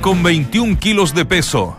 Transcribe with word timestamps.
Con 0.00 0.22
21 0.22 0.78
kilos 0.78 1.14
de 1.14 1.26
peso. 1.26 1.76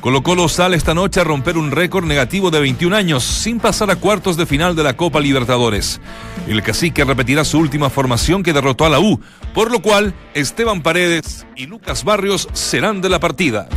Colo 0.00 0.24
Colo 0.24 0.48
sale 0.48 0.76
esta 0.76 0.94
noche 0.94 1.20
a 1.20 1.24
romper 1.24 1.56
un 1.56 1.70
récord 1.70 2.04
negativo 2.04 2.50
de 2.50 2.58
21 2.58 2.96
años 2.96 3.22
sin 3.22 3.60
pasar 3.60 3.88
a 3.92 3.96
cuartos 3.96 4.36
de 4.36 4.46
final 4.46 4.74
de 4.74 4.82
la 4.82 4.96
Copa 4.96 5.20
Libertadores. 5.20 6.00
El 6.48 6.60
cacique 6.62 7.04
repetirá 7.04 7.44
su 7.44 7.58
última 7.58 7.88
formación 7.88 8.42
que 8.42 8.52
derrotó 8.52 8.84
a 8.84 8.88
la 8.88 8.98
U, 8.98 9.20
por 9.54 9.70
lo 9.70 9.80
cual 9.80 10.12
Esteban 10.34 10.82
Paredes 10.82 11.46
y 11.54 11.66
Lucas 11.66 12.02
Barrios 12.02 12.48
serán 12.52 13.00
de 13.00 13.08
la 13.08 13.20
partida. 13.20 13.68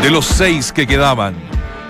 De 0.00 0.10
los 0.10 0.24
seis 0.24 0.72
que 0.72 0.86
quedaban, 0.86 1.34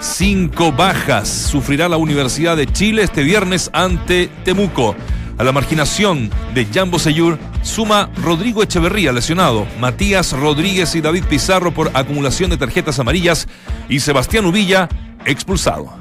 cinco 0.01 0.73
bajas 0.73 1.29
sufrirá 1.29 1.89
la 1.89 1.97
Universidad 1.97 2.56
de 2.56 2.67
Chile 2.67 3.05
este 3.05 3.23
viernes 3.23 3.71
ante 3.73 4.28
Temuco. 4.45 4.97
A 5.39 5.45
la 5.45 5.53
marginación 5.53 6.31
de 6.55 6.67
Jambo 6.67 6.98
Seyur 6.98 7.39
suma 7.62 8.09
Rodrigo 8.23 8.62
Echeverría 8.62 9.12
lesionado, 9.12 9.67
Matías 9.78 10.33
Rodríguez 10.33 10.95
y 10.95 11.03
David 11.03 11.25
Pizarro 11.25 11.73
por 11.73 11.91
acumulación 11.93 12.51
de 12.51 12.56
tarjetas 12.56 12.98
amarillas 12.98 13.47
y 13.89 14.01
Sebastián 14.01 14.47
Uvilla 14.47 14.89
expulsado. 15.27 15.93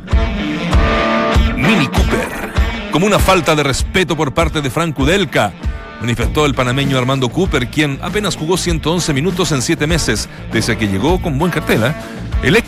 Mini 1.58 1.88
Cooper, 1.88 2.54
como 2.92 3.08
una 3.08 3.20
falta 3.20 3.56
de 3.56 3.64
respeto 3.64 4.16
por 4.16 4.34
parte 4.34 4.62
de 4.62 4.70
Frank 4.70 4.96
Kudelka, 4.96 5.52
manifestó 6.00 6.46
el 6.46 6.54
panameño 6.54 6.98
Armando 6.98 7.28
Cooper, 7.30 7.68
quien 7.68 8.00
apenas 8.02 8.38
jugó 8.38 8.56
111 8.56 9.12
minutos 9.14 9.52
en 9.52 9.62
7 9.62 9.86
meses, 9.86 10.30
pese 10.52 10.74
a 10.74 10.78
que 10.78 10.88
llegó 10.88 11.22
con 11.22 11.38
buen 11.38 11.52
cartel. 11.52 11.84
¿eh? 11.84 12.64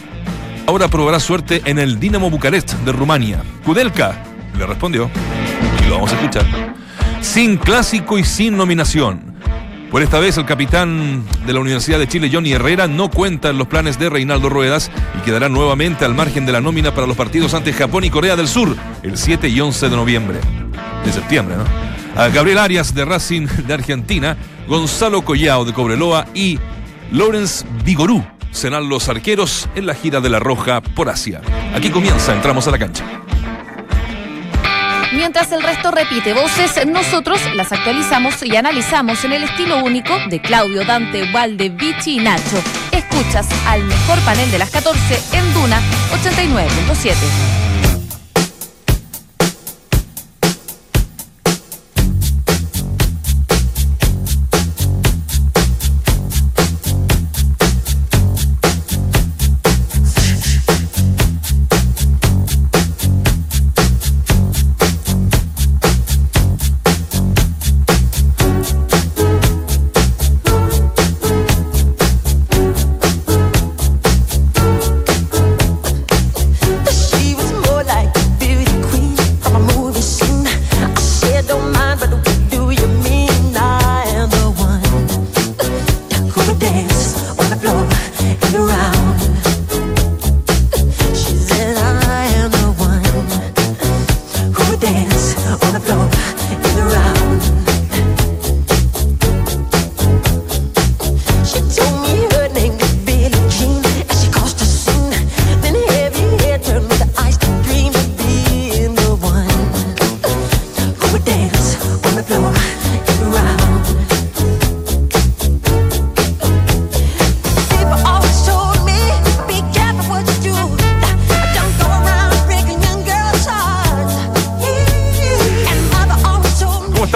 Ahora 0.65 0.89
probará 0.89 1.21
suerte 1.21 1.61
en 1.63 1.79
el 1.79 1.97
Dinamo 1.97 2.29
Bucarest 2.29 2.73
de 2.73 2.91
Rumania. 2.91 3.41
Kudelka 3.63 4.21
le 4.57 4.65
respondió, 4.65 5.09
lo 5.87 5.95
vamos 5.95 6.11
a 6.11 6.15
escuchar, 6.15 6.45
sin 7.21 7.57
clásico 7.57 8.17
y 8.17 8.23
sin 8.23 8.57
nominación. 8.57 9.35
Por 9.91 10.01
esta 10.01 10.19
vez 10.19 10.37
el 10.37 10.45
capitán 10.45 11.23
de 11.45 11.53
la 11.53 11.61
Universidad 11.61 11.97
de 11.97 12.07
Chile, 12.07 12.29
Johnny 12.31 12.51
Herrera, 12.51 12.87
no 12.87 13.09
cuenta 13.09 13.49
en 13.49 13.57
los 13.57 13.67
planes 13.67 13.97
de 13.97 14.09
Reinaldo 14.09 14.49
Ruedas 14.49 14.91
y 15.17 15.21
quedará 15.23 15.47
nuevamente 15.47 16.03
al 16.03 16.13
margen 16.13 16.45
de 16.45 16.51
la 16.51 16.59
nómina 16.59 16.93
para 16.93 17.07
los 17.07 17.15
partidos 17.15 17.53
ante 17.53 17.71
Japón 17.71 18.03
y 18.03 18.09
Corea 18.09 18.35
del 18.35 18.49
Sur 18.49 18.75
el 19.01 19.17
7 19.17 19.47
y 19.47 19.61
11 19.61 19.89
de 19.89 19.95
noviembre. 19.95 20.39
De 21.05 21.11
septiembre, 21.13 21.55
¿no? 21.55 22.21
A 22.21 22.27
Gabriel 22.29 22.57
Arias 22.57 22.93
de 22.93 23.05
Racing 23.05 23.47
de 23.65 23.73
Argentina, 23.73 24.35
Gonzalo 24.67 25.21
Collao 25.23 25.63
de 25.63 25.71
Cobreloa 25.71 26.27
y 26.33 26.59
Lawrence 27.11 27.65
Vigorú 27.85 28.25
serán 28.51 28.89
los 28.89 29.07
arqueros 29.07 29.69
en 29.75 29.85
la 29.85 29.93
gira 29.93 30.19
de 30.19 30.29
la 30.29 30.39
Roja 30.39 30.81
por 30.81 31.09
Asia. 31.09 31.41
Aquí 31.73 31.89
comienza, 31.89 32.33
entramos 32.33 32.67
a 32.67 32.71
la 32.71 32.79
cancha. 32.79 33.05
Mientras 35.13 35.51
el 35.51 35.63
resto 35.63 35.91
repite 35.91 36.33
voces, 36.33 36.85
nosotros 36.85 37.39
las 37.55 37.71
actualizamos 37.71 38.43
y 38.43 38.55
analizamos 38.55 39.23
en 39.23 39.33
el 39.33 39.43
estilo 39.43 39.83
único 39.83 40.17
de 40.29 40.41
Claudio, 40.41 40.83
Dante, 40.85 41.31
Valde, 41.31 41.69
Vichy 41.69 42.17
y 42.17 42.19
Nacho. 42.19 42.61
Escuchas 42.91 43.47
al 43.67 43.83
mejor 43.83 44.19
panel 44.19 44.51
de 44.51 44.59
las 44.59 44.69
14 44.69 45.37
en 45.37 45.53
Duna 45.53 45.79
89.7. 46.23 47.66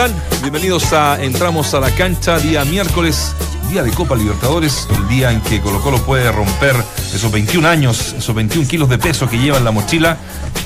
están? 0.06 0.42
Bienvenidos 0.42 0.94
a 0.94 1.22
Entramos 1.22 1.74
a 1.74 1.80
la 1.80 1.92
cancha, 1.92 2.40
día 2.40 2.66
miércoles, 2.66 3.36
día 3.70 3.84
de 3.84 3.92
Copa 3.92 4.16
Libertadores, 4.16 4.88
el 4.96 5.08
día 5.08 5.32
en 5.32 5.42
que 5.42 5.62
Colo 5.62 5.82
Colo 5.82 6.02
puede 6.04 6.32
romper 6.32 6.76
esos 7.14 7.32
21 7.32 7.68
años, 7.68 8.16
esos 8.18 8.34
21 8.34 8.68
kilos 8.68 8.90
de 8.90 8.98
peso 8.98 9.30
que 9.30 9.38
lleva 9.38 9.58
en 9.58 9.66
la 9.66 9.72
mochila. 9.72 10.18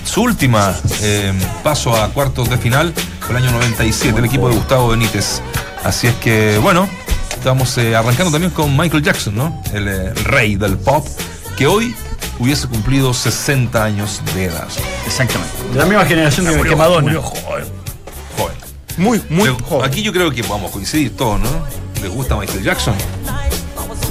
Su 0.06 0.22
última 0.22 0.74
eh, 1.02 1.34
paso 1.64 1.96
a 1.96 2.10
cuartos 2.10 2.50
de 2.50 2.58
final 2.58 2.94
el 3.30 3.36
año 3.36 3.52
97, 3.52 4.18
el 4.18 4.26
equipo 4.26 4.48
de 4.48 4.56
Gustavo 4.56 4.90
Benítez. 4.90 5.42
Así 5.84 6.08
es 6.08 6.16
que, 6.16 6.58
bueno, 6.60 6.88
estamos 7.30 7.78
eh, 7.78 7.96
arrancando 7.96 8.32
también 8.32 8.52
con 8.52 8.78
Michael 8.78 9.04
Jackson, 9.04 9.36
¿no? 9.36 9.62
El, 9.74 9.88
eh, 9.88 10.14
el 10.16 10.24
rey 10.24 10.56
del 10.56 10.78
pop, 10.78 11.06
que 11.58 11.68
hoy 11.68 11.94
hubiese 12.40 12.68
cumplido 12.68 13.14
60 13.14 13.84
años 13.84 14.22
de 14.34 14.46
edad. 14.46 14.68
Exactamente. 15.06 15.54
De 15.74 15.80
la 15.80 15.86
misma 15.86 16.06
generación 16.06 16.46
que, 16.46 16.70
que 16.70 16.76
Madonna. 16.76 17.02
Murió 17.02 17.22
joven. 17.22 17.85
Muy, 18.98 19.22
muy 19.30 19.50
Le- 19.50 19.56
joven. 19.64 19.86
Aquí 19.86 20.02
yo 20.02 20.12
creo 20.14 20.32
que 20.32 20.42
vamos 20.44 20.70
a 20.70 20.74
coincidir 20.74 21.16
todos, 21.16 21.40
¿no? 21.40 21.50
¿Les 22.02 22.12
gusta 22.12 22.36
Michael 22.38 22.64
Jackson? 22.64 22.94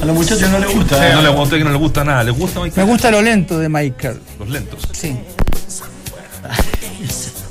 A 0.03 0.05
los 0.05 0.15
muchachos 0.17 0.49
no 0.51 0.59
les 0.59 0.75
gusta. 0.75 1.15
no 1.15 1.23
le, 1.23 1.29
a 1.29 1.31
usted 1.31 1.59
que 1.59 1.65
no 1.65 1.71
le 1.71 1.79
gusta 1.79 2.05
nada. 2.05 2.25
¿Les 2.25 2.37
gusta 2.37 2.61
Me 2.61 2.67
Michael 2.67 2.87
gusta 2.87 3.11
lo 3.11 3.23
lento 3.23 3.59
de 3.59 3.69
Michael. 3.69 4.21
Los 4.39 4.49
lentos. 4.51 4.81
Sí. 4.93 5.17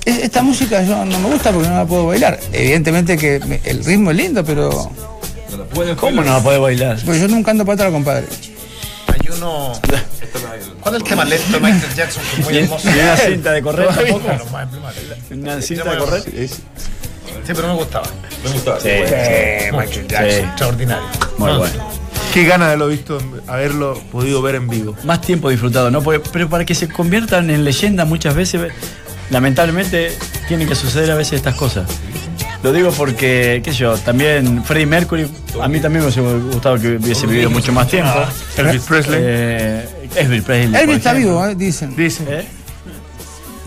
Es- 0.06 0.18
Esta 0.20 0.42
música 0.44 0.84
yo 0.84 1.06
no 1.06 1.20
me 1.20 1.30
gusta 1.30 1.52
porque 1.52 1.70
no 1.70 1.76
la 1.76 1.86
puedo 1.86 2.08
bailar. 2.08 2.40
Evidentemente 2.52 3.18
que 3.18 3.40
me- 3.40 3.62
el 3.64 3.84
ritmo 3.84 4.12
es 4.12 4.18
lindo, 4.18 4.44
pero 4.44 4.92
¿Cómo 5.98 6.22
no 6.22 6.32
va 6.32 6.38
a 6.38 6.44
poder 6.44 6.60
bailar? 6.60 7.00
pues 7.06 7.22
yo 7.22 7.28
nunca 7.28 7.52
ando 7.52 7.66
para 7.66 7.76
atrás, 7.76 7.92
compadre. 7.92 8.28
Hay 9.08 9.30
uno. 9.36 9.72
¿Cuál 10.82 10.96
es 10.96 11.02
el 11.02 11.08
tema 11.08 11.24
lento 11.26 11.52
de 11.54 11.60
Michael 11.60 11.96
Jackson? 11.96 12.24
Que 12.36 12.42
es 12.42 12.46
muy 12.46 12.54
¿Y 12.54 12.58
hermoso. 12.60 12.90
una 12.90 13.18
cinta 13.18 13.52
de 13.54 13.62
correr. 13.62 13.88
¿Una 15.32 15.62
cinta 15.62 15.92
de 15.92 15.98
correr? 15.98 16.24
Sí, 17.46 17.52
pero 17.56 17.68
me 17.68 17.74
gustaba. 17.76 18.06
Me 18.44 18.50
gustaba. 18.52 18.80
Sí, 18.80 18.90
Michael 19.72 20.08
Jackson, 20.08 20.30
Sí. 20.32 20.36
extraordinario. 20.46 21.04
Muy 21.38 21.52
No, 21.52 21.58
bueno. 21.60 21.74
Qué 22.34 22.46
gana 22.46 22.66
de 22.66 22.72
haberlo 22.72 22.88
visto, 22.88 23.18
haberlo 23.48 23.94
podido 24.12 24.42
ver 24.42 24.56
en 24.56 24.68
vivo. 24.68 24.96
Más 25.04 25.22
tiempo 25.22 25.50
disfrutado, 25.50 25.92
¿no? 25.92 26.02
Porque- 26.02 26.28
pero 26.32 26.50
para 26.50 26.66
que 26.66 26.74
se 26.74 26.88
conviertan 26.88 27.50
en 27.50 27.64
leyenda 27.64 28.06
muchas 28.06 28.34
veces, 28.34 28.72
lamentablemente, 29.30 30.18
tienen 30.48 30.68
que 30.68 30.76
suceder 30.76 31.12
a 31.12 31.16
veces 31.16 31.34
estas 31.34 31.56
cosas. 31.56 31.88
Lo 32.64 32.72
digo 32.72 32.92
porque, 32.92 33.62
qué 33.64 33.72
sé 33.72 33.80
yo, 33.80 33.98
también 33.98 34.64
Freddie 34.64 34.86
Mercury, 34.86 35.28
a 35.62 35.68
mí 35.68 35.80
también 35.82 36.06
me 36.06 36.12
hubiese 36.12 36.22
gustado 36.22 36.80
que 36.80 36.96
hubiese 36.96 37.28
vivido 37.28 37.50
mucho 37.50 37.74
más 37.74 37.88
tiempo. 37.90 38.14
Elvis 38.58 38.84
Presley. 38.84 39.20
Eh, 39.22 39.86
Elvis 40.16 40.44
Presley. 40.44 40.82
Elvis 40.82 40.98
está 40.98 41.12
ejemplo. 41.12 41.32
vivo, 41.42 41.46
¿eh? 41.48 41.56
dicen. 41.56 41.96
Dicen. 41.96 42.26
¿Eh? 42.30 42.46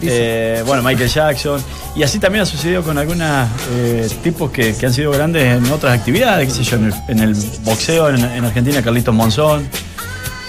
Eh, 0.03 0.63
bueno, 0.67 0.83
Michael 0.83 1.09
Jackson. 1.09 1.63
Y 1.95 2.03
así 2.03 2.19
también 2.19 2.43
ha 2.43 2.47
sucedido 2.47 2.83
con 2.83 2.99
algunos 2.99 3.49
tipos 4.23 4.51
que, 4.51 4.75
que 4.77 4.87
han 4.87 4.93
sido 4.93 5.11
grandes 5.13 5.45
en 5.45 5.71
otras 5.73 5.99
actividades, 5.99 6.49
qué 6.49 6.55
sé 6.55 6.65
yo, 6.65 6.77
en 6.77 6.85
el, 6.87 6.95
en 7.09 7.19
el 7.21 7.35
boxeo 7.63 8.11
en, 8.11 8.17
en 8.25 8.45
Argentina, 8.45 8.83
Carlitos 8.83 9.15
Monzón. 9.15 9.69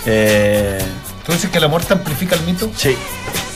Eh, 0.06 0.80
¿Tú 1.26 1.32
dices 1.32 1.50
que 1.50 1.60
la 1.60 1.68
muerte 1.68 1.94
amplifica 1.94 2.36
el 2.36 2.42
mito? 2.44 2.72
sí, 2.76 2.96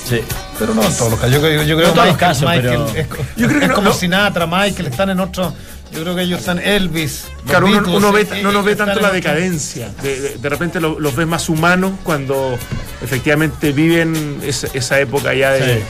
sí. 0.08 0.22
Pero 0.60 0.76
no 0.76 0.84
en 0.84 0.96
todos 0.96 1.12
los 1.12 1.20
casos. 1.20 1.34
Yo, 1.36 1.42
creo- 1.42 1.64
yo 1.64 1.76
creo 1.76 1.88
No 1.88 1.88
en 1.90 1.94
todos 1.96 2.08
los 2.10 2.18
casos, 2.18 2.44
Michael 2.44 2.62
pero- 2.64 2.88
es, 2.90 3.08
Yo 3.36 3.48
creo 3.48 3.60
que 3.60 3.66
es 3.66 3.70
no- 3.70 3.76
como 3.76 3.90
no- 3.90 3.96
Sinatra, 3.96 4.46
Michael, 4.46 4.88
están 4.88 5.10
en 5.10 5.20
otro. 5.20 5.54
Yo 5.92 6.02
creo 6.04 6.16
que 6.16 6.22
ellos 6.22 6.40
están 6.40 6.60
Elvis. 6.60 7.26
los 7.44 7.50
Claro, 7.50 7.66
uno, 7.68 8.12
ve- 8.14 8.28
eh, 8.32 8.42
no 8.44 8.52
nos 8.52 8.64
ve 8.64 8.76
tanto 8.76 9.00
la 9.02 9.12
decadencia. 9.12 9.90
De, 10.04 10.20
de- 10.22 10.38
de 10.38 10.50
repente 10.50 10.80
lo- 10.80 11.00
los 11.00 11.16
ves 11.16 11.26
más 11.28 11.50
humanos 11.50 11.94
cuando 12.04 12.58
efectivamente 13.04 13.72
viven 13.72 14.40
esa, 14.44 14.68
esa 14.74 15.00
época 15.00 15.34
ya 15.34 15.52
de, 15.52 15.60
Sí. 15.78 15.82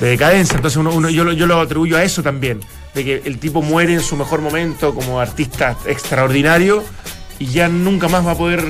de 0.00 0.08
decadencia. 0.10 0.56
Entonces 0.56 0.76
uno, 0.76 0.92
uno- 0.92 1.10
yo, 1.10 1.24
lo- 1.24 1.32
yo 1.32 1.46
lo 1.46 1.60
atribuyo 1.60 1.96
a 1.96 2.02
eso 2.04 2.22
también. 2.22 2.60
De 2.94 3.04
que 3.04 3.22
el 3.24 3.38
tipo 3.38 3.62
muere 3.62 3.94
en 3.94 4.00
su 4.00 4.16
mejor 4.16 4.40
momento 4.40 4.94
como 4.94 5.20
artista 5.20 5.76
extraordinario 5.86 6.82
y 7.38 7.46
ya 7.46 7.68
nunca 7.68 8.08
más 8.08 8.26
va 8.26 8.32
a 8.32 8.36
poder, 8.36 8.62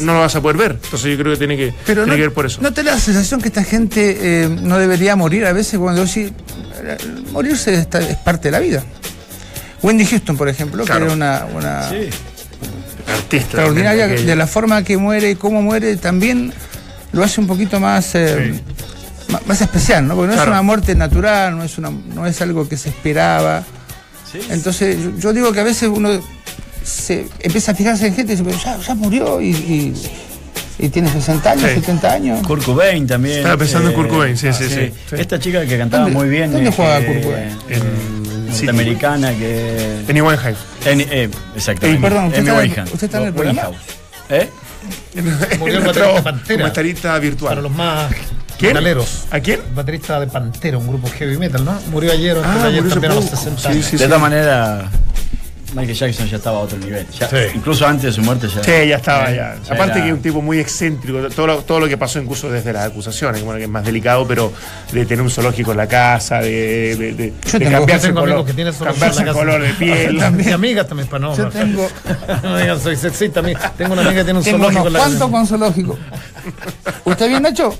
no 0.00 0.14
lo 0.14 0.20
vas 0.20 0.34
a 0.34 0.40
poder 0.40 0.56
ver. 0.56 0.78
Entonces 0.82 1.10
yo 1.12 1.18
creo 1.18 1.32
que 1.32 1.38
tiene 1.38 1.56
que, 1.56 1.74
Pero 1.86 2.02
tiene 2.04 2.06
no, 2.12 2.16
que 2.16 2.22
ver 2.22 2.32
por 2.34 2.46
eso. 2.46 2.60
¿no 2.62 2.72
te 2.72 2.82
da 2.82 2.92
la 2.94 3.00
sensación 3.00 3.40
que 3.40 3.48
esta 3.48 3.62
gente 3.62 4.16
eh, 4.44 4.48
no 4.48 4.78
debería 4.78 5.14
morir 5.14 5.44
a 5.44 5.52
veces 5.52 5.78
cuando 5.78 6.06
sí, 6.06 6.32
morirse 7.32 7.74
está- 7.74 8.00
es 8.00 8.16
parte 8.16 8.48
de 8.48 8.52
la 8.52 8.58
vida? 8.60 8.82
Wendy 9.82 10.04
Houston, 10.06 10.36
por 10.36 10.48
ejemplo, 10.48 10.84
Claro. 10.84 11.00
que 11.00 11.04
era 11.06 11.14
una, 11.14 11.46
una 11.54 11.80
Artista. 11.88 13.36
extraordinaria, 13.36 14.06
de 14.08 14.36
la 14.36 14.46
forma 14.46 14.82
que 14.84 14.96
muere 14.96 15.30
y 15.30 15.34
cómo 15.36 15.62
muere, 15.62 15.96
también 15.96 16.52
lo 17.12 17.24
hace 17.24 17.40
un 17.40 17.46
poquito 17.46 17.78
más, 17.80 18.14
eh, 18.14 18.54
más 19.46 19.60
especial, 19.60 20.06
¿no? 20.06 20.14
Porque 20.14 20.28
no 20.28 20.34
Claro. 20.34 20.50
es 20.50 20.54
una 20.54 20.62
muerte 20.62 20.94
natural, 20.94 21.56
no 21.56 21.64
es, 21.64 21.76
una, 21.78 21.90
no 21.90 22.26
es 22.26 22.40
algo 22.42 22.68
que 22.68 22.76
se 22.76 22.88
esperaba. 22.90 23.62
Entonces, 24.50 24.96
yo, 25.02 25.10
yo 25.18 25.32
digo 25.32 25.52
que 25.52 25.60
a 25.60 25.64
veces 25.64 25.88
uno 25.92 26.10
se 26.84 27.26
empieza 27.40 27.72
a 27.72 27.74
fijarse 27.74 28.06
en 28.06 28.14
gente 28.14 28.32
y 28.32 28.36
dice, 28.36 28.48
pero 28.48 28.58
ya, 28.62 28.78
ya 28.78 28.94
murió 28.94 29.40
y, 29.40 29.50
y- 29.50 29.94
y 30.78 30.88
tiene 30.88 31.10
60 31.12 31.50
años, 31.50 31.68
Sí. 31.68 31.74
70 31.80 32.12
años. 32.12 32.46
Kurt 32.46 32.64
Cobain 32.64 33.06
también. 33.06 33.38
Estaba 33.38 33.56
pensando 33.58 33.90
en 33.90 33.94
Kurt 33.94 34.08
Cobain, 34.08 34.36
sí, 34.36 34.48
sí, 34.52 34.64
sí. 34.68 34.90
Esta 35.16 35.38
chica 35.38 35.66
que 35.66 35.76
cantaba 35.76 36.04
¿Dónde- 36.04 36.18
muy 36.18 36.28
bien. 36.28 36.50
dónde 36.52 36.70
eh, 36.70 36.72
juega 36.74 37.00
que- 37.00 37.06
Kurt 37.06 37.22
Cobain? 37.24 37.48
En 37.68 38.46
Norteamericana 38.46 39.32
que. 39.34 40.04
Amy 40.08 40.20
Winehouse. 40.22 40.58
En, 40.86 41.00
eh, 41.02 41.28
exactamente. 41.54 41.98
Eh, 41.98 42.00
perdón, 42.10 42.26
¿usted 42.28 42.38
está 42.48 42.84
usted 42.84 43.04
está 43.04 43.18
en 43.20 43.26
el 43.26 43.34
programa? 43.34 43.62
¿Eh? 44.30 44.48
Murió 45.58 45.78
el 45.78 45.84
baterista 45.84 46.22
Pantera. 46.22 46.58
comentarista 46.60 47.18
virtual. 47.18 47.50
Para 47.50 47.62
los 47.62 47.72
más 47.72 48.12
¿Quién? 48.58 48.72
metaleros. 48.72 49.24
¿A 49.30 49.40
quién? 49.40 49.60
El 49.68 49.74
baterista 49.74 50.20
de 50.20 50.26
Pantera, 50.26 50.78
un 50.78 50.86
grupo 50.88 51.08
heavy 51.10 51.36
metal, 51.38 51.64
¿no? 51.64 51.78
Murió 51.90 52.12
ayer 52.12 52.36
o 52.36 52.44
antes 52.44 52.54
de 52.54 52.60
Ah, 52.62 52.66
ayer 52.68 52.88
también 52.88 53.12
a 53.12 53.14
los 53.16 53.24
poco. 53.24 53.36
60 53.36 53.60
Sí, 53.60 53.68
años. 53.68 53.84
sí, 53.86 53.96
De 53.96 54.04
esta 54.04 54.18
manera, 54.18 54.88
Michael 55.74 55.94
Jackson 55.96 56.26
ya 56.28 56.36
estaba 56.38 56.58
a 56.58 56.60
otro 56.62 56.78
nivel. 56.78 57.06
Ya- 57.10 57.28
Sí. 57.28 57.36
Incluso 57.54 57.86
antes 57.86 58.02
de 58.04 58.12
su 58.12 58.22
muerte 58.22 58.48
ya. 58.48 58.62
Sí, 58.64 58.88
ya 58.88 58.96
estaba, 58.96 59.30
ya. 59.30 59.56
ya 59.64 59.74
Aparte 59.74 59.92
era- 59.92 60.02
que 60.02 60.08
es 60.08 60.14
un 60.14 60.22
tipo 60.22 60.42
muy 60.42 60.58
excéntrico, 60.58 61.28
todo 61.30 61.46
lo, 61.46 61.58
todo 61.62 61.80
lo 61.80 61.88
que 61.88 61.96
pasó 61.96 62.18
incluso 62.20 62.50
desde 62.50 62.72
las 62.72 62.86
acusaciones, 62.86 63.42
bueno, 63.42 63.58
que 63.58 63.64
es 63.64 63.70
más 63.70 63.84
delicado, 63.84 64.26
pero 64.26 64.52
de 64.92 65.06
tener 65.06 65.22
un 65.22 65.30
zoológico 65.30 65.70
en 65.70 65.76
la 65.76 65.86
casa, 65.86 66.40
de, 66.40 66.96
de, 66.96 67.12
de- 67.14 67.32
Yo 67.52 67.58
de 67.58 67.70
cambiarse 67.70 68.08
Yo 68.08 68.14
tengo 68.14 68.24
el 68.26 68.30
color, 68.32 68.46
que 68.46 68.52
cambiarse 68.52 69.20
el 69.20 69.26
casa. 69.26 69.32
color 69.38 69.62
de 69.62 69.72
piel. 69.74 70.20
Mi 70.32 70.50
amiga 70.52 70.84
también, 70.86 71.08
para 71.08 71.20
no. 71.20 71.36
Yo 71.36 71.48
tengo, 71.48 71.88
no 72.42 72.56
digan 72.58 72.80
soy 72.80 72.96
sexista. 72.96 73.40
mí. 73.42 73.52
Tengo 73.78 73.92
una 73.92 74.02
amiga 74.02 74.16
que 74.20 74.24
tiene 74.24 74.38
un 74.38 74.44
tengo 74.44 74.58
zoológico 74.58 74.82
unos 74.82 74.86
en 74.88 74.92
la 74.92 74.98
cuantos 74.98 75.18
casa. 75.20 75.30
con 75.30 75.46
zoológico. 75.46 75.98
¿Usted 77.04 77.28
bien, 77.28 77.42
Nacho? 77.42 77.78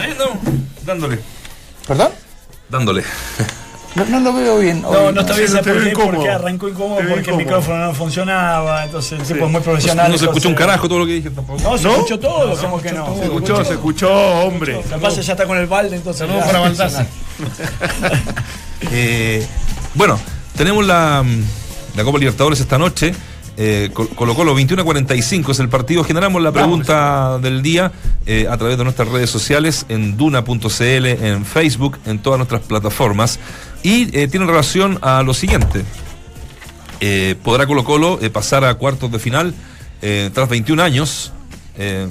Ahí 0.00 0.10
estamos, 0.10 0.38
dándole. 0.86 1.18
¿Perdón? 1.86 2.08
Dándole. 2.68 3.02
No, 3.94 4.04
no 4.06 4.20
lo 4.20 4.32
veo 4.32 4.58
bien. 4.58 4.82
No, 4.82 4.88
hoy. 4.88 5.14
no 5.14 5.20
está 5.20 5.34
Sí, 5.34 5.40
bien, 5.40 5.52
no 5.52 5.58
¿sabes 5.58 5.64
te 5.64 5.70
por 5.70 5.74
veo 5.74 5.84
qué? 5.84 5.90
incómodo. 5.90 6.14
Porque 6.16 6.30
arrancó 6.30 6.68
incómodo 6.68 6.98
Te 7.00 7.04
porque 7.04 7.30
el 7.30 7.36
micrófono 7.36 7.78
no 7.86 7.94
funcionaba, 7.94 8.84
entonces 8.84 9.12
el 9.12 9.18
tipo 9.26 9.34
es 9.34 9.40
muy 9.50 9.52
No, 9.52 9.60
profesional. 9.60 10.18
se 10.18 10.24
escuchó 10.24 10.48
un 10.48 10.54
carajo 10.54 10.88
todo 10.88 10.98
lo 10.98 11.06
que 11.06 11.12
dije 11.12 11.30
tampoco. 11.30 11.60
No, 11.62 11.78
se 11.78 11.84
¿No? 11.84 11.92
escuchó 11.92 12.18
todo, 12.18 12.56
¿cómo 12.56 12.80
que 12.82 12.92
no? 12.92 13.14
Se 13.16 13.24
escuchó, 13.24 13.64
se 13.64 13.72
escuchó, 13.74 14.10
hombre. 14.12 14.80
Que 14.82 15.22
ya 15.22 15.32
está 15.32 15.46
con 15.46 15.58
el 15.58 15.66
balde, 15.66 15.96
entonces. 15.96 16.26
Saludos 16.26 16.44
para 16.44 16.58
Baldassi. 16.60 17.02
Eh, 18.92 19.44
bueno, 19.94 20.18
tenemos 20.56 20.84
la, 20.86 21.24
la 21.96 22.04
Copa 22.04 22.18
Libertadores 22.18 22.60
esta 22.60 22.78
noche. 22.78 23.14
Eh, 23.56 23.90
Col- 23.94 24.08
Colo 24.10 24.34
Colo 24.34 24.54
21 24.54 24.82
a 24.82 24.84
45 24.84 25.52
es 25.52 25.58
el 25.60 25.68
partido. 25.68 26.04
Generamos 26.04 26.42
la 26.42 26.52
pregunta 26.52 27.38
del 27.38 27.62
día 27.62 27.92
eh, 28.26 28.46
a 28.50 28.56
través 28.58 28.76
de 28.76 28.84
nuestras 28.84 29.08
redes 29.08 29.30
sociales 29.30 29.86
en 29.88 30.16
duna.cl, 30.16 31.06
en 31.06 31.44
Facebook, 31.46 31.98
en 32.04 32.18
todas 32.18 32.38
nuestras 32.38 32.62
plataformas. 32.62 33.38
Y 33.84 34.18
eh, 34.18 34.28
tiene 34.28 34.46
relación 34.46 34.98
a 35.02 35.22
lo 35.22 35.34
siguiente. 35.34 35.84
Eh, 37.00 37.36
¿Podrá 37.42 37.66
Colo 37.66 37.84
Colo 37.84 38.18
eh, 38.22 38.30
pasar 38.30 38.64
a 38.64 38.74
cuartos 38.74 39.12
de 39.12 39.18
final 39.18 39.54
eh, 40.00 40.30
tras 40.32 40.48
21 40.48 40.82
años? 40.82 41.32
Eh, 41.76 42.08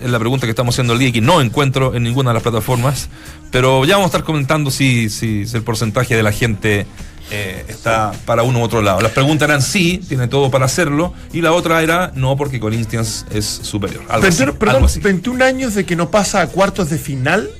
es 0.00 0.10
la 0.10 0.20
pregunta 0.20 0.46
que 0.46 0.50
estamos 0.50 0.74
haciendo 0.74 0.92
el 0.92 1.00
día 1.00 1.08
y 1.08 1.12
que 1.12 1.20
no 1.20 1.40
encuentro 1.40 1.96
en 1.96 2.04
ninguna 2.04 2.30
de 2.30 2.34
las 2.34 2.42
plataformas. 2.44 3.08
Pero 3.50 3.84
ya 3.84 3.96
vamos 3.96 4.06
a 4.06 4.10
estar 4.16 4.24
comentando 4.24 4.70
si, 4.70 5.10
si, 5.10 5.46
si 5.46 5.56
el 5.56 5.64
porcentaje 5.64 6.14
de 6.14 6.22
la 6.22 6.30
gente 6.30 6.86
eh, 7.32 7.64
está 7.66 8.12
para 8.24 8.44
uno 8.44 8.60
u 8.60 8.62
otro 8.62 8.80
lado. 8.82 9.00
Las 9.00 9.12
preguntas 9.12 9.48
eran 9.48 9.62
sí, 9.62 10.00
tiene 10.08 10.28
todo 10.28 10.50
para 10.50 10.66
hacerlo. 10.66 11.12
Y 11.32 11.40
la 11.40 11.52
otra 11.52 11.82
era 11.82 12.12
no, 12.14 12.36
porque 12.36 12.60
Corinthians 12.60 13.26
es 13.32 13.46
superior. 13.46 14.04
Algo 14.08 14.28
así, 14.28 14.38
21, 14.38 14.58
perdón, 14.58 14.74
algo 14.76 14.86
así. 14.86 15.00
21 15.00 15.44
años 15.44 15.74
de 15.74 15.84
que 15.84 15.96
no 15.96 16.10
pasa 16.10 16.42
a 16.42 16.46
cuartos 16.46 16.88
de 16.90 16.98
final. 16.98 17.50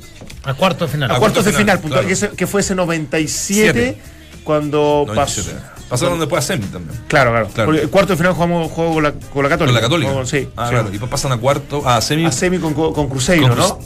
A 0.46 0.54
cuarto 0.54 0.86
de 0.86 0.92
final. 0.92 1.10
A 1.10 1.18
cuartos 1.18 1.44
de 1.44 1.52
final, 1.52 1.80
puntual, 1.80 2.06
claro. 2.06 2.36
que, 2.36 2.46
fue 2.46 2.60
ese 2.60 2.74
97 2.74 3.28
Siete. 3.72 3.98
cuando 4.44 5.04
No, 5.06 5.14
pasó. 5.14 5.42
17. 5.42 5.76
Pasaron 5.88 6.18
después 6.18 6.42
a 6.44 6.46
semi 6.46 6.64
también. 6.66 6.98
Claro, 7.06 7.30
claro. 7.30 7.48
Claro. 7.48 7.68
Porque 7.68 7.82
el 7.82 7.90
cuarto 7.90 8.12
de 8.12 8.16
final 8.16 8.32
jugamos 8.32 8.70
juego 8.72 8.94
con 8.94 9.02
la, 9.02 9.12
con 9.12 9.42
la 9.42 9.48
Católica. 9.48 9.66
Con 9.66 9.74
la 9.74 9.80
Católica. 9.80 10.26
Sí. 10.26 10.48
Ah, 10.56 10.66
sí. 10.66 10.70
claro. 10.72 10.90
Y 10.92 10.98
pasan 10.98 11.32
a 11.32 11.36
cuarto, 11.36 11.88
a 11.88 12.00
semi. 12.00 12.24
A 12.24 12.32
semi 12.32 12.58
con, 12.58 12.74
con 12.74 13.08
Cruzeiro, 13.08 13.48
Con 13.48 13.58
¿no? 13.58 13.78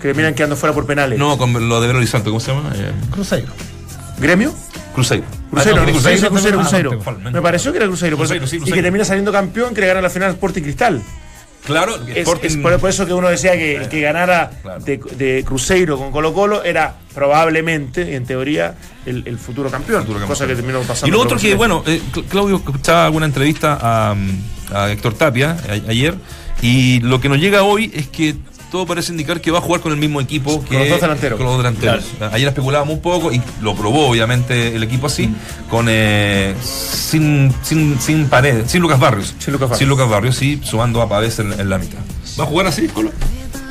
Que 0.00 0.08
terminan 0.08 0.34
quedando 0.34 0.54
fuera 0.56 0.74
por 0.74 0.86
penales. 0.86 1.18
No, 1.18 1.36
con 1.38 1.68
lo 1.68 1.80
de 1.80 1.86
Belo 1.86 1.98
Horizonte, 1.98 2.28
¿cómo 2.28 2.38
se 2.40 2.52
llama? 2.52 2.70
Eh, 2.74 2.92
Cruzeiro. 3.10 3.52
¿Gremio? 4.18 4.54
Cruzeiro. 4.94 5.24
Cruzeiro, 5.50 5.80
Ah, 5.82 5.86
no, 5.86 5.90
Cruzeiro, 5.92 6.28
Cruzeiro 6.28 6.58
Cruzeiro. 6.58 6.90
Cruzeiro. 6.90 7.20
Ah, 7.26 7.30
Me 7.32 7.42
pareció 7.42 7.72
que 7.72 7.78
era 7.78 7.86
Cruzeiro. 7.86 8.16
Cruzeiro, 8.16 8.46
sí, 8.46 8.60
Y 8.64 8.70
que 8.70 8.82
termina 8.82 9.04
saliendo 9.04 9.32
campeón 9.32 9.74
que 9.74 9.80
le 9.80 9.88
gana 9.88 10.00
la 10.00 10.10
final 10.10 10.30
Sporting 10.30 10.62
Cristal. 10.62 11.02
Claro, 11.64 11.96
Es, 12.14 12.24
por, 12.26 12.40
por 12.78 12.90
eso 12.90 13.06
que 13.06 13.12
uno 13.14 13.28
decía 13.28 13.52
que 13.54 13.76
el 13.76 13.88
que 13.88 14.00
ganara 14.02 14.50
Claro. 14.62 14.84
de, 14.84 14.98
de 15.16 15.44
Cruzeiro 15.44 15.96
con 15.96 16.12
Colo 16.12 16.34
Colo 16.34 16.62
era 16.62 16.94
probablemente, 17.14 18.14
en 18.16 18.26
teoría, 18.26 18.74
el, 19.06 19.22
el 19.26 19.38
futuro 19.38 19.70
campeón. 19.70 20.00
Futuro 20.02 20.18
campeón. 20.18 20.28
Cosa 20.36 20.46
que 20.46 20.54
terminó 20.56 20.80
pasando. 20.82 21.06
Y 21.06 21.10
lo 21.10 21.22
otro 21.22 21.38
que, 21.38 21.54
bueno, 21.54 21.82
eh, 21.86 22.00
Cl- 22.12 22.24
Claudio 22.28 22.56
escuchaba 22.56 23.06
alguna 23.06 23.26
entrevista 23.26 23.78
a, 23.80 24.14
a 24.72 24.90
Héctor 24.90 25.14
Tapia 25.14 25.56
a- 25.68 25.90
ayer, 25.90 26.14
y 26.62 27.00
lo 27.00 27.20
que 27.20 27.28
nos 27.28 27.38
llega 27.38 27.62
hoy 27.62 27.90
es 27.94 28.08
que 28.08 28.34
todo 28.74 28.86
parece 28.86 29.12
indicar 29.12 29.40
que 29.40 29.52
va 29.52 29.58
a 29.58 29.60
jugar 29.60 29.80
con 29.80 29.92
el 29.92 29.98
mismo 29.98 30.20
equipo 30.20 30.64
que 30.64 30.76
los 30.76 30.88
dos 30.88 31.00
delanteros. 31.00 31.36
con 31.38 31.46
los 31.46 31.58
delanteros. 31.58 32.04
Ayer 32.32 32.48
especulábamos 32.48 32.94
un 32.94 33.00
poco 33.00 33.32
y 33.32 33.40
lo 33.60 33.76
probó 33.76 34.08
obviamente 34.08 34.74
el 34.74 34.82
equipo 34.82 35.06
así, 35.06 35.32
con 35.70 35.86
eh, 35.88 36.56
sin, 36.60 37.54
sin, 37.62 38.00
sin 38.00 38.26
paredes, 38.28 38.68
sin 38.72 38.82
Lucas 38.82 38.98
Barrios. 38.98 39.32
Sin 39.38 39.52
Lucas 39.52 39.68
Barrios. 39.68 39.78
Sin 39.78 39.88
Lucas 39.88 40.08
Barrios, 40.08 40.34
sí, 40.34 40.60
sumando 40.64 41.00
a 41.02 41.08
Pavés 41.08 41.38
en, 41.38 41.52
en 41.52 41.70
la 41.70 41.78
mitad. 41.78 41.98
¿Va 42.36 42.42
a 42.42 42.46
jugar 42.48 42.66
así, 42.66 42.88
Colo? 42.88 43.12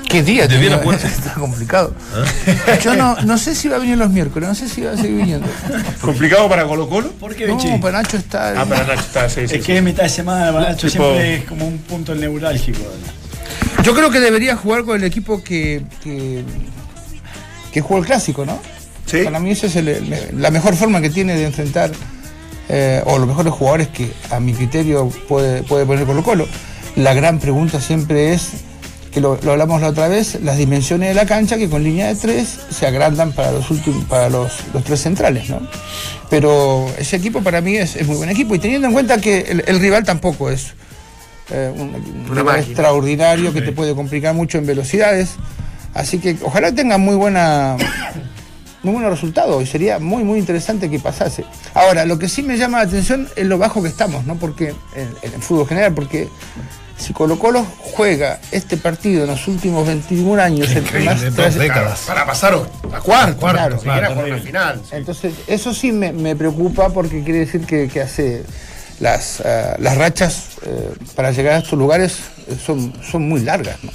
¿Qué 0.08 0.24
día? 0.24 0.48
Debiera 0.48 0.80
tenía? 0.80 0.96
Está 1.04 1.34
complicado. 1.34 1.94
¿Ah? 2.16 2.78
Yo 2.82 2.96
no, 2.96 3.18
no 3.24 3.38
sé 3.38 3.56
si 3.56 3.68
va 3.68 3.76
a 3.76 3.80
venir 3.80 3.98
los 3.98 4.10
miércoles, 4.10 4.48
no 4.48 4.56
sé 4.56 4.70
si 4.70 4.84
va 4.84 4.92
a 4.92 4.96
seguir 4.96 5.18
viniendo. 5.18 5.48
¿Complicado 6.00 6.48
para 6.48 6.66
Colo 6.66 6.88
Colo? 6.88 7.10
¿Por 7.20 7.36
qué, 7.36 7.46
Vichy? 7.48 7.72
No, 7.72 7.82
para 7.82 8.02
Nacho 8.04 8.16
está. 8.16 8.62
Ah, 8.62 8.64
para 8.66 8.86
Nacho 8.88 9.02
está, 9.02 9.28
sí, 9.28 9.42
sí, 9.50 9.56
Es 9.56 9.62
sí. 9.64 9.68
que 9.68 9.78
es 9.80 9.84
mitad 9.84 10.04
de 10.04 10.10
semana, 10.10 10.50
Nacho, 10.52 10.88
Tipo- 10.88 10.92
siempre 10.92 11.36
es 11.36 11.44
como 11.44 11.68
un 11.68 11.80
punto 11.80 12.16
neurálgico. 12.16 12.80
Yo 13.84 13.94
creo 13.94 14.10
que 14.12 14.20
debería 14.20 14.56
jugar 14.56 14.84
con 14.86 14.96
el 14.98 15.04
equipo 15.04 15.44
que, 15.44 15.82
que, 16.04 16.44
que 17.72 17.82
jugó 17.82 18.00
el 18.00 18.06
clásico, 18.06 18.46
¿no? 18.46 18.60
Sí. 19.06 19.20
Para 19.24 19.40
mí 19.40 19.52
esa 19.52 19.68
es 19.68 19.76
el- 19.76 19.88
el- 19.90 20.30
la 20.42 20.52
mejor 20.52 20.76
forma 20.76 21.02
que 21.02 21.10
tiene 21.10 21.36
de 21.36 21.46
enfrentar, 21.46 21.92
eh, 22.70 23.02
o 23.06 23.18
los 23.18 23.28
mejores 23.28 23.52
jugadores 23.54 23.90
que 23.90 24.10
a 24.32 24.40
mi 24.40 24.54
criterio 24.54 25.10
puede, 25.28 25.64
puede 25.64 25.86
poner 25.86 26.06
Colo 26.06 26.24
Colo. 26.24 26.48
La 26.96 27.14
gran 27.14 27.40
pregunta 27.40 27.82
siempre 27.82 28.34
es, 28.34 28.52
que 29.12 29.20
lo, 29.22 29.38
lo 29.44 29.52
hablamos 29.52 29.82
la 29.82 29.90
otra 29.90 30.08
vez, 30.08 30.40
las 30.42 30.58
dimensiones 30.58 31.10
de 31.10 31.16
la 31.16 31.26
cancha 31.26 31.58
que 31.58 31.70
con 31.70 31.84
línea 31.84 32.08
de 32.08 32.16
tres 32.16 32.58
se 32.72 32.88
agrandan 32.88 33.32
para 33.34 33.52
los 33.52 33.70
últimos, 33.70 34.06
para 34.06 34.30
los, 34.30 34.54
los 34.74 34.84
tres 34.84 35.02
centrales, 35.02 35.50
¿no? 35.50 35.60
Pero 36.30 36.88
ese 36.98 37.18
equipo 37.18 37.42
para 37.44 37.60
mí 37.62 37.76
es, 37.76 37.96
es 37.96 38.08
muy 38.08 38.16
buen 38.16 38.30
equipo 38.30 38.56
y 38.56 38.60
teniendo 38.60 38.88
en 38.88 38.94
cuenta 38.94 39.20
que 39.20 39.40
el, 39.42 39.64
el 39.68 39.80
rival 39.80 40.04
tampoco 40.04 40.50
es 40.50 40.74
eh, 41.52 41.72
un, 41.76 41.96
un 42.30 42.50
extraordinario 42.56 43.54
que 43.54 43.62
te 43.62 43.72
puede 43.72 43.96
complicar 43.96 44.34
mucho 44.34 44.58
en 44.58 44.66
velocidades. 44.66 45.36
Así 45.94 46.20
que 46.20 46.38
ojalá 46.44 46.72
tenga 46.74 46.98
muy 46.98 47.16
buena 47.16 47.78
muy 48.82 48.94
buenos 48.94 49.12
resultados 49.12 49.64
y 49.64 49.66
sería 49.66 50.00
muy 50.00 50.24
muy 50.24 50.40
interesante 50.40 50.90
que 50.90 51.00
pasase. 51.00 51.46
Ahora, 51.74 52.06
lo 52.06 52.20
que 52.20 52.28
sí 52.28 52.44
me 52.44 52.58
llama 52.58 52.80
la 52.80 52.84
atención 52.86 53.30
es 53.36 53.46
lo 53.46 53.58
bajo 53.58 53.82
que 53.82 53.90
estamos, 53.90 54.26
¿no? 54.26 54.36
Porque 54.36 54.70
en, 54.96 55.10
en 55.22 55.34
el 55.34 55.42
fútbol 55.42 55.68
general, 55.68 55.94
porque 55.94 56.28
si 56.98 57.14
Colo 57.14 57.40
Colo 57.40 57.66
juega 57.80 58.40
este 58.52 58.76
partido 58.78 59.24
en 59.24 59.30
los 59.30 59.48
últimos 59.48 59.86
21 59.88 60.42
años, 60.42 60.68
que 60.68 61.00
más 61.00 61.22
dos 61.22 61.34
tras- 61.36 61.56
décadas. 61.56 62.02
Para 62.08 62.26
pasar 62.26 62.54
a 62.56 63.00
cuarto, 63.00 63.38
Cuarto, 63.40 63.40
Claro, 63.40 63.76
siquiera 63.78 64.00
claro. 64.08 64.16
por 64.16 64.30
la 64.30 64.38
final. 64.40 64.82
entonces, 64.92 65.34
eso 65.48 65.74
sí 65.74 65.92
me, 65.92 66.12
me 66.12 66.36
preocupa 66.36 66.90
porque 66.90 67.24
quiere 67.24 67.40
decir 67.40 67.66
que, 67.66 67.88
que 67.88 68.02
hace 68.02 68.44
las, 69.04 69.42
ah, 69.42 69.76
las 69.80 69.98
rachas 69.98 70.34
eh, 70.66 70.90
para 71.16 71.32
llegar 71.32 71.54
a 71.56 71.58
estos 71.60 71.78
lugares 71.78 72.18
eh, 72.48 72.56
son, 72.66 72.94
son 73.10 73.28
muy 73.28 73.42
largas, 73.42 73.78
¿no? 73.84 73.92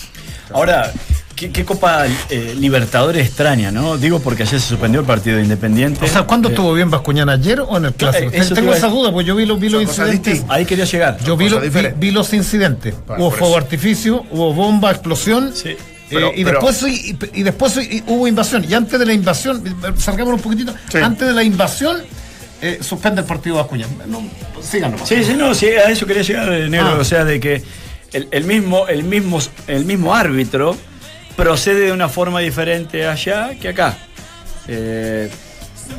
Ahora, 0.55 0.91
¿qué, 1.37 1.51
qué 1.51 1.65
Copa 1.65 2.07
eh, 2.31 2.55
Libertadores 2.59 3.27
extraña, 3.27 3.71
no? 3.71 3.99
Digo 3.99 4.19
porque 4.21 4.45
ayer 4.45 4.59
se 4.61 4.67
suspendió 4.69 5.01
el 5.01 5.07
partido 5.07 5.37
de 5.37 5.43
Independiente. 5.43 6.05
O 6.05 6.09
sea, 6.09 6.23
¿cuándo 6.23 6.49
Eh, 6.49 6.53
estuvo 6.53 6.73
bien 6.73 6.91
Bascuñán 6.91 7.29
ayer 7.29 7.61
o 7.61 7.77
en 7.77 7.85
el 7.87 7.93
clásico? 7.95 8.31
Tengo 8.55 8.73
esa 8.73 8.89
duda, 8.89 9.13
porque 9.13 9.27
yo 9.29 9.37
vi 9.37 9.45
los, 9.45 9.59
vi 9.61 9.69
los 9.69 9.83
incidentes. 9.83 10.45
Ahí 10.49 10.65
quería 10.65 10.85
llegar. 10.87 11.19
Yo 11.25 11.37
vi, 11.37 11.49
lo- 11.51 11.61
vi, 11.97 12.11
los 12.13 12.33
incidentes. 12.33 12.95
Vale, 13.07 13.23
hubo 13.23 13.31
fuego 13.31 13.57
eso. 13.57 13.65
artificio, 13.65 14.25
hubo 14.31 14.55
bomba, 14.55 14.91
explosión. 14.91 15.53
Sí. 15.55 15.71
eh, 15.71 15.79
Pero- 16.11 16.33
y, 16.35 16.45
pero- 16.45 16.61
después, 16.63 16.83
y, 16.91 17.19
y 17.35 17.43
después 17.43 17.77
y 17.77 18.03
hubo 18.07 18.27
invasión. 18.27 18.65
Y 18.67 18.73
antes 18.73 18.99
de 18.99 19.05
la 19.05 19.13
invasión, 19.13 19.63
salgamos 19.99 20.33
un 20.35 20.41
poquitito, 20.41 20.73
Sí. 20.91 20.97
antes 20.99 21.29
de 21.29 21.35
la 21.35 21.43
invasión, 21.43 21.99
eh, 22.63 22.79
suspende 22.81 23.21
el 23.21 23.27
partido. 23.27 23.69
No, 24.07 24.23
sigan 24.63 24.93
nomás. 24.93 25.09
Sí, 25.09 25.23
sí, 25.25 25.35
no, 25.37 25.55
sí, 25.55 25.67
a 25.67 25.91
eso 25.91 26.07
quería 26.07 26.23
llegar, 26.23 26.53
eh, 26.53 26.69
Negro. 26.69 26.89
Ah. 26.97 26.99
O 27.01 27.05
sea, 27.05 27.25
de 27.25 27.41
que 27.41 27.63
el, 28.13 28.29
el 28.31 28.45
mismo, 28.45 28.87
el, 28.89 29.05
mismo, 29.05 29.39
el 29.67 29.85
mismo 29.85 30.15
árbitro 30.15 30.77
procede 31.37 31.87
de 31.87 31.93
una 31.93 32.09
forma 32.09 32.41
diferente 32.41 33.07
allá 33.07 33.51
que 33.61 33.69
acá. 33.69 33.97
Eh, 34.67 35.31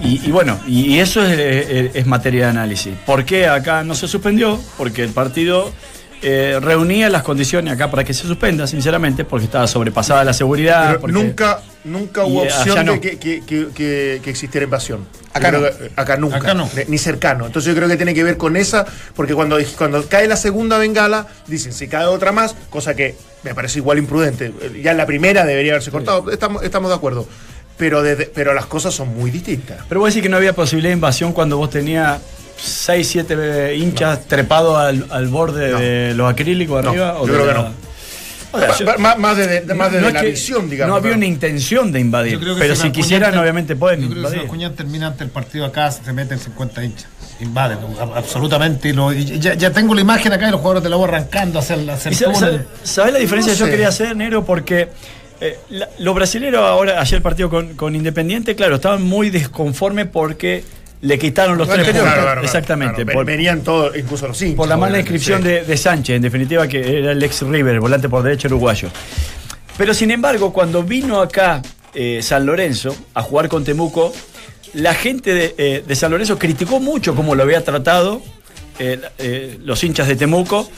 y, 0.03 0.27
y 0.27 0.31
bueno, 0.31 0.59
y, 0.67 0.95
y 0.95 0.99
eso 0.99 1.23
es, 1.25 1.37
es- 1.39 1.95
es 1.95 2.05
materia 2.05 2.45
de 2.45 2.49
análisis. 2.51 2.93
¿Por 3.05 3.25
qué 3.25 3.47
acá 3.47 3.83
no 3.83 3.95
se 3.95 4.07
suspendió? 4.07 4.59
Porque 4.77 5.03
el 5.03 5.09
partido 5.11 5.71
eh, 6.21 6.59
reunía 6.61 7.09
las 7.09 7.23
condiciones 7.23 7.73
acá 7.73 7.89
para 7.89 8.03
que 8.03 8.13
se 8.13 8.23
suspenda, 8.27 8.67
sinceramente, 8.67 9.23
porque 9.25 9.45
estaba 9.45 9.67
sobrepasada 9.67 10.23
la 10.23 10.33
seguridad. 10.33 10.87
Pero 10.89 10.99
porque- 11.01 11.13
nunca, 11.13 11.59
nunca 11.85 12.23
hubo 12.25 12.43
Y, 12.43 12.47
eh, 12.47 12.51
opción 12.53 12.85
no. 12.85 12.91
de 12.93 12.99
que, 12.99 13.17
que- 13.17 13.43
que- 13.45 13.67
que- 13.73 14.21
que 14.23 14.29
existiera 14.29 14.63
invasión. 14.65 15.07
Acá 15.33 15.49
creo 15.49 15.61
no. 15.61 15.67
que- 15.77 15.91
acá 15.95 16.17
nunca. 16.17 16.37
Acá 16.37 16.53
no. 16.53 16.69
Ni- 16.87 16.97
cercano. 16.97 17.45
Entonces 17.45 17.69
yo 17.69 17.75
creo 17.75 17.87
que 17.87 17.95
tiene 17.97 18.13
que 18.13 18.23
ver 18.23 18.35
con 18.37 18.57
esa, 18.57 18.85
porque 19.15 19.33
cuando, 19.33 19.57
cuando 19.77 20.05
cae 20.07 20.27
la 20.27 20.35
segunda 20.35 20.77
bengala, 20.77 21.27
dicen, 21.47 21.71
si 21.71 21.87
cae 21.87 22.05
otra 22.05 22.31
más, 22.31 22.55
cosa 22.69 22.95
que 22.95 23.15
me 23.43 23.53
parece 23.55 23.79
igual 23.79 23.97
imprudente. 23.97 24.51
Ya 24.83 24.91
en 24.91 24.97
la 24.97 25.05
primera 25.05 25.45
debería 25.45 25.71
haberse 25.73 25.91
cortado. 25.91 26.29
Estamos, 26.31 26.63
estamos 26.63 26.89
de 26.89 26.95
acuerdo. 26.95 27.27
Pero, 27.77 28.03
desde- 28.03 28.25
pero 28.25 28.53
las 28.53 28.65
cosas 28.65 28.93
son 28.93 29.15
muy 29.15 29.31
distintas. 29.31 29.77
Pero 29.87 30.01
vos 30.01 30.09
decís 30.09 30.21
que 30.23 30.27
no 30.27 30.35
había 30.35 30.51
posibilidad 30.53 30.89
de 30.89 30.95
invasión 30.95 31.31
cuando 31.31 31.55
vos 31.55 31.69
tenías 31.69 32.19
6, 32.61 33.07
7 33.07 33.75
hinchas 33.75 34.25
trepados 34.27 34.77
al, 34.77 35.05
al 35.09 35.27
borde 35.27 35.69
No. 35.71 35.79
de 35.79 36.13
los 36.15 36.29
acrílicos 36.31 36.83
No, 36.83 36.89
arriba. 36.89 37.15
yo 37.19 37.23
creo 37.25 37.39
que 37.47 37.53
la- 37.53 37.53
no. 37.53 37.89
O 38.51 38.59
sea, 38.59 38.75
yo- 38.75 38.85
Ma- 38.87 38.97
ma- 38.97 39.15
más 39.15 39.37
desde, 39.37 39.61
de- 39.61 39.73
más 39.75 39.91
desde 39.91 40.07
no 40.07 40.11
la 40.11 40.23
visión, 40.23 40.67
digamos. 40.71 40.89
No 40.89 40.95
había 40.95 41.09
pero- 41.11 41.17
una 41.17 41.25
intención 41.27 41.91
de 41.91 41.99
invadir. 41.99 42.39
Pero 42.57 42.75
si 42.75 42.91
quisieran, 42.91 43.37
obviamente 43.37 43.75
pueden 43.75 44.01
Yo 44.01 44.07
creo 44.09 44.09
que 44.09 44.15
si 44.15 44.19
invadir. 44.21 44.37
la 44.39 44.43
Acuña 44.45 44.73
termina 44.73 45.07
ante 45.07 45.23
el 45.23 45.29
partido 45.29 45.65
acá, 45.65 45.91
se 45.91 46.11
meten 46.13 46.39
50 46.39 46.83
hinchas. 46.83 47.07
Invaden, 47.41 47.77
a- 47.99 48.17
absolutamente. 48.17 48.89
y 48.89 48.93
lo- 48.93 49.13
y 49.13 49.39
ya, 49.39 49.53
ya 49.53 49.71
tengo 49.71 49.93
la 49.93 50.01
imagen 50.01 50.33
acá 50.33 50.47
de 50.47 50.51
los 50.51 50.61
jugadores 50.61 50.83
de 50.83 50.89
la 50.89 50.97
U 50.97 51.03
arrancando 51.05 51.59
hacia 51.59 51.75
el, 51.75 51.87
hacia 51.89 52.09
¿Y 52.09 52.13
el 52.13 52.19
sa- 52.19 52.31
túnel. 52.33 52.65
sa- 52.83 52.93
¿Sabés 52.93 53.13
la 53.13 53.19
diferencia 53.19 53.53
No 53.53 53.55
que 53.55 53.59
yo 53.59 53.65
sé. 53.65 53.71
quería 53.71 53.87
hacer, 53.87 54.15
Negro? 54.17 54.43
Porque 54.43 54.89
eh, 55.41 55.57
la- 55.69 55.87
los 55.99 56.13
brasileños 56.15 56.61
ahora, 56.61 56.99
ayer 56.99 57.17
el 57.17 57.21
partido 57.21 57.49
con, 57.51 57.75
con 57.75 57.95
Independiente, 57.95 58.55
claro, 58.55 58.75
estaban 58.75 59.03
muy 59.03 59.29
desconformes 59.29 60.07
porque 60.11 60.63
le 61.01 61.17
quitaron 61.17 61.57
los 61.57 61.67
tres 61.69 61.85
puntos. 61.85 62.03
claro, 62.03 62.21
claro. 62.23 62.41
Exactamente. 62.43 63.03
Claro, 63.03 63.13
por- 63.13 63.25
venían 63.25 63.61
todos, 63.61 63.95
incluso 63.95 64.27
los 64.27 64.41
hinchas. 64.41 64.57
por 64.57 64.67
la 64.67 64.77
mala 64.77 64.99
inscripción 64.99 65.41
sí. 65.41 65.47
de, 65.47 65.63
de 65.65 65.77
Sánchez, 65.77 66.15
en 66.17 66.21
definitiva, 66.21 66.67
que 66.67 66.99
era 66.99 67.11
el 67.13 67.23
ex 67.23 67.41
River, 67.41 67.75
el 67.75 67.79
volante 67.79 68.09
por 68.09 68.21
derecha 68.23 68.47
uruguayo. 68.47 68.89
Pero 69.77 69.93
sin 69.93 70.11
embargo, 70.11 70.51
cuando 70.51 70.83
vino 70.83 71.21
acá 71.21 71.61
eh, 71.93 72.19
San 72.21 72.45
Lorenzo 72.45 72.95
a 73.13 73.21
jugar 73.21 73.47
con 73.47 73.63
Temuco, 73.63 74.13
la 74.73 74.93
gente 74.93 75.33
de, 75.33 75.55
eh, 75.57 75.83
de 75.87 75.95
San 75.95 76.11
Lorenzo 76.11 76.37
criticó 76.37 76.79
mucho 76.79 77.15
cómo 77.15 77.33
lo 77.33 77.43
había 77.43 77.63
tratado 77.63 78.21
eh, 78.77 79.57
los 79.63 79.83
hinchas 79.83 80.07
de 80.07 80.15
Temuco, 80.15 80.69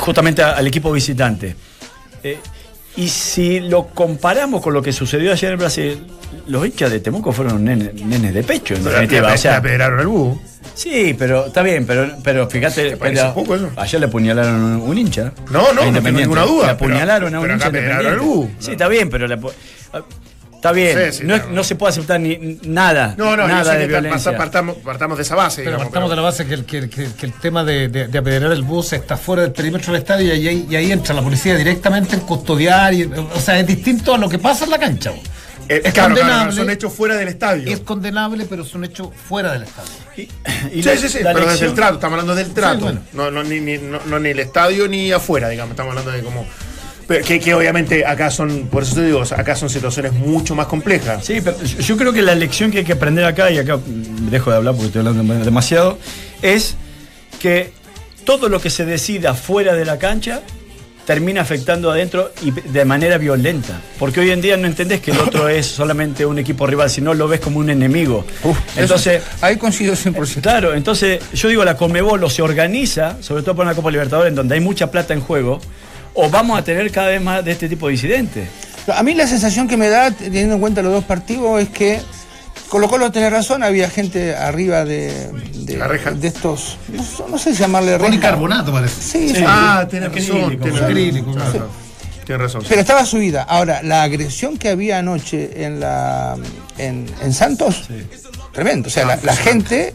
justamente 0.00 0.42
al 0.42 0.66
equipo 0.66 0.90
visitante. 0.92 1.54
Y 2.96 3.08
si 3.08 3.60
lo 3.60 3.88
comparamos 3.88 4.62
con 4.62 4.72
lo 4.72 4.80
que 4.82 4.92
sucedió 4.92 5.32
ayer 5.32 5.52
en 5.52 5.58
Brasil, 5.58 6.06
los 6.46 6.64
hinchas 6.66 6.90
de 6.90 7.00
Temuco 7.00 7.30
fueron 7.32 7.62
nenes, 7.64 7.92
nenes 7.94 8.32
de 8.32 8.42
pecho, 8.42 8.74
en 8.74 8.84
definitiva. 8.84 9.28
le- 9.28 9.34
O 9.34 9.38
sea, 9.38 9.58
el 10.00 10.06
búho. 10.06 10.40
Sí, 10.74 11.14
pero 11.18 11.46
está 11.46 11.62
bien, 11.62 11.86
pero, 11.86 12.16
pero 12.22 12.48
fíjate, 12.48 12.90
¿Te 12.90 12.96
parece 12.96 13.22
pero 13.22 13.34
poco 13.34 13.54
eso? 13.54 13.70
ayer 13.76 14.00
le 14.00 14.06
apuñalaron 14.06 14.54
un, 14.62 14.80
un 14.90 14.98
hincha. 14.98 15.32
No, 15.50 15.72
no, 15.72 15.90
no 15.90 16.02
tengo 16.02 16.18
ninguna 16.18 16.42
duda, 16.44 16.66
Le 16.66 16.72
apuñalaron 16.72 17.28
pero- 17.30 17.36
a 17.36 17.40
un 17.40 17.46
pero 17.46 17.54
hincha 17.54 17.98
acá 17.98 18.08
al 18.10 18.18
búho. 18.18 18.50
Sí, 18.58 18.72
está 18.72 18.88
bien, 18.88 19.08
pero 19.10 19.26
Está 20.66 20.72
bien, 20.72 21.12
Sí, 21.12 21.18
sí, 21.20 21.24
no, 21.26 21.34
es- 21.34 21.40
claro. 21.42 21.54
no 21.56 21.64
se 21.64 21.74
puede 21.76 21.90
aceptar 21.90 22.18
ni 22.20 22.58
nada, 22.64 23.14
No, 23.16 23.36
no, 23.36 23.46
nada 23.46 23.74
de 23.74 23.86
violencia. 23.86 24.36
partamos, 24.36 24.76
partamos 24.78 25.16
de 25.18 25.22
esa 25.22 25.34
base. 25.36 25.62
Pero 25.62 25.70
digamos, 25.76 25.86
partamos 25.86 26.10
de 26.10 26.16
la 26.16 26.22
base 26.22 26.46
que 26.46 26.54
el, 26.54 26.64
que, 26.64 26.78
el- 26.78 26.90
que- 26.90 27.12
que 27.12 27.26
el 27.26 27.32
tema 27.34 27.62
de, 27.64 27.88
de, 27.88 28.08
de 28.08 28.18
apedrear 28.18 28.50
el 28.52 28.62
bus 28.62 28.92
está 28.92 29.16
fuera 29.16 29.42
del 29.42 29.52
perímetro 29.52 29.92
del 29.92 30.02
estadio 30.02 30.34
y 30.34 30.48
ahí, 30.48 30.66
y 30.68 30.76
ahí 30.76 30.92
entra 30.92 31.14
la 31.14 31.22
policía 31.22 31.54
directamente 31.56 32.14
en 32.16 32.22
custodiar. 32.22 32.92
Y, 32.94 33.04
o 33.04 33.40
sea, 33.40 33.58
es 33.60 33.66
distinto 33.66 34.14
a 34.14 34.18
lo 34.18 34.28
que 34.28 34.38
pasa 34.38 34.64
en 34.64 34.70
la 34.70 34.78
cancha. 34.78 35.10
bo. 35.10 35.16
Eh, 35.68 35.82
es 35.84 35.92
claro, 35.92 36.14
claro, 36.14 36.28
condenable. 36.28 36.56
son 36.56 36.70
hechos 36.70 36.92
fuera 36.92 37.16
del 37.16 37.28
estadio. 37.28 37.68
Es 37.72 37.80
condenable, 37.80 38.46
pero 38.48 38.64
son 38.64 38.84
hechos 38.84 39.08
fuera 39.28 39.52
del 39.52 39.64
estadio. 39.64 39.90
Y 40.16 40.82
sí, 40.82 40.82
la- 40.82 40.96
sí, 40.96 41.08
sí, 41.08 41.18
pero 41.22 41.44
desde 41.46 41.66
el 41.66 41.74
trato, 41.74 41.94
estamos 41.94 42.12
hablando 42.20 42.34
del 42.34 42.52
trato. 42.54 42.80
bueno. 42.84 43.00
no, 43.12 43.30
no, 43.30 43.42
ni, 43.42 43.60
ni- 43.60 43.78
no, 43.78 43.98
no 44.06 44.18
ni 44.20 44.30
el 44.30 44.38
estadio 44.38 44.86
ni 44.88 45.10
afuera, 45.12 45.48
digamos, 45.48 45.72
estamos 45.72 45.90
hablando 45.90 46.12
de 46.12 46.22
como... 46.22 46.46
pero 47.06 47.24
que, 47.24 47.38
que 47.40 47.54
obviamente 47.54 48.04
acá 48.04 48.30
son, 48.30 48.68
por 48.70 48.82
eso 48.82 48.96
te 48.96 49.04
digo, 49.04 49.22
acá 49.22 49.54
son 49.56 49.70
situaciones 49.70 50.12
mucho 50.12 50.54
más 50.54 50.66
complejas. 50.66 51.24
Sí, 51.24 51.40
pero 51.42 51.56
yo- 51.62 51.96
creo 51.96 52.12
que 52.12 52.22
la 52.22 52.34
lección 52.34 52.70
que 52.70 52.78
hay 52.78 52.84
que 52.84 52.94
aprender 52.94 53.24
acá, 53.24 53.50
y 53.50 53.58
acá 53.58 53.78
dejo 54.30 54.50
de 54.50 54.56
hablar 54.56 54.74
porque 54.74 54.86
estoy 54.88 55.06
hablando 55.06 55.44
demasiado, 55.44 55.98
es 56.42 56.74
que 57.40 57.70
todo 58.24 58.48
lo 58.48 58.60
que 58.60 58.70
se 58.70 58.84
decida 58.84 59.34
fuera 59.34 59.74
de 59.74 59.84
la 59.84 59.98
cancha 59.98 60.42
termina 61.04 61.40
afectando 61.42 61.88
adentro 61.92 62.32
y 62.42 62.50
de 62.50 62.84
manera 62.84 63.16
violenta. 63.18 63.80
Porque 64.00 64.18
hoy 64.18 64.32
en 64.32 64.40
día 64.40 64.56
no 64.56 64.66
entendés 64.66 65.00
que 65.00 65.12
el 65.12 65.18
otro 65.20 65.48
es 65.48 65.64
solamente 65.66 66.26
un 66.26 66.36
equipo 66.40 66.66
rival, 66.66 66.90
sino 66.90 67.14
lo 67.14 67.28
ves 67.28 67.38
como 67.38 67.60
un 67.60 67.70
enemigo. 67.70 68.24
Uf, 68.42 68.58
Entonces, 68.76 69.22
eso- 69.22 69.26
ahí 69.46 69.56
coincido 69.56 69.94
100%. 69.94 70.40
Claro, 70.42 70.74
entonces 70.74 71.20
yo 71.32 71.48
digo, 71.48 71.64
la 71.64 71.76
Conmebol 71.76 72.24
o 72.24 72.28
se 72.30 72.42
organiza, 72.42 73.18
sobre 73.22 73.44
todo 73.44 73.54
por 73.54 73.64
una 73.64 73.76
Copa 73.76 73.92
Libertadores 73.92 74.30
en 74.30 74.34
donde 74.34 74.56
hay 74.56 74.60
mucha 74.60 74.90
plata 74.90 75.14
en 75.14 75.20
juego, 75.20 75.60
o 76.16 76.28
vamos 76.30 76.58
a 76.58 76.64
tener 76.64 76.90
cada 76.90 77.08
vez 77.08 77.20
más 77.22 77.44
de 77.44 77.52
este 77.52 77.68
tipo 77.68 77.86
de 77.88 77.94
incidentes. 77.94 78.48
A 78.94 79.02
mí 79.02 79.14
la 79.14 79.26
sensación 79.26 79.66
que 79.68 79.76
me 79.76 79.88
da, 79.88 80.10
teniendo 80.10 80.54
en 80.54 80.60
cuenta 80.60 80.82
los 80.82 80.92
dos 80.92 81.04
partidos, 81.04 81.60
es 81.60 81.68
que 81.68 82.00
Colo 82.68 82.88
Colo 82.88 83.10
tiene 83.12 83.30
razón, 83.30 83.62
había 83.62 83.88
gente 83.90 84.34
arriba 84.34 84.84
de, 84.84 85.30
de, 85.54 85.76
La 85.76 85.86
reja. 85.88 86.10
de 86.12 86.28
estos, 86.28 86.78
no, 86.92 87.02
sé- 87.02 87.22
no 87.30 87.38
sé 87.38 87.52
llamarle 87.54 87.92
reja. 87.98 88.06
Policarbonato 88.06 88.72
parece. 88.72 89.00
Sí, 89.02 89.28
sí. 89.34 89.44
Ah, 89.46 89.80
Acrílico, 89.80 90.66
razón. 90.66 90.84
Acrílico, 90.84 91.32
razón. 91.34 91.50
claro. 91.52 91.68
Tienes 92.24 92.42
razón. 92.42 92.62
sí. 92.62 92.66
Pero 92.70 92.80
estaba 92.80 93.04
subida. 93.06 93.42
Ahora, 93.44 93.82
la 93.82 94.02
agresión 94.02 94.56
que 94.56 94.68
había 94.68 94.98
anoche 94.98 95.64
en 95.64 95.78
la 95.80 96.36
en, 96.78 97.06
en 97.22 97.32
Santos, 97.32 97.88
tremendo. 98.52 98.88
O 98.88 98.90
sea, 98.90 99.04
la, 99.04 99.16
la 99.22 99.36
gente 99.36 99.94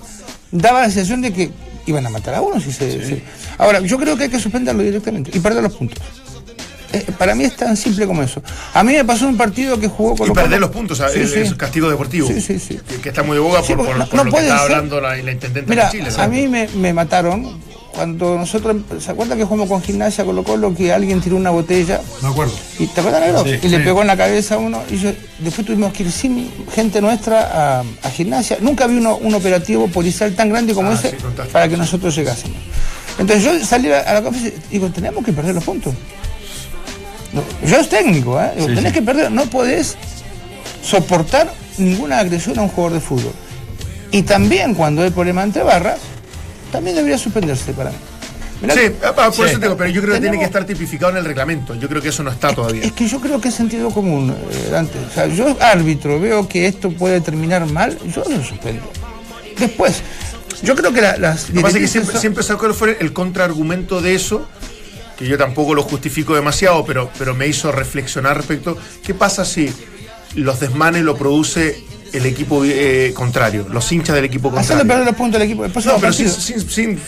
daba 0.51 0.81
la 0.81 0.85
sensación 0.89 1.21
de 1.21 1.33
que 1.33 1.51
iban 1.87 2.05
a 2.05 2.09
matar 2.09 2.35
a 2.35 2.41
uno 2.41 2.59
si 2.61 2.71
se. 2.71 3.05
se- 3.05 3.23
Ahora, 3.61 3.79
yo 3.79 3.97
creo 3.97 4.17
que 4.17 4.23
hay 4.23 4.29
que 4.29 4.39
suspenderlo 4.39 4.81
directamente 4.83 5.31
y 5.33 5.39
perder 5.39 5.61
los 5.63 5.73
puntos. 5.73 5.99
Eh, 6.93 7.05
para 7.17 7.35
mí 7.35 7.45
es 7.45 7.55
tan 7.55 7.77
simple 7.77 8.05
como 8.05 8.21
eso. 8.21 8.41
A 8.73 8.83
mí 8.83 8.91
me 8.93 9.05
pasó 9.05 9.25
un 9.27 9.37
partido 9.37 9.79
que 9.79 9.87
jugó 9.87 10.15
con 10.17 10.27
Y 10.29 10.31
perder 10.33 10.59
los 10.59 10.71
puntos, 10.71 10.97
Sí, 10.97 11.19
es, 11.19 11.31
sí. 11.31 11.39
es 11.39 11.53
castigo 11.53 11.89
deportivo. 11.89 12.27
Sí, 12.27 12.41
sí, 12.41 12.59
sí. 12.59 12.79
Que, 12.85 12.95
que 12.99 13.09
está 13.09 13.23
muy 13.23 13.35
de 13.35 13.39
boga 13.39 13.61
Sí, 13.61 13.67
por, 13.75 13.85
porque 13.85 13.91
por- 13.91 13.97
no- 13.99 14.05
por 14.09 14.17
no 14.17 14.23
lo 14.25 14.31
que 14.31 14.37
está 14.39 14.57
ser. 14.57 14.65
hablando 14.75 14.99
la, 14.99 15.15
la 15.15 15.31
intendente 15.31 15.69
Mira, 15.69 15.85
de 15.85 15.91
Chile. 15.91 16.09
a 16.17 16.27
mí 16.27 16.47
me, 16.49 16.67
me 16.75 16.91
mataron 16.91 17.61
cuando 17.93 18.37
nosotros, 18.37 18.75
¿se 18.99 19.11
acuerdan 19.11 19.37
que 19.37 19.43
jugamos 19.45 19.69
con 19.69 19.81
gimnasia 19.81 20.25
Colo 20.25 20.43
Colo 20.43 20.73
que 20.75 20.91
alguien 20.91 21.21
tiró 21.21 21.37
una 21.37 21.49
botella? 21.51 22.01
Me 22.21 22.27
acuerdo. 22.29 22.53
¿Y 22.79 22.87
te 22.87 22.99
acuerdas, 22.99 23.21
negro? 23.21 23.45
y 23.45 23.67
le 23.69 23.79
pegó 23.79 24.01
en 24.01 24.07
la 24.07 24.17
cabeza 24.17 24.55
a 24.55 24.57
uno. 24.57 24.81
Y 24.89 24.97
yo, 24.97 25.11
después 25.39 25.65
tuvimos 25.67 25.93
que 25.93 26.03
ir 26.03 26.11
sin 26.11 26.51
gente 26.73 26.99
nuestra 26.99 27.79
a, 27.79 27.83
a 28.03 28.09
gimnasia. 28.09 28.57
Nunca 28.59 28.87
vi 28.87 28.97
uno, 28.97 29.15
un 29.17 29.33
operativo 29.33 29.87
policial 29.87 30.33
tan 30.35 30.49
grande 30.49 30.73
como 30.73 30.89
Ah, 30.91 30.95
ese 30.95 31.11
sí, 31.11 31.17
para 31.53 31.69
que 31.69 31.77
nosotros 31.77 32.13
llegásemos. 32.15 32.57
Entonces 33.19 33.43
yo 33.43 33.65
salí 33.65 33.91
a, 33.91 34.13
la 34.13 34.21
conferencia 34.21 34.61
y 34.69 34.73
digo, 34.73 34.89
tenemos 34.89 35.23
que 35.23 35.33
perder 35.33 35.55
los 35.55 35.63
puntos. 35.63 35.93
Yo 37.65 37.77
es 37.77 37.89
técnico, 37.89 38.41
¿eh? 38.41 38.51
Digo, 38.55 38.67
tenés 38.67 38.93
que 38.93 39.01
perder, 39.01 39.31
no 39.31 39.45
podés 39.45 39.95
soportar 40.83 41.51
ninguna 41.77 42.19
agresión 42.19 42.59
a 42.59 42.63
un 42.63 42.69
jugador 42.69 42.93
de 42.93 42.99
fútbol. 42.99 43.33
Y 44.11 44.23
también 44.23 44.73
cuando 44.73 45.03
hay 45.03 45.11
problema 45.11 45.43
entre 45.43 45.63
barras, 45.63 45.99
también 46.71 46.95
debería 46.95 47.17
suspenderse 47.17 47.73
para 47.73 47.91
mí. 47.91 47.97
Mirá, 48.61 48.75
Sí, 48.75 48.81
ah, 49.03 49.13
por 49.13 49.33
Sí. 49.33 49.41
eso 49.43 49.59
te 49.59 49.65
digo, 49.65 49.77
pero 49.77 49.89
yo 49.89 50.01
creo 50.01 50.13
que 50.15 50.21
tiene 50.21 50.37
que 50.37 50.45
estar 50.45 50.65
tipificado 50.65 51.11
en 51.11 51.17
el 51.17 51.25
reglamento. 51.25 51.73
Yo 51.75 51.87
creo 51.89 52.01
que 52.01 52.09
eso 52.09 52.21
no 52.21 52.29
está 52.31 52.53
todavía. 52.53 52.83
Es 52.83 52.91
que 52.91 53.07
yo 53.07 53.19
creo 53.19 53.41
que 53.41 53.47
es 53.47 53.55
sentido 53.55 53.89
común, 53.89 54.29
eh, 54.29 54.69
Dante. 54.69 54.99
O 54.99 55.09
sea, 55.09 55.25
yo 55.27 55.57
árbitro, 55.59 56.19
veo 56.19 56.47
que 56.47 56.67
esto 56.67 56.91
puede 56.91 57.21
terminar 57.21 57.65
mal, 57.65 57.97
yo 58.13 58.23
lo 58.29 58.43
suspendo. 58.43 58.83
Después, 59.57 60.01
yo 60.63 60.75
creo 60.75 60.93
que 60.93 61.01
la- 61.01 61.17
las 61.17 61.49
Lo 61.49 61.55
que 61.55 61.61
pasa 61.61 61.77
es 61.77 61.81
que 61.83 61.87
siempre, 61.87 62.11
son- 62.13 62.21
siempre 62.21 62.43
sacó 62.43 62.67
el 62.99 63.13
contraargumento 63.13 64.01
de 64.01 64.15
eso, 64.15 64.47
que 65.17 65.27
yo 65.27 65.37
tampoco 65.37 65.73
lo 65.75 65.83
justifico 65.83 66.35
demasiado, 66.35 66.85
pero, 66.85 67.09
pero 67.17 67.33
me 67.35 67.47
hizo 67.47 67.71
reflexionar 67.71 68.37
respecto. 68.37 68.77
¿Qué 69.03 69.13
pasa 69.13 69.45
si 69.45 69.71
los 70.35 70.59
desmanes 70.59 71.03
lo 71.03 71.15
produce 71.17 71.83
el 72.13 72.25
equipo 72.25 72.63
eh, 72.65 73.11
contrario, 73.15 73.67
los 73.69 73.89
hinchas 73.91 74.15
del 74.15 74.25
equipo 74.25 74.49
hacerle 74.49 74.81
contrario? 74.83 74.87
perder 74.87 75.05
los 75.07 75.15
puntos 75.15 75.35
al 75.41 75.45
equipo. 75.47 75.67
No, 75.67 75.97
pero 75.99 76.13
sin, 76.13 76.29
sin- 76.29 76.69
sin- 76.69 76.99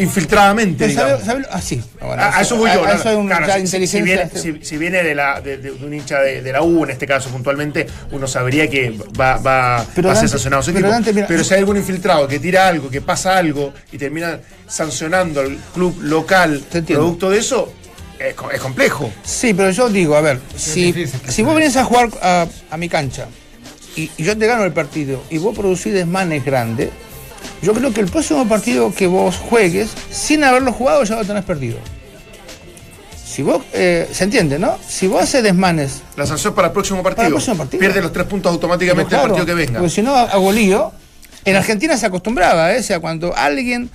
infiltradamente, 0.00 0.86
Pero 0.86 0.98
sabe- 1.00 1.24
sabe- 1.24 1.46
ah, 1.50 1.60
sí. 1.60 1.82
Bueno, 2.00 2.22
A, 2.22 2.38
a 2.38 2.40
eso 2.42 2.56
voy 2.56 2.70
yo. 2.72 2.84
a- 2.84 2.88
¿no? 2.94 3.00
eso 3.00 3.18
un- 3.18 3.26
Claro, 3.28 3.66
si- 3.66 3.86
si, 3.86 4.02
viene, 4.02 4.30
si- 4.34 4.58
si 4.62 4.76
viene 4.78 5.02
de, 5.02 5.14
la, 5.14 5.40
de, 5.40 5.58
de 5.58 5.70
un 5.72 5.92
hincha 5.92 6.20
de, 6.20 6.42
de 6.42 6.52
la 6.52 6.62
U, 6.62 6.84
en 6.84 6.90
este 6.90 7.06
caso 7.06 7.28
puntualmente, 7.30 7.86
uno 8.12 8.26
sabría 8.26 8.68
que 8.68 8.98
va, 9.18 9.36
va, 9.38 9.84
Pero 9.94 10.08
va 10.08 10.14
a 10.14 10.16
ser 10.16 10.28
sancionado 10.28 10.62
su 10.62 10.68
pero 10.72 10.78
equipo. 10.80 10.92
Dante, 10.92 11.12
mira- 11.12 11.26
pero 11.26 11.44
si 11.44 11.54
hay 11.54 11.60
algún 11.60 11.76
infiltrado 11.76 12.26
que 12.28 12.38
tira 12.38 12.66
algo, 12.68 12.88
que 12.90 13.00
pasa 13.00 13.36
algo 13.36 13.72
y 13.92 13.98
termina 13.98 14.38
sancionando 14.68 15.40
al 15.40 15.56
club 15.74 15.98
local 16.02 16.62
producto 16.86 17.30
de 17.30 17.38
eso, 17.38 17.72
es, 18.18 18.34
co- 18.34 18.50
es 18.50 18.60
complejo. 18.60 19.12
Sí, 19.24 19.52
pero 19.54 19.70
yo 19.70 19.88
digo, 19.88 20.16
a 20.16 20.20
ver, 20.20 20.40
si, 20.56 20.92
difícil 20.92 21.20
si 21.28 21.42
vos 21.42 21.54
venís 21.54 21.76
a 21.76 21.84
jugar 21.84 22.08
a, 22.22 22.46
a 22.70 22.76
mi 22.76 22.88
cancha 22.88 23.26
y, 23.96 24.10
y 24.16 24.22
yo 24.24 24.36
te 24.36 24.46
gano 24.46 24.64
el 24.64 24.72
partido 24.72 25.22
y 25.30 25.38
vos 25.38 25.56
producís 25.56 25.92
desmanes 25.92 26.44
grandes, 26.44 26.90
yo 27.62 27.72
creo 27.74 27.92
que 27.92 28.00
el 28.00 28.06
próximo 28.08 28.46
partido 28.48 28.94
que 28.94 29.06
vos 29.06 29.36
juegues, 29.36 29.90
sin 30.10 30.44
haberlo 30.44 30.72
jugado, 30.72 31.02
ya 31.04 31.16
lo 31.16 31.24
tenés 31.24 31.44
perdido. 31.44 31.78
Si 33.24 33.42
vos, 33.42 33.62
eh, 33.72 34.08
se 34.12 34.24
entiende, 34.24 34.58
¿no? 34.58 34.78
Si 34.88 35.06
vos 35.06 35.22
haces 35.22 35.42
desmanes 35.42 36.00
La 36.16 36.26
sanción 36.26 36.54
para 36.54 36.68
el 36.68 36.72
próximo 36.72 37.02
partido. 37.02 37.16
Para 37.16 37.28
el 37.28 37.32
próximo 37.34 37.56
partido. 37.56 37.80
Pierde 37.80 38.00
los 38.00 38.12
tres 38.12 38.26
puntos 38.26 38.50
automáticamente 38.52 39.10
Pero 39.10 39.22
el 39.22 39.28
claro, 39.28 39.34
partido 39.36 39.46
que 39.56 39.66
venga. 39.66 39.80
Porque 39.80 39.94
si 39.94 40.02
no, 40.02 40.14
hago 40.16 40.52
lío. 40.52 40.92
En 41.44 41.54
Argentina 41.54 41.96
se 41.98 42.06
acostumbraba, 42.06 42.74
¿eh? 42.74 42.80
O 42.80 42.82
sea, 42.82 42.98
cuando 43.00 43.36
alguien 43.36 43.90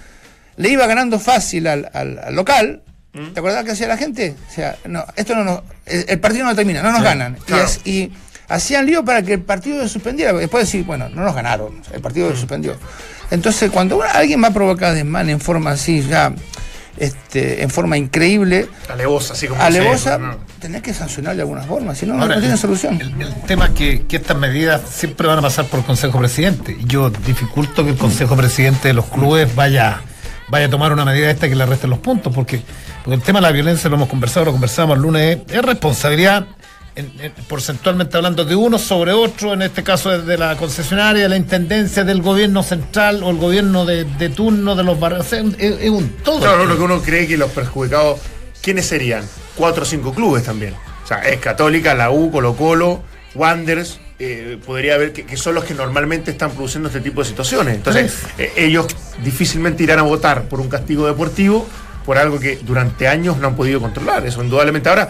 le 0.57 0.69
iba 0.69 0.85
ganando 0.85 1.19
fácil 1.19 1.67
al, 1.67 1.89
al- 1.93 2.19
al 2.19 2.35
local, 2.35 2.81
¿Mm? 3.13 3.27
¿te 3.33 3.39
acordás 3.39 3.65
que 3.65 3.71
hacía 3.71 3.87
la 3.87 3.97
gente? 3.97 4.35
O 4.49 4.53
sea, 4.53 4.77
no, 4.85 5.03
esto 5.15 5.35
no 5.35 5.43
nos, 5.43 5.61
el, 5.85 6.05
el 6.07 6.19
partido 6.19 6.45
no 6.45 6.55
termina, 6.55 6.81
no 6.83 6.91
nos 6.91 7.01
ganan. 7.03 7.37
Claro. 7.45 7.67
Y, 7.83 8.11
hacían 8.51 8.85
lío 8.85 9.03
para 9.05 9.21
que 9.23 9.33
el 9.33 9.41
partido 9.41 9.81
se 9.81 9.89
suspendiera. 9.89 10.33
Después 10.33 10.65
decir, 10.65 10.85
bueno, 10.85 11.09
no 11.09 11.23
nos 11.23 11.33
ganaron, 11.35 11.81
el 11.93 12.01
partido 12.01 12.29
se 12.31 12.37
suspendió. 12.37 12.75
Entonces, 13.31 13.71
cuando 13.71 13.97
una- 13.97 14.11
alguien 14.11 14.43
va 14.43 14.47
a 14.49 14.53
provocar 14.53 14.93
desmán 14.93 15.29
en 15.29 15.39
forma 15.39 15.71
así, 15.71 16.01
ya, 16.01 16.33
este, 16.97 17.63
en 17.63 17.69
forma 17.69 17.97
increíble, 17.97 18.67
Alevosa, 18.89 19.33
así 19.33 19.47
como 19.47 19.61
alevosa, 19.61 20.15
se- 20.17 20.21
no. 20.21 20.37
tenés 20.59 20.81
que 20.81 20.93
sancionar 20.93 21.35
de 21.35 21.41
alguna 21.41 21.63
forma, 21.63 21.95
si 21.95 22.05
no, 22.05 22.13
no, 22.15 22.23
Ahora, 22.23 22.35
no 22.35 22.41
tiene 22.41 22.55
el- 22.55 22.59
solución. 22.59 22.99
El, 23.01 23.21
el 23.21 23.33
tema 23.47 23.67
es 23.67 23.71
que, 23.71 24.05
que 24.05 24.17
estas 24.17 24.37
medidas 24.37 24.81
siempre 24.93 25.27
van 25.27 25.39
a 25.39 25.41
pasar 25.41 25.65
por 25.65 25.83
Consejo 25.85 26.19
Presidente. 26.19 26.75
Y 26.79 26.85
Yo 26.85 27.09
dificulto 27.09 27.83
que 27.83 27.91
el 27.91 27.97
Consejo 27.97 28.35
Presidente 28.35 28.89
de 28.89 28.93
los 28.93 29.05
clubes 29.05 29.55
vaya, 29.55 30.01
vaya 30.49 30.65
a 30.65 30.69
tomar 30.69 30.91
una 30.91 31.05
medida 31.05 31.31
esta 31.31 31.47
que 31.47 31.55
le 31.55 31.65
resten 31.65 31.89
los 31.89 31.99
puntos, 31.99 32.33
porque, 32.35 32.61
porque 33.03 33.15
el 33.15 33.21
tema 33.21 33.39
de 33.39 33.43
la 33.43 33.51
violencia 33.51 33.89
lo 33.89 33.95
hemos 33.95 34.09
conversado, 34.09 34.47
lo 34.47 34.51
conversamos 34.51 34.97
el 34.97 35.01
lunes, 35.01 35.37
es 35.49 35.61
responsabilidad, 35.63 36.45
en- 36.95 37.11
en- 37.19 37.31
porcentualmente 37.47 38.17
hablando, 38.17 38.43
de 38.45 38.55
uno 38.55 38.77
sobre 38.77 39.11
otro, 39.11 39.53
en 39.53 39.61
este 39.61 39.83
caso 39.83 40.09
de, 40.09 40.21
de 40.23 40.37
la 40.37 40.55
concesionaria, 40.57 41.23
de 41.23 41.29
la 41.29 41.37
intendencia, 41.37 42.03
del 42.03 42.21
gobierno 42.21 42.63
central 42.63 43.23
o 43.23 43.29
el 43.29 43.37
gobierno 43.37 43.85
de, 43.85 44.03
de 44.05 44.29
turno 44.29 44.75
de 44.75 44.83
los 44.83 44.99
barrios. 44.99 45.25
O 45.25 45.29
sea, 45.29 45.39
es, 45.39 45.79
es 45.81 45.89
un 45.89 46.09
todo. 46.23 46.39
Claro, 46.39 46.65
lo 46.65 46.75
que 46.77 46.83
uno 46.83 47.01
cree 47.01 47.27
que 47.27 47.37
los 47.37 47.51
perjudicados, 47.51 48.19
¿quiénes 48.61 48.85
serían? 48.85 49.23
Cuatro 49.55 49.83
o 49.83 49.85
cinco 49.85 50.13
clubes 50.13 50.43
también. 50.43 50.73
O 51.03 51.07
sea, 51.07 51.19
es 51.27 51.39
Católica, 51.39 51.93
la 51.95 52.11
U, 52.11 52.31
Colo 52.31 52.55
Colo, 52.55 53.03
Wanderers, 53.35 53.99
eh, 54.19 54.59
podría 54.65 54.95
haber 54.95 55.13
que, 55.13 55.25
que 55.25 55.35
son 55.35 55.55
los 55.55 55.63
que 55.63 55.73
normalmente 55.73 56.29
están 56.31 56.51
produciendo 56.51 56.89
este 56.89 57.01
tipo 57.01 57.21
de 57.21 57.27
situaciones. 57.29 57.75
Entonces, 57.75 58.13
eh, 58.37 58.51
ellos 58.55 58.85
difícilmente 59.23 59.81
irán 59.83 59.99
a 59.99 60.03
votar 60.03 60.43
por 60.43 60.59
un 60.61 60.69
castigo 60.69 61.07
deportivo 61.07 61.67
por 62.05 62.17
algo 62.17 62.39
que 62.39 62.57
durante 62.63 63.07
años 63.07 63.37
no 63.37 63.47
han 63.47 63.55
podido 63.55 63.79
controlar. 63.79 64.25
Eso 64.25 64.43
indudablemente. 64.43 64.89
Ahora, 64.89 65.09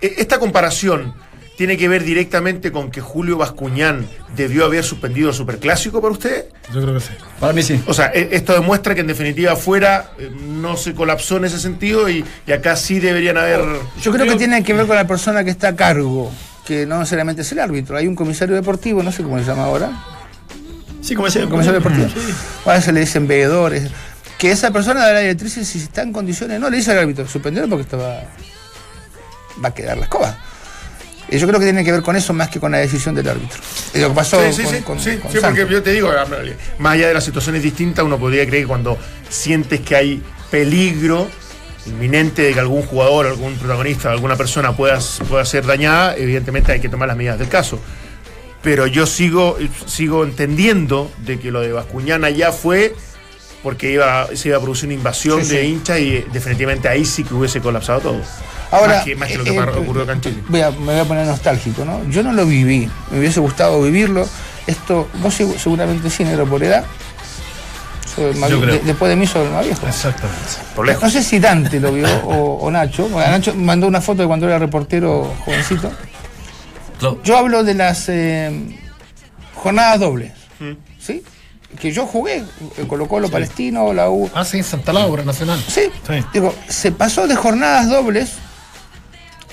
esta 0.00 0.38
comparación 0.38 1.14
tiene 1.56 1.76
que 1.76 1.86
ver 1.86 2.02
directamente 2.02 2.72
con 2.72 2.90
que 2.90 3.00
Julio 3.00 3.36
Bascuñán 3.36 4.08
debió 4.34 4.64
haber 4.64 4.82
suspendido 4.82 5.28
el 5.28 5.34
superclásico 5.34 6.00
para 6.00 6.12
usted. 6.12 6.46
Yo 6.72 6.80
creo 6.80 6.94
que 6.94 7.00
sí. 7.00 7.12
Para 7.38 7.52
mí 7.52 7.62
sí. 7.62 7.80
O 7.86 7.94
sea, 7.94 8.06
e- 8.12 8.30
esto 8.32 8.54
demuestra 8.54 8.94
que 8.94 9.02
en 9.02 9.06
definitiva 9.06 9.52
afuera 9.52 10.12
eh, 10.18 10.30
no 10.34 10.76
se 10.76 10.94
colapsó 10.94 11.36
en 11.36 11.44
ese 11.44 11.60
sentido 11.60 12.08
y, 12.08 12.24
y 12.46 12.52
acá 12.52 12.74
sí 12.74 13.00
deberían 13.00 13.36
haber... 13.36 13.60
Yo 14.00 14.10
creo 14.12 14.26
que 14.26 14.36
tiene 14.36 14.64
que 14.64 14.72
ver 14.72 14.86
con 14.86 14.96
la 14.96 15.06
persona 15.06 15.44
que 15.44 15.50
está 15.50 15.68
a 15.68 15.76
cargo, 15.76 16.32
que 16.66 16.86
no 16.86 16.98
necesariamente 16.98 17.42
es 17.42 17.52
el 17.52 17.58
árbitro. 17.60 17.96
Hay 17.98 18.06
un 18.06 18.16
comisario 18.16 18.54
deportivo, 18.54 19.02
no 19.02 19.12
sé 19.12 19.22
cómo 19.22 19.38
se 19.38 19.44
llama 19.44 19.64
ahora. 19.64 19.90
Sí, 21.02 21.14
como 21.14 21.26
decía. 21.26 21.42
El 21.42 21.48
comisario 21.50 21.80
deportivo. 21.80 22.08
Ahora 22.64 22.80
se 22.80 22.92
le 22.92 23.00
dicen 23.00 23.28
veedores. 23.28 23.90
Que 24.38 24.50
esa 24.50 24.70
persona 24.72 25.00
da 25.06 25.12
la 25.12 25.20
directriz 25.20 25.52
si 25.52 25.78
está 25.78 26.02
en 26.02 26.12
condiciones, 26.12 26.58
no 26.58 26.70
le 26.70 26.78
dice 26.78 26.90
al 26.92 26.98
árbitro, 26.98 27.28
suspendieron 27.28 27.68
porque 27.70 27.82
esto 27.82 27.98
va, 29.62 29.68
a 29.68 29.74
quedar 29.74 29.96
la 29.98 30.04
escoba. 30.04 30.38
Y 31.28 31.38
yo 31.38 31.46
creo 31.46 31.58
que 31.58 31.66
tiene 31.66 31.82
que 31.84 31.92
ver 31.92 32.02
con 32.02 32.14
eso 32.16 32.32
más 32.32 32.48
que 32.50 32.60
con 32.60 32.72
la 32.72 32.78
decisión 32.78 33.14
del 33.14 33.28
árbitro. 33.28 33.58
Y 33.94 34.00
lo 34.00 34.08
que 34.08 34.14
pasó 34.14 34.40
Sí, 34.52 34.52
sí, 34.52 34.62
con, 34.62 34.72
sí, 34.74 34.82
con- 34.82 35.00
sí, 35.00 35.16
con 35.18 35.32
sí, 35.32 35.38
porque 35.40 35.66
yo 35.70 35.82
te 35.82 35.92
digo, 35.92 36.10
más 36.78 36.92
allá 36.94 37.08
de 37.08 37.14
las 37.14 37.24
situaciones 37.24 37.62
distintas, 37.62 38.04
uno 38.04 38.18
podría 38.18 38.46
creer 38.46 38.64
que 38.64 38.68
cuando 38.68 38.98
sientes 39.30 39.80
que 39.80 39.96
hay 39.96 40.22
peligro 40.50 41.28
inminente 41.86 42.42
de 42.42 42.52
que 42.52 42.60
algún 42.60 42.82
jugador, 42.82 43.26
algún 43.26 43.54
protagonista, 43.56 44.10
alguna 44.10 44.36
persona 44.36 44.76
pueda, 44.76 44.98
pueda 45.28 45.44
ser 45.44 45.64
dañada, 45.66 46.14
evidentemente 46.16 46.72
hay 46.72 46.80
que 46.80 46.88
tomar 46.88 47.08
las 47.08 47.16
medidas 47.16 47.38
del 47.38 47.48
caso. 47.48 47.80
Pero 48.62 48.86
yo 48.86 49.06
sigo, 49.06 49.56
sigo 49.86 50.22
entendiendo 50.24 51.10
de 51.24 51.40
que 51.40 51.50
lo 51.50 51.60
de 51.62 51.72
Bascuñana 51.72 52.30
ya 52.30 52.52
fue 52.52 52.94
porque 53.62 53.92
iba, 53.92 54.26
se 54.34 54.48
iba 54.48 54.56
a 54.56 54.60
producir 54.60 54.86
una 54.86 54.94
invasión 54.94 55.44
Sí, 55.44 55.54
de 55.56 55.60
sí. 55.62 55.66
hinchas 55.68 55.98
y 56.00 56.16
eh, 56.16 56.26
definitivamente 56.32 56.88
ahí 56.88 57.04
sí 57.04 57.24
que 57.24 57.34
hubiese 57.34 57.60
colapsado 57.60 58.00
todo. 58.00 58.20
Ahora, 58.70 58.96
más 58.96 59.04
que, 59.04 59.16
más 59.16 59.28
que 59.28 59.38
lo 59.38 59.44
que 59.44 59.50
eh, 59.50 59.56
par- 59.56 59.68
eh, 59.68 59.78
ocurrió 59.78 60.02
acá 60.02 60.12
en 60.12 60.20
Chile. 60.22 60.36
Voy 60.48 60.60
a- 60.62 60.70
me 60.70 60.76
voy 60.92 60.98
a 60.98 61.04
poner 61.04 61.26
nostálgico, 61.26 61.84
¿no? 61.84 62.02
Yo 62.08 62.22
no 62.22 62.32
lo 62.32 62.46
viví, 62.46 62.88
me 63.10 63.18
hubiese 63.18 63.40
gustado 63.40 63.80
vivirlo. 63.82 64.26
Esto, 64.66 65.08
vos 65.20 65.38
segu- 65.38 65.56
seguramente 65.58 66.08
sí, 66.10 66.24
negro 66.24 66.46
por 66.46 66.62
edad. 66.64 66.84
Yo 68.16 68.30
creo. 68.60 68.60
de- 68.74 68.78
después 68.80 69.08
de 69.08 69.16
mí 69.16 69.26
soy 69.26 69.46
el 69.46 69.52
más 69.52 69.64
viejo. 69.64 69.86
Exactamente. 69.86 70.42
Por 70.76 70.86
lejos. 70.86 71.02
No 71.02 71.10
sé 71.10 71.22
si 71.22 71.38
Dante 71.38 71.80
lo 71.80 71.92
vio 71.92 72.06
o, 72.24 72.58
o 72.66 72.70
Nacho. 72.70 73.08
Bueno, 73.08 73.30
Nacho 73.30 73.54
mandó 73.54 73.86
una 73.86 74.02
foto 74.02 74.20
de 74.22 74.28
cuando 74.28 74.46
era 74.46 74.58
reportero 74.58 75.34
jovencito. 75.44 75.90
Yo 77.24 77.36
hablo 77.36 77.64
de 77.64 77.74
las 77.74 78.08
eh, 78.08 78.78
jornadas 79.54 79.98
dobles. 80.00 80.32
¿Sí? 81.00 81.22
Que 81.80 81.92
yo 81.92 82.06
jugué 82.06 82.44
en 82.76 82.86
Colo 82.86 83.08
Colo 83.08 83.28
Palestino, 83.30 83.92
la 83.92 84.08
U. 84.10 84.30
Ah, 84.34 84.44
sí, 84.44 84.62
Santa 84.62 84.92
Laura 84.92 85.24
Nacional. 85.24 85.62
Sí. 85.66 85.82
Sí. 86.06 86.24
Digo, 86.32 86.54
se 86.68 86.92
pasó 86.92 87.26
de 87.26 87.34
jornadas 87.36 87.88
dobles 87.90 88.32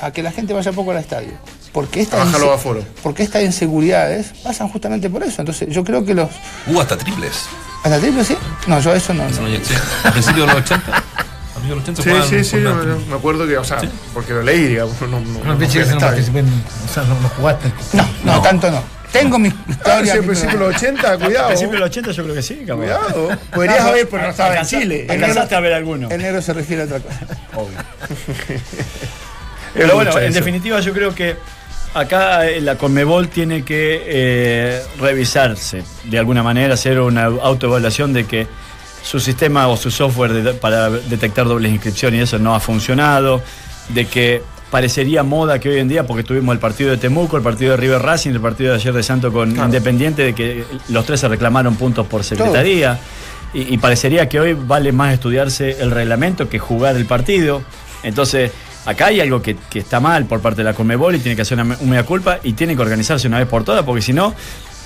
a 0.02 0.12
que 0.12 0.24
la 0.24 0.32
gente 0.32 0.54
vaya 0.54 0.72
poco 0.72 0.92
al 0.92 0.98
estadio. 0.98 1.32
Porque 1.72 2.02
estas, 2.02 2.28
porque 3.04 3.22
estas 3.24 3.44
inseguridades 3.44 4.32
pasan 4.44 4.70
justamente 4.70 5.10
por 5.10 5.22
eso. 5.24 5.42
Entonces, 5.42 5.70
yo 5.70 5.84
creo 5.84 6.04
que 6.04 6.16
los. 6.16 6.30
Hubo 6.68 6.82
hasta 6.82 6.98
triples. 6.98 7.46
¿Hasta 7.84 8.00
triple 8.00 8.24
sí? 8.26 8.36
No, 8.68 8.80
yo 8.80 8.94
eso 8.94 9.14
no. 9.14 9.26
Eso 9.28 9.42
no. 9.42 9.48
no 9.48 9.54
llega- 9.54 9.64
sí. 9.66 9.74
A 10.04 10.12
principios 10.12 10.48
de 10.48 10.54
los 10.54 10.64
80. 10.64 10.98
A 10.98 11.02
principios 11.60 11.70
de 11.70 11.76
los 11.76 11.84
80 12.00 12.02
Sí, 12.28 12.44
sí, 12.44 12.44
sí, 12.44 12.56
no, 12.58 12.74
triples. 12.74 13.00
no, 13.00 13.06
me 13.06 13.16
acuerdo 13.16 13.48
que, 13.48 13.58
o 13.58 13.64
sea, 13.64 13.80
porque 14.14 14.34
lo 14.34 14.42
leí, 14.42 14.68
digamos, 14.68 15.00
no, 15.02 15.08
no, 15.08 15.20
no, 15.22 15.40
No, 15.40 15.46
no 15.46 15.56
no 15.56 15.64
estadio. 15.64 16.00
participé 16.00 16.40
en- 16.40 16.48
o 16.90 16.94
sea, 16.94 17.04
no, 17.04 17.20
no 17.22 17.30
jugaste. 17.30 17.72
No, 17.94 18.08
no, 18.24 18.42
tanto 18.42 18.70
no. 18.72 18.82
Tengo 19.12 19.40
mi 19.40 19.50
Ah, 19.50 19.72
historia. 20.02 20.16
mi- 20.16 20.22
principio 20.28 20.60
de 20.60 20.66
los 20.66 20.76
80, 20.76 21.12
Al 21.12 21.20
cuidado. 21.20 21.48
principio 21.48 21.74
de 21.74 21.80
los 21.80 21.90
80 21.90 22.12
yo 22.12 22.24
creo 22.24 22.36
que 22.36 22.42
sí, 22.44 22.56
cabrón. 22.66 22.78
Cuidado. 22.88 23.30
Podrías 23.54 23.80
haber, 23.82 24.08
pero 24.10 24.24
no 24.24 24.30
estaba 24.30 24.56
en 24.58 24.66
Chile. 24.66 25.08
Alcanzaste 25.10 25.56
a 25.56 25.60
ver 25.60 25.74
alguno. 25.74 26.10
El 26.10 26.22
negro 26.22 26.42
se 26.42 26.54
refiere 26.54 26.84
a 26.84 26.86
otra 26.86 27.00
cosa. 27.00 27.86
Pero 29.74 29.94
bueno, 29.96 30.18
en 30.20 30.34
definitiva 30.34 30.80
yo 30.80 30.94
creo 30.94 31.14
que 31.14 31.36
acá 31.94 32.48
eh, 32.48 32.60
la 32.60 32.76
Conmebol 32.76 33.30
tiene 33.30 33.64
que 33.64 34.02
eh, 34.06 34.82
revisarse 35.00 35.84
de 36.06 36.18
alguna 36.20 36.42
manera, 36.44 36.74
hacer 36.74 37.00
una 37.00 37.26
autoevaluación 37.26 38.12
de 38.12 38.26
que 38.26 38.48
su 39.04 39.20
sistema 39.20 39.68
o 39.68 39.78
su 39.78 39.92
software 39.92 40.34
de- 40.34 40.54
para 40.54 40.90
detectar 40.90 41.46
dobles 41.46 41.72
inscripciones 41.72 42.20
y 42.20 42.24
eso 42.24 42.40
no 42.40 42.56
ha 42.56 42.60
funcionado, 42.60 43.42
de 43.90 44.06
que 44.08 44.42
parecería 44.70 45.24
moda 45.24 45.60
que 45.60 45.70
hoy 45.70 45.80
en 45.80 45.88
día, 45.88 46.06
porque 46.06 46.24
tuvimos 46.24 46.54
el 46.54 46.60
partido 46.60 46.92
de 46.92 46.98
Temuco, 46.98 47.38
el 47.38 47.44
partido 47.44 47.72
de 47.72 47.78
River 47.78 48.02
Racing, 48.02 48.32
el 48.32 48.40
partido 48.40 48.72
de 48.72 48.76
ayer 48.78 48.94
de 48.94 49.04
Santo 49.04 49.32
con 49.32 49.56
Independiente, 49.56 50.24
de 50.24 50.34
que 50.34 50.64
los 50.90 51.06
tres 51.06 51.20
se 51.20 51.28
reclamaron 51.28 51.76
puntos 51.76 52.08
por 52.08 52.24
secretaría. 52.24 53.00
Y, 53.54 53.74
y 53.74 53.78
parecería 53.80 54.30
que 54.30 54.40
hoy 54.40 54.54
vale 54.54 54.92
más 54.92 55.14
estudiarse 55.14 55.82
el 55.82 55.90
reglamento 55.90 56.48
que 56.48 56.60
jugar 56.60 56.96
el 56.96 57.06
partido. 57.06 57.64
Entonces, 58.04 58.52
acá 58.86 59.08
hay 59.08 59.22
algo 59.22 59.42
que, 59.42 59.58
que 59.70 59.80
está 59.80 60.00
mal 60.00 60.26
por 60.26 60.40
parte 60.40 60.58
de 60.58 60.66
la 60.66 60.74
Conmebol 60.74 61.16
y 61.16 61.20
tiene 61.20 61.36
que 61.36 61.42
hacer 61.42 61.60
una, 61.60 61.78
una 61.82 62.04
culpa 62.04 62.40
y 62.44 62.54
tiene 62.54 62.76
que 62.76 62.82
organizarse 62.82 63.28
una 63.28 63.40
vez 63.40 63.48
por 63.48 63.64
todas, 63.64 63.84
porque 63.84 64.02
si 64.02 64.14
no, 64.14 64.36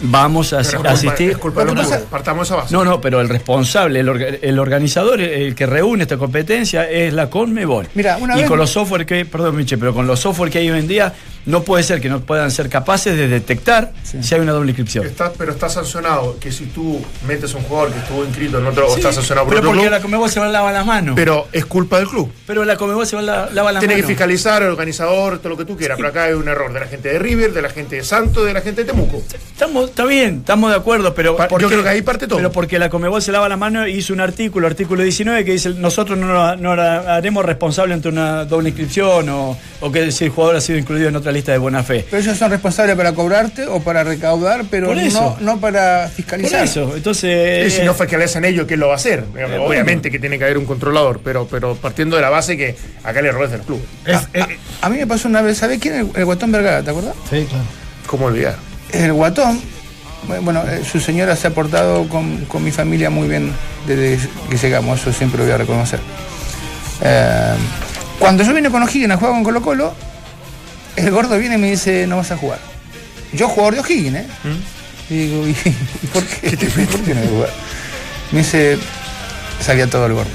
vamos 0.01 0.53
a 0.53 0.61
Pero 0.61 0.87
asistir. 0.89 1.31
Es 1.31 1.37
culpa 1.37 1.63
de 1.65 1.73
los 1.73 1.85
clubes. 1.87 2.03
Partamos 2.09 2.47
esa 2.47 2.55
base. 2.57 2.73
No, 2.73 2.83
no, 2.83 2.99
pero 3.01 3.21
el 3.21 3.29
responsable, 3.29 3.99
el, 3.99 4.07
orga- 4.09 4.39
el 4.41 4.59
organizador, 4.59 5.21
el 5.21 5.55
que 5.55 5.65
reúne 5.65 6.03
esta 6.03 6.17
competencia 6.17 6.89
es 6.89 7.13
la 7.13 7.29
Conmebol. 7.29 7.87
Mira, 7.95 8.17
una 8.17 8.35
y 8.35 8.39
vez- 8.41 8.47
con 8.49 8.57
los 8.59 8.69
software 8.69 9.05
que, 9.05 9.25
perdón, 9.25 9.55
Miche, 9.55 9.77
pero 9.77 9.93
con 9.93 10.05
los 10.07 10.19
software 10.19 10.49
que 10.51 10.59
hay 10.59 10.69
hoy 10.71 10.79
en 10.79 10.87
día, 10.87 11.13
no 11.45 11.63
puede 11.63 11.83
ser 11.83 11.99
que 12.01 12.09
no 12.09 12.21
puedan 12.21 12.51
ser 12.51 12.69
capaces 12.69 13.15
de 13.17 13.27
detectar 13.27 13.91
si 14.03 14.33
hay 14.35 14.41
una 14.41 14.51
doble 14.53 14.69
inscripción. 14.71 15.05
Está, 15.05 15.31
pero 15.33 15.51
está 15.51 15.69
sancionado 15.69 16.37
que 16.39 16.51
si 16.51 16.65
tú 16.67 17.01
metes 17.27 17.53
a 17.53 17.57
un 17.57 17.63
jugador 17.63 17.91
que 17.91 17.99
estuvo 17.99 18.23
inscrito 18.23 18.59
en 18.59 18.65
otro, 18.67 18.87
o 18.87 18.95
está 18.95 19.11
sancionado 19.11 19.45
por 19.47 19.55
pero 19.55 19.59
otro 19.61 19.69
porque 19.71 19.81
club, 19.81 19.91
la 19.91 20.01
Conmebol 20.01 20.29
se 20.29 20.39
va 20.39 20.45
a 20.45 20.49
lavar 20.49 20.73
las 20.73 20.85
manos. 20.85 21.15
pero 21.15 21.47
es 21.51 21.65
culpa 21.65 21.97
del 21.99 22.07
club. 22.07 22.31
Pero 22.47 22.63
la 22.65 22.77
Conmebol 22.77 23.05
se 23.05 23.15
va 23.15 23.21
a 23.21 23.25
la- 23.25 23.49
lavar 23.51 23.73
las 23.73 23.81
Tiene 23.81 23.95
que 23.95 24.01
manos. 24.03 24.09
fiscalizar, 24.15 24.63
el 24.63 24.69
organizador, 24.69 25.39
todo 25.39 25.49
lo 25.49 25.57
que 25.57 25.65
tú 25.65 25.75
quieras. 25.77 25.97
Pero 25.97 26.09
acá 26.09 26.23
hay 26.25 26.33
un 26.33 26.47
error 26.47 26.71
de 26.71 26.79
la 26.79 26.87
gente 26.87 27.09
de 27.09 27.19
River, 27.19 27.53
de 27.53 27.61
la 27.61 27.69
gente 27.69 27.95
de 27.97 28.03
Santos, 28.03 28.45
de 28.45 28.53
la 28.53 28.61
gente 28.61 28.83
de 28.83 28.91
Temuco. 28.91 29.21
Estamos, 29.51 29.89
está 29.89 30.05
bien, 30.05 30.37
estamos 30.39 30.69
de 30.71 30.77
acuerdo, 30.77 31.13
pero 31.13 31.35
Pa- 31.35 31.47
¿por 31.47 31.61
yo 31.61 31.67
creo 31.67 31.83
que 31.83 31.89
ahí 31.89 32.01
parte 32.01 32.27
todo. 32.27 32.37
Pero 32.37 32.51
porque 32.51 32.79
la 32.79 32.89
Comebol 32.89 33.21
se 33.21 33.31
lava 33.31 33.49
la 33.49 33.57
mano 33.57 33.87
y 33.87 33.93
hizo 33.97 34.13
un 34.13 34.21
artículo, 34.21 34.67
artículo 34.67 35.03
19, 35.03 35.43
que 35.45 35.51
dice 35.51 35.69
nosotros 35.71 36.17
no, 36.17 36.27
nos- 36.27 36.59
no 36.59 36.75
la 36.75 37.15
haremos 37.17 37.43
responsable 37.45 37.93
ante 37.93 38.07
una 38.09 38.45
doble 38.45 38.69
inscripción 38.69 39.27
o, 39.29 39.57
o 39.81 39.91
que 39.91 40.11
si 40.11 40.25
el 40.25 40.29
jugador 40.31 40.55
ha 40.55 40.61
sido 40.61 40.79
incluido 40.79 41.09
en 41.09 41.15
otra 41.15 41.32
lista 41.33 41.51
de 41.51 41.57
buena 41.57 41.83
fe. 41.83 42.05
Pero 42.09 42.21
ellos 42.23 42.37
son 42.37 42.49
responsables 42.51 42.95
para 42.95 43.11
cobrarte 43.11 43.65
o 43.67 43.81
para 43.81 44.03
recaudar, 44.05 44.63
pero 44.71 44.87
Por 44.87 44.95
no, 44.97 45.37
no 45.41 45.59
para 45.59 46.03
Por 46.05 46.11
fiscalizar. 46.15 46.63
eso, 46.63 46.93
entonces... 46.95 47.67
Y 47.67 47.71
si 47.75 47.81
eh, 47.81 47.85
no 47.85 47.93
fiscalizan 47.93 48.45
ellos, 48.45 48.65
¿quién 48.67 48.79
lo 48.79 48.87
va 48.87 48.93
a 48.93 48.95
hacer? 48.95 49.25
Obviamente 49.59 50.09
que 50.09 50.19
tiene 50.19 50.37
que 50.37 50.45
haber 50.45 50.57
un 50.57 50.65
controlador, 50.65 51.19
pero, 51.23 51.45
pero 51.51 51.75
partiendo 51.75 52.15
de 52.15 52.21
la 52.21 52.29
base 52.29 52.55
que 52.55 52.75
acá 53.03 53.19
el 53.19 53.25
error 53.25 53.49
del 53.49 53.61
club. 53.61 53.83
Es- 54.05 54.15
A, 54.15 54.27
eh, 54.33 54.57
a 54.81 54.89
mí 54.89 54.97
me 54.97 55.07
pasó 55.07 55.27
una 55.27 55.41
vez, 55.41 55.57
¿sabés 55.57 55.79
quién? 55.79 55.95
El, 55.95 56.09
el 56.15 56.25
Guatón 56.25 56.51
Vergara, 56.51 56.81
¿te 56.83 56.91
acuerdas? 56.91 57.15
sí, 57.29 57.45
claro. 57.49 57.65
¿Cómo 58.07 58.25
olvidar? 58.27 58.55
El 58.91 59.11
guatón, 59.13 59.59
bueno, 60.41 60.61
eh, 60.69 60.83
su 60.89 60.99
señora 60.99 61.35
se 61.35 61.47
ha 61.47 61.49
portado 61.51 62.07
con, 62.09 62.45
con 62.45 62.63
mi 62.63 62.69
familia 62.71 63.09
muy 63.09 63.27
bien 63.27 63.51
desde 63.87 64.19
que 64.49 64.57
llegamos, 64.57 65.01
eso 65.01 65.11
siempre 65.11 65.39
lo 65.39 65.45
voy 65.45 65.53
a 65.53 65.57
reconocer. 65.57 65.99
Eh, 67.01 67.53
cuando 68.19 68.43
yo 68.43 68.53
vine 68.53 68.69
con 68.69 68.83
O'Higgins 68.83 69.11
a 69.11 69.17
jugar 69.17 69.33
con 69.33 69.43
Colo 69.43 69.61
Colo, 69.61 69.93
el 70.95 71.11
gordo 71.11 71.37
viene 71.37 71.55
y 71.55 71.57
me 71.57 71.71
dice, 71.71 72.05
no 72.07 72.17
vas 72.17 72.31
a 72.31 72.37
jugar. 72.37 72.59
Yo 73.33 73.47
jugador 73.49 73.75
de 73.75 73.79
O'Higgins, 73.81 74.15
¿eh? 74.17 74.25
Y 75.09 75.13
digo, 75.27 75.47
¿y, 75.47 75.51
y 75.51 76.07
por 76.07 76.23
qué? 76.25 76.49
¿Por 76.87 77.01
qué 77.01 77.13
no 77.15 77.21
voy 77.21 77.27
a 77.27 77.31
jugar? 77.31 77.49
Me 78.31 78.39
dice, 78.39 78.77
sabía 79.59 79.87
todo 79.87 80.05
el 80.05 80.13
gordo. 80.13 80.29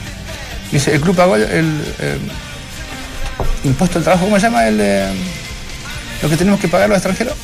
Me 0.73 0.79
dice, 0.79 0.95
el 0.95 1.01
club 1.01 1.17
pagó 1.17 1.37
el, 1.37 1.81
eh, 2.01 2.19
impuesto 3.65 3.99
al 3.99 4.05
trabajo, 4.05 4.25
¿cómo 4.27 4.37
se 4.37 4.43
llama? 4.47 4.67
El, 4.69 4.79
eh, 4.81 5.09
lo 6.23 6.29
que 6.29 6.37
tenemos 6.37 6.61
que 6.61 6.69
pagar 6.69 6.89
los 6.89 6.99
extranjeros. 6.99 7.35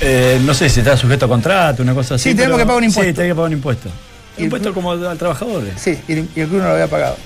Eh, 0.00 0.40
no 0.44 0.52
sé 0.52 0.68
si 0.68 0.80
está 0.80 0.96
sujeto 0.96 1.26
a 1.26 1.28
contrato, 1.28 1.82
una 1.82 1.94
cosa 1.94 2.16
así. 2.16 2.30
Sí, 2.30 2.34
tenemos 2.34 2.56
pero- 2.56 2.64
que 2.64 2.66
pagar 2.66 2.78
un 2.78 2.84
impuesto. 2.84 3.10
Sí, 3.10 3.14
tenemos 3.14 3.32
que 3.32 3.36
pagar 3.36 3.46
un 3.48 3.52
impuesto. 3.56 3.88
El 4.36 4.44
impuesto 4.44 4.74
como 4.74 4.92
al 4.92 5.18
trabajador. 5.18 5.64
Sí, 5.76 5.98
y 6.08 6.12
el, 6.12 6.28
y 6.34 6.40
el 6.40 6.48
club 6.48 6.60
no 6.62 6.68
lo 6.68 6.72
había 6.74 6.88
pagado. 6.88 7.16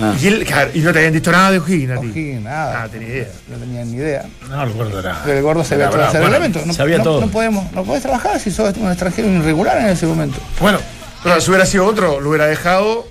Ah. 0.00 0.14
Y, 0.20 0.26
él- 0.28 0.44
claro, 0.44 0.70
y 0.74 0.78
no 0.80 0.92
te 0.92 0.98
habían 0.98 1.12
dicho 1.12 1.32
nada 1.32 1.50
de 1.50 1.58
O'Higgins 1.58 1.90
a 1.90 2.00
ti. 2.00 2.06
O'Higgins, 2.06 2.42
nada. 2.42 2.82
Ah, 2.84 2.88
tenía 2.88 3.08
idea. 3.08 3.28
No 3.48 3.56
tenía 3.56 3.84
ni 3.84 3.96
idea. 3.96 4.24
No, 4.48 4.62
el 4.62 4.72
gordo 4.72 5.00
era. 5.00 5.20
Pero 5.24 5.36
el 5.38 5.42
gordo 5.42 5.64
todo 5.64 5.96
bravo. 5.96 6.10
ese 6.10 6.18
Bueno, 6.20 6.32
reglamento. 6.34 6.66
No, 6.66 6.72
sabía 6.72 6.98
no- 6.98 7.04
todo. 7.04 7.20
no 7.20 7.28
podemos, 7.28 7.72
no 7.72 7.82
podés 7.84 8.02
trabajar 8.02 8.38
si 8.38 8.50
sos 8.50 8.76
un 8.76 8.88
extranjero 8.88 9.28
irregular 9.28 9.78
en 9.78 9.88
ese 9.88 10.06
momento. 10.06 10.38
Bueno, 10.60 10.78
Pero 11.22 11.40
si 11.40 11.50
hubiera 11.50 11.66
sido 11.66 11.84
otro, 11.84 12.20
lo 12.20 12.28
hubiera 12.28 12.46
dejado 12.46 13.08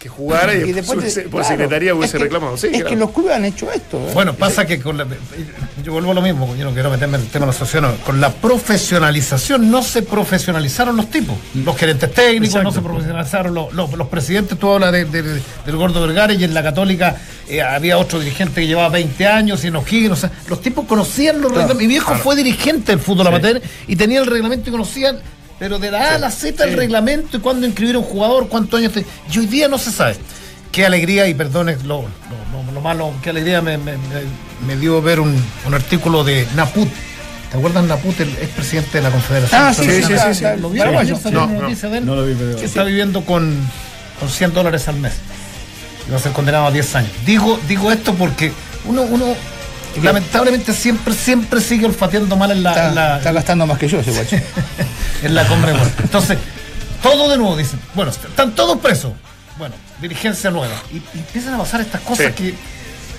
que 0.00 0.08
jugara 0.08 0.54
y, 0.54 0.70
Y 0.70 0.72
después 0.72 1.12
te- 1.14 1.20
por 1.24 1.42
claro, 1.42 1.48
secretaría 1.48 1.94
hubiese 1.94 2.16
es 2.16 2.18
que- 2.18 2.24
reclamado. 2.24 2.56
Sí, 2.56 2.68
es 2.68 2.72
claro. 2.72 2.88
que 2.88 2.96
los 2.96 3.10
clubes 3.10 3.36
han 3.36 3.44
hecho 3.44 3.70
esto. 3.70 3.98
¿eh? 3.98 4.10
Bueno, 4.14 4.32
pasa 4.32 4.64
que 4.66 4.80
con 4.80 4.96
la, 4.96 5.06
yo 5.84 5.92
vuelvo 5.92 6.12
a 6.12 6.14
lo 6.14 6.22
mismo, 6.22 6.56
yo 6.56 6.64
no 6.64 6.72
quiero 6.72 6.88
meterme 6.90 7.18
en 7.18 7.24
el 7.24 7.28
tema 7.28 7.44
de 7.44 7.52
la 7.52 7.56
asociación, 7.56 7.94
con 8.06 8.18
la 8.18 8.32
profesionalización 8.32 9.70
no 9.70 9.82
se 9.82 10.00
profesionalizaron 10.02 10.96
los 10.96 11.10
tipos, 11.10 11.36
los 11.54 11.76
gerentes 11.76 12.12
técnicos, 12.14 12.62
no 12.62 12.72
se 12.72 12.80
profesionalizaron 12.80 13.52
los, 13.54 13.74
los- 13.74 13.92
los 13.92 14.08
presidentes, 14.08 14.58
tú 14.58 14.70
hablas 14.72 14.90
de- 14.92 15.04
de- 15.04 15.22
del 15.66 15.76
Gordo 15.76 16.00
Vergara 16.06 16.32
y 16.32 16.44
en 16.44 16.54
la 16.54 16.62
Católica 16.62 17.16
eh, 17.46 17.60
había 17.60 17.98
otro 17.98 18.20
dirigente 18.20 18.62
que 18.62 18.66
llevaba 18.66 18.88
20 18.88 19.26
años 19.26 19.62
y 19.64 19.66
en 19.66 19.76
O'Higgins, 19.76 20.12
o 20.12 20.16
sea, 20.16 20.30
los 20.48 20.62
tipos 20.62 20.86
conocían 20.86 21.36
los 21.42 21.50
reglamentos. 21.50 21.76
Mi 21.76 21.86
viejo 21.86 22.14
fue 22.14 22.36
dirigente 22.36 22.92
del 22.92 23.00
fútbol 23.00 23.26
amateur 23.26 23.60
y 23.86 23.96
tenía 23.96 24.20
el 24.20 24.26
reglamento 24.26 24.70
y 24.70 24.72
conocían, 24.72 25.18
pero 25.60 25.78
de 25.78 25.90
la 25.92 26.12
A 26.12 26.14
a 26.14 26.18
la 26.18 26.30
Z 26.32 26.64
el 26.64 26.76
reglamento 26.76 27.36
y 27.36 27.40
cuándo 27.40 27.66
inscribir 27.66 27.94
a 27.94 27.98
un 27.98 28.04
jugador, 28.04 28.48
cuántos 28.48 28.80
años. 28.80 28.92
te- 28.92 29.04
Y 29.30 29.38
hoy 29.38 29.46
día 29.46 29.68
no 29.68 29.78
se 29.78 29.92
sabe. 29.92 30.16
Qué 30.72 30.86
alegría, 30.86 31.26
y 31.28 31.34
perdone 31.34 31.76
lo, 31.84 32.02
lo- 32.02 32.64
lo- 32.64 32.72
lo 32.72 32.80
malo, 32.80 33.12
qué 33.22 33.30
alegría 33.30 33.60
me, 33.60 33.76
me- 33.76 33.96
me- 33.98 34.66
me 34.66 34.76
dio 34.76 35.00
ver 35.02 35.20
un, 35.20 35.36
un 35.66 35.74
artículo 35.74 36.24
de 36.24 36.46
Naput. 36.56 36.88
¿Te 37.50 37.56
acuerdas 37.58 37.84
Naput, 37.84 38.18
el 38.20 38.28
expresidente 38.30 38.98
de 38.98 39.02
la 39.02 39.10
Confederación? 39.10 39.60
Ah, 39.62 39.74
sí, 39.74 39.82
sí, 39.84 40.02
sí, 40.02 40.14
sí, 40.16 40.34
sí. 40.34 40.44
¿Lo 40.58 40.70
él 41.94 42.06
No 42.06 42.16
lo 42.16 42.24
vi, 42.24 42.34
pero- 42.34 42.56
que 42.56 42.64
está 42.64 42.82
viviendo 42.84 43.24
con, 43.24 43.54
con 44.18 44.28
100 44.30 44.54
dólares 44.54 44.88
al 44.88 44.96
mes. 44.96 45.12
Y 46.08 46.10
va 46.10 46.16
a 46.16 46.20
ser 46.20 46.32
condenado 46.32 46.66
a 46.66 46.70
10 46.70 46.94
años. 46.94 47.10
Digo, 47.26 47.60
digo 47.68 47.92
esto 47.92 48.14
porque 48.14 48.52
uno, 48.86 49.02
uno 49.02 49.34
lamentablemente 50.02 50.72
siempre, 50.72 51.14
siempre 51.14 51.60
sigue 51.60 51.86
olfateando 51.86 52.36
mal 52.36 52.50
en 52.52 52.62
la, 52.62 52.70
está, 52.70 52.88
en 52.88 52.94
la- 52.94 53.16
está 53.18 53.32
gastando 53.32 53.66
más 53.66 53.78
que 53.78 53.88
yo 53.88 53.98
ese 54.00 54.12
guacho. 54.12 54.36
en 55.22 55.34
la 55.34 55.46
Conmebol. 55.46 55.90
Entonces, 56.02 56.38
todo 57.02 57.28
de 57.30 57.38
nuevo, 57.38 57.56
dicen, 57.56 57.80
bueno, 57.94 58.10
están 58.10 58.54
todos 58.54 58.78
presos. 58.78 59.12
Bueno, 59.58 59.74
dirigencia 60.00 60.50
nueva. 60.50 60.74
Y, 60.92 60.96
y 60.96 61.18
empiezan 61.18 61.54
a 61.54 61.58
pasar 61.58 61.80
estas 61.80 62.00
cosas 62.02 62.26
Sí. 62.28 62.32
que, 62.32 62.54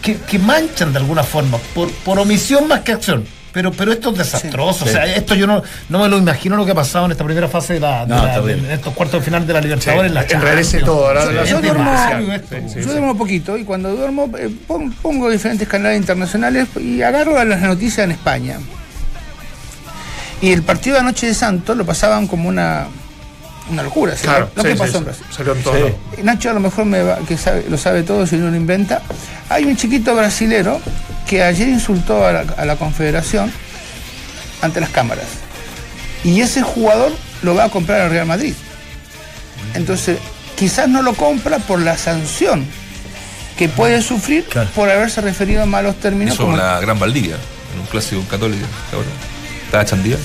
que, 0.02 0.18
que 0.22 0.40
manchan 0.40 0.92
de 0.94 1.00
alguna 1.00 1.24
forma, 1.24 1.58
por, 1.76 1.92
por 1.92 2.18
omisión 2.20 2.68
más 2.68 2.80
que 2.82 2.94
acción. 2.94 3.26
Pero, 3.54 3.72
pero 3.72 3.92
esto 3.92 4.12
es 4.12 4.18
desastroso. 4.20 4.86
O 4.86 4.88
sea, 4.88 5.06
esto 5.06 5.36
yo 5.36 5.46
no, 5.46 5.62
no 5.90 6.00
me 6.00 6.08
lo 6.08 6.18
imagino 6.18 6.56
lo 6.56 6.66
que 6.66 6.72
ha 6.72 6.76
pasado 6.76 7.06
en 7.06 7.12
esta 7.12 7.26
primera 7.26 7.48
fase 7.50 7.74
de, 7.74 7.80
la, 7.82 8.06
de 8.06 8.16
No, 8.16 8.26
la- 8.26 8.34
terrible. 8.36 8.56
de- 8.62 8.68
en 8.68 8.72
estos 8.72 8.94
cuartos 8.94 9.20
de 9.20 9.26
final 9.26 9.46
de 9.46 9.54
la 9.54 9.60
Libertadores. 9.62 10.08
en 10.10 10.14
la 10.14 10.24
enrarece 10.24 10.80
todo, 10.82 11.14
la- 11.14 11.26
Sí, 11.28 11.34
la- 11.34 11.44
yo 11.46 11.62
duermo. 11.62 11.92
Sí, 12.20 12.56
sí, 12.70 12.76
yo 12.76 12.84
sí. 12.84 12.90
duermo 12.90 13.18
poquito 13.18 13.58
y 13.58 13.64
cuando 13.66 13.94
duermo 13.96 14.32
eh, 14.38 14.50
pon- 14.68 14.92
pongo 15.02 15.30
diferentes 15.30 15.68
canales 15.68 16.00
internacionales 16.00 16.68
y 16.80 17.02
agarro 17.02 17.38
a 17.38 17.44
las 17.46 17.60
noticias 17.62 18.06
en 18.06 18.12
España. 18.12 18.58
Y 20.42 20.52
el 20.54 20.64
partido 20.64 20.96
de 20.96 21.02
anoche 21.02 21.28
de 21.28 21.34
Santos 21.34 21.78
lo 21.78 21.86
pasaban 21.86 22.28
como 22.28 22.50
una, 22.50 22.88
una 23.70 23.84
locura. 23.84 24.14
Claro, 24.16 24.50
lo 24.56 24.62
sí, 24.64 24.70
que 24.70 24.76
pasó 24.76 24.92
sí. 24.92 24.98
en 24.98 25.04
Brasil. 25.06 25.26
Salió 25.36 25.56
en 25.56 25.64
todo. 25.64 25.74
Sí. 25.76 25.80
lado. 25.82 25.96
Nacho 26.24 26.50
a 26.50 26.54
lo 26.54 26.60
mejor 26.60 26.86
me 26.86 27.04
va- 27.04 27.20
que 27.28 27.38
sabe- 27.38 27.66
lo 27.70 27.78
sabe 27.78 28.04
todo 28.04 28.26
si 28.28 28.36
no 28.38 28.50
lo 28.50 28.56
inventa. 28.56 29.02
Hay 29.50 29.66
un 29.66 29.76
chiquito 29.78 30.16
brasilero 30.16 30.82
que 31.28 31.44
ayer 31.44 31.68
insultó 31.70 32.26
a 32.26 32.32
la, 32.32 32.40
a 32.58 32.66
la 32.66 32.76
Confederación 32.76 33.52
ante 34.62 34.82
las 34.82 34.90
cámaras. 34.90 35.26
Y 36.24 36.42
ese 36.42 36.62
jugador 36.62 37.12
lo 37.44 37.56
va 37.56 37.66
a 37.66 37.70
comprar 37.70 38.02
al 38.02 38.10
Real 38.12 38.26
Madrid. 38.28 38.54
Entonces, 39.74 40.18
quizás 40.56 40.88
no 40.90 41.02
lo 41.02 41.14
compra 41.14 41.60
por 41.60 41.80
la 41.80 41.98
sanción 41.98 42.66
que 43.58 43.70
puede 43.70 44.02
sufrir 44.02 44.46
Claro. 44.46 44.70
por 44.76 44.90
haberse 44.90 45.22
referido 45.22 45.64
en 45.64 45.70
malos 45.70 45.96
términos. 46.00 46.34
Eso 46.34 46.44
como- 46.46 46.58
la 46.58 46.80
Gran 46.80 47.00
Valdivia, 47.00 47.36
en 47.74 47.80
un 47.80 47.86
clásico 47.88 48.22
católico. 48.30 48.66
Estaba 49.66 49.86
Chandía. 49.86 50.18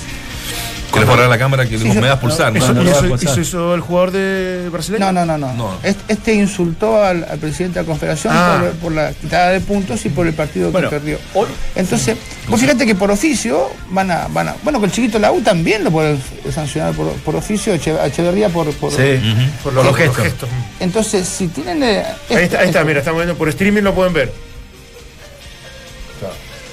Que 0.96 1.00
le 1.04 1.06
forrara 1.06 1.28
la 1.28 1.38
cámara 1.38 1.66
que 1.68 1.78
Sí, 1.78 1.84
me 1.88 2.00
vas 2.00 2.10
a 2.12 2.20
pulsar. 2.20 2.56
¿Eso, 2.56 2.72
¿no? 2.72 2.82
no 2.82 2.90
eso- 2.90 3.14
eso 3.14 3.40
hizo 3.40 3.74
el 3.74 3.80
jugador 3.82 4.10
de 4.12 4.68
brasileño? 4.72 5.12
No, 5.12 5.12
no, 5.12 5.24
no, 5.26 5.38
no. 5.38 5.52
No. 5.54 5.78
Est- 5.82 6.00
Este 6.08 6.34
insultó 6.34 7.02
al, 7.04 7.24
al 7.30 7.38
presidente 7.38 7.78
de 7.78 7.84
la 7.84 7.86
Confederación 7.86 8.32
Ah. 8.36 8.58
por, 8.60 8.70
por 8.76 8.92
la 8.92 9.12
quitada 9.12 9.50
de 9.50 9.60
puntos 9.60 10.04
y 10.06 10.08
por 10.08 10.26
el 10.26 10.32
partido 10.34 10.70
Bueno, 10.72 10.88
que 10.90 10.96
perdió. 10.96 11.18
hoy- 11.34 11.48
Entonces, 11.74 12.16
vos 12.48 12.60
fíjate 12.60 12.86
que 12.86 12.94
por 12.94 13.10
oficio 13.10 13.68
van 13.90 14.10
a, 14.10 14.26
van 14.28 14.48
a. 14.48 14.56
Bueno, 14.62 14.80
que 14.80 14.86
el 14.86 14.92
chiquito 14.92 15.14
de 15.14 15.20
la 15.22 15.32
U 15.32 15.40
también 15.42 15.84
lo 15.84 15.90
puede 15.90 16.16
sancionar 16.52 16.94
por, 16.94 17.12
por 17.12 17.36
oficio, 17.36 17.72
a 17.74 18.06
Echeverría 18.06 18.48
por. 18.48 18.70
por- 18.74 18.90
Sí. 18.90 19.20
Por 19.62 19.72
Por 19.72 19.72
los, 19.74 19.84
los 19.84 19.84
los 19.84 19.96
gestos. 19.96 20.24
gestos. 20.24 20.48
Entonces, 20.80 21.28
si 21.28 21.48
tienen. 21.48 21.82
eh, 21.82 22.04
Ahí 22.30 22.36
está, 22.44 22.60
ahí 22.60 22.68
está, 22.68 22.84
mira, 22.84 23.00
estamos 23.00 23.18
viendo 23.20 23.36
por 23.36 23.48
streaming, 23.48 23.82
lo 23.82 23.94
pueden 23.94 24.12
ver. 24.12 24.32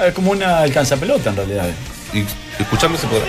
Es 0.07 0.13
como 0.13 0.31
una 0.31 0.59
alcanza 0.59 0.97
pelota 0.97 1.29
en 1.29 1.36
realidad. 1.36 1.65
Y 2.13 2.26
escucharlo 2.62 2.97
se 2.97 3.08
podrá. 3.08 3.26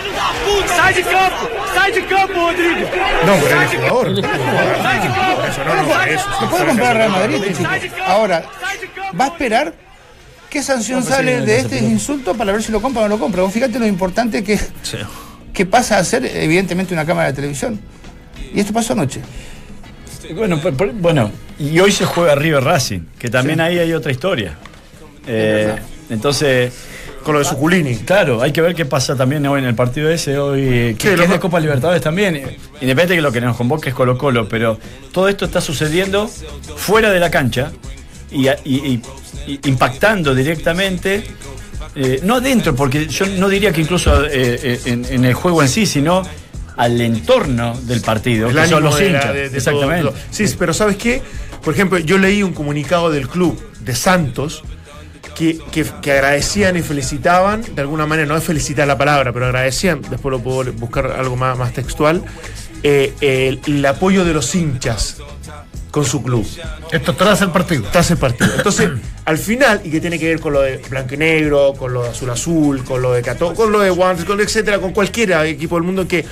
Sai 0.76 0.94
de 0.94 1.02
campo! 1.02 1.48
Sai 1.74 1.92
de 1.92 2.04
campo, 2.06 2.34
Rodrigo! 2.34 2.88
No, 3.26 3.34
pero 3.42 3.60
el 3.62 3.68
jugador. 3.68 4.08
Eso 5.48 5.64
no, 5.64 5.74
no, 5.82 5.88
por 5.88 6.08
eso. 6.08 6.26
Lo 6.40 6.50
puede 6.50 6.66
comprar 6.66 6.96
Real 6.96 7.10
Madrid, 7.10 7.42
chico. 7.48 7.64
Ahora, 8.06 8.44
va 9.18 9.24
a 9.24 9.28
esperar 9.28 9.74
qué 10.50 10.62
sanción 10.62 11.00
No, 11.00 11.06
sí, 11.06 11.12
sale 11.12 11.38
no, 11.40 11.46
de 11.46 11.52
no 11.56 11.58
este 11.62 11.78
insulto 11.78 12.34
para 12.34 12.52
ver 12.52 12.62
si 12.62 12.72
lo 12.72 12.80
compra 12.82 13.02
o 13.02 13.04
no 13.04 13.14
lo 13.16 13.18
compra. 13.18 13.42
Vos 13.42 13.52
fíjate 13.52 13.78
lo 13.78 13.86
importante 13.86 14.44
que, 14.44 14.58
que 15.52 15.66
pasa 15.66 15.98
a 15.98 16.04
ser, 16.04 16.24
evidentemente, 16.26 16.92
una 16.92 17.06
cámara 17.06 17.28
de 17.28 17.34
televisión. 17.34 17.80
Y 18.52 18.60
esto 18.60 18.72
pasó 18.72 18.92
anoche. 18.92 19.20
Bueno, 20.34 20.58
por- 20.60 20.74
por- 20.76 20.92
bueno, 20.92 21.30
y 21.58 21.78
hoy 21.80 21.92
se 21.92 22.04
juega 22.04 22.34
River 22.34 22.64
Racing, 22.64 23.00
que 23.18 23.28
también 23.30 23.60
ahí 23.60 23.78
hay 23.78 23.92
otra 23.92 24.10
historia. 24.12 24.56
Eh, 25.26 25.74
entonces, 26.10 26.72
Con 27.24 27.32
lo 27.34 27.38
de 27.40 27.44
Suculini. 27.46 27.96
claro, 27.96 28.42
hay 28.42 28.52
que 28.52 28.60
ver 28.60 28.74
qué 28.74 28.84
pasa 28.84 29.16
también 29.16 29.46
hoy 29.46 29.58
en 29.60 29.66
el 29.66 29.74
partido 29.74 30.10
ese, 30.10 30.36
hoy, 30.38 30.94
que, 30.98 31.14
que 31.16 31.22
es 31.24 31.30
de 31.30 31.40
Copa 31.40 31.58
Libertadores 31.58 32.02
también. 32.02 32.36
Independiente 32.36 33.06
de 33.14 33.16
que 33.16 33.22
lo 33.22 33.32
que 33.32 33.40
nos 33.40 33.56
convoque 33.56 33.88
es 33.88 33.94
Colo 33.94 34.18
Colo, 34.18 34.46
pero 34.48 34.78
todo 35.10 35.28
esto 35.28 35.46
está 35.46 35.60
sucediendo 35.60 36.28
fuera 36.76 37.10
de 37.10 37.18
la 37.20 37.30
cancha 37.30 37.72
y, 38.30 38.46
y- 38.48 38.52
y- 38.64 39.02
y 39.46 39.60
impactando 39.68 40.34
directamente. 40.34 41.24
eh, 41.96 42.20
no 42.24 42.36
adentro, 42.36 42.74
porque 42.74 43.06
yo 43.06 43.24
no 43.26 43.48
diría 43.48 43.72
que 43.72 43.80
incluso 43.80 44.24
eh, 44.24 44.30
eh, 44.32 44.80
en, 44.86 45.04
en 45.08 45.24
el 45.24 45.34
juego 45.34 45.62
en 45.62 45.68
sí, 45.68 45.86
sino 45.86 46.22
al 46.76 47.00
entorno 47.00 47.78
del 47.82 48.00
partido, 48.00 48.48
El 48.50 48.56
que 48.56 48.66
son 48.66 48.82
los 48.82 48.98
de 48.98 49.10
la- 49.10 49.18
hinchas. 49.18 49.32
de- 49.34 49.48
de 49.50 49.56
Exactamente. 49.58 50.02
todo- 50.10 50.14
Sí, 50.30 50.44
pero 50.58 50.74
¿sabes 50.74 50.96
qué? 50.96 51.22
Por 51.62 51.72
ejemplo, 51.72 51.98
yo 52.00 52.18
leí 52.18 52.42
un 52.42 52.52
comunicado 52.52 53.10
del 53.10 53.28
club 53.28 53.56
de 53.80 53.94
Santos 53.94 54.62
que, 55.34 55.58
que- 55.72 55.86
que 56.02 56.12
agradecían 56.12 56.76
y 56.76 56.82
felicitaban, 56.82 57.62
de 57.74 57.80
alguna 57.82 58.06
manera, 58.06 58.26
no 58.28 58.36
es 58.36 58.44
felicitar 58.44 58.86
la 58.86 58.96
palabra, 58.98 59.32
pero 59.32 59.46
agradecían, 59.46 60.00
después 60.10 60.30
lo 60.30 60.40
puedo 60.40 60.72
buscar 60.74 61.06
algo 61.06 61.36
más, 61.36 61.56
más 61.58 61.72
textual, 61.72 62.22
eh, 62.82 63.12
el, 63.20 63.60
el 63.66 63.84
apoyo 63.86 64.24
de 64.24 64.34
los 64.34 64.54
hinchas 64.54 65.16
con 65.90 66.04
su 66.04 66.22
club 66.24 66.44
Esto 66.90 67.14
tras 67.14 67.40
el 67.42 67.50
partido. 67.52 67.84
tras 67.92 68.10
el 68.10 68.16
partido. 68.18 68.50
Entonces, 68.56 68.90
al 69.24 69.38
final, 69.38 69.80
y 69.84 69.90
que 69.90 70.00
tiene 70.00 70.18
que 70.18 70.26
ver 70.28 70.40
con 70.40 70.52
lo 70.52 70.60
de 70.60 70.78
blanco 70.90 71.14
y 71.14 71.18
negro, 71.18 71.72
con 71.78 71.92
lo 71.94 72.02
de 72.02 72.08
azul 72.10 72.30
azul, 72.30 72.84
con 72.84 73.00
lo 73.00 73.12
de 73.12 73.22
Cato, 73.22 73.54
con 73.54 73.70
lo 73.72 73.78
de 73.80 73.90
Wanderers, 73.90 74.24
con 74.24 74.40
etcétera, 74.40 74.78
con 74.80 74.92
cualquiera 74.92 75.46
equipo 75.46 75.76
del 75.76 75.84
mundo 75.84 76.06
que 76.08 76.24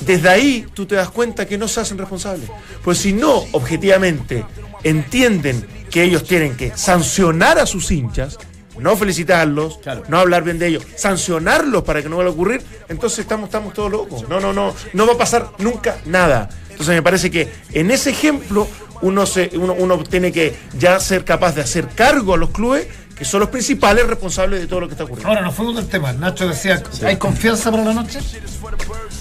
desde 0.00 0.28
ahí 0.28 0.64
tú 0.72 0.86
te 0.86 0.94
das 0.94 1.10
cuenta 1.10 1.44
que 1.46 1.58
no 1.58 1.66
se 1.68 1.80
hacen 1.80 1.98
responsables. 1.98 2.48
Pues 2.84 2.98
si 2.98 3.12
no, 3.12 3.44
objetivamente, 3.52 4.44
entienden 4.84 5.66
que 5.90 6.02
ellos 6.04 6.24
tienen 6.24 6.56
que 6.56 6.72
sancionar 6.76 7.58
a 7.58 7.66
sus 7.66 7.90
hinchas, 7.90 8.38
no 8.78 8.96
felicitarlos, 8.96 9.78
Claro. 9.82 10.04
no 10.08 10.18
hablar 10.18 10.42
bien 10.44 10.58
de 10.58 10.68
ellos, 10.68 10.84
sancionarlos 10.96 11.82
para 11.82 12.02
que 12.02 12.08
no 12.08 12.16
vuelva 12.16 12.30
a 12.30 12.34
ocurrir, 12.34 12.62
entonces 12.88 13.20
estamos, 13.20 13.48
estamos 13.48 13.74
todos 13.74 13.90
locos. 13.90 14.28
No, 14.28 14.40
no, 14.40 14.52
no, 14.52 14.74
no 14.92 15.06
va 15.06 15.12
a 15.14 15.18
pasar 15.18 15.50
nunca 15.58 15.98
nada. 16.06 16.48
Entonces 16.70 16.94
me 16.94 17.02
parece 17.02 17.30
que 17.30 17.48
en 17.72 17.90
ese 17.90 18.10
ejemplo 18.10 18.66
uno, 19.02 19.26
se, 19.26 19.50
uno, 19.54 19.74
uno 19.74 19.98
tiene 20.04 20.32
que 20.32 20.54
ya 20.78 20.98
ser 21.00 21.24
capaz 21.24 21.54
de 21.54 21.62
hacer 21.62 21.88
cargo 21.88 22.34
a 22.34 22.36
los 22.38 22.50
clubes 22.50 22.86
que 23.20 23.26
son 23.26 23.40
los 23.40 23.50
principales 23.50 24.06
responsables 24.06 24.60
de 24.62 24.66
todo 24.66 24.80
lo 24.80 24.88
que 24.88 24.94
está 24.94 25.04
ocurriendo. 25.04 25.28
Ahora 25.28 25.42
nos 25.42 25.54
fuimos 25.54 25.76
del 25.76 25.86
tema. 25.88 26.10
Nacho 26.14 26.48
decía, 26.48 26.82
¿hay 27.04 27.18
confianza 27.18 27.70
para 27.70 27.84
la 27.84 27.92
noche? 27.92 28.18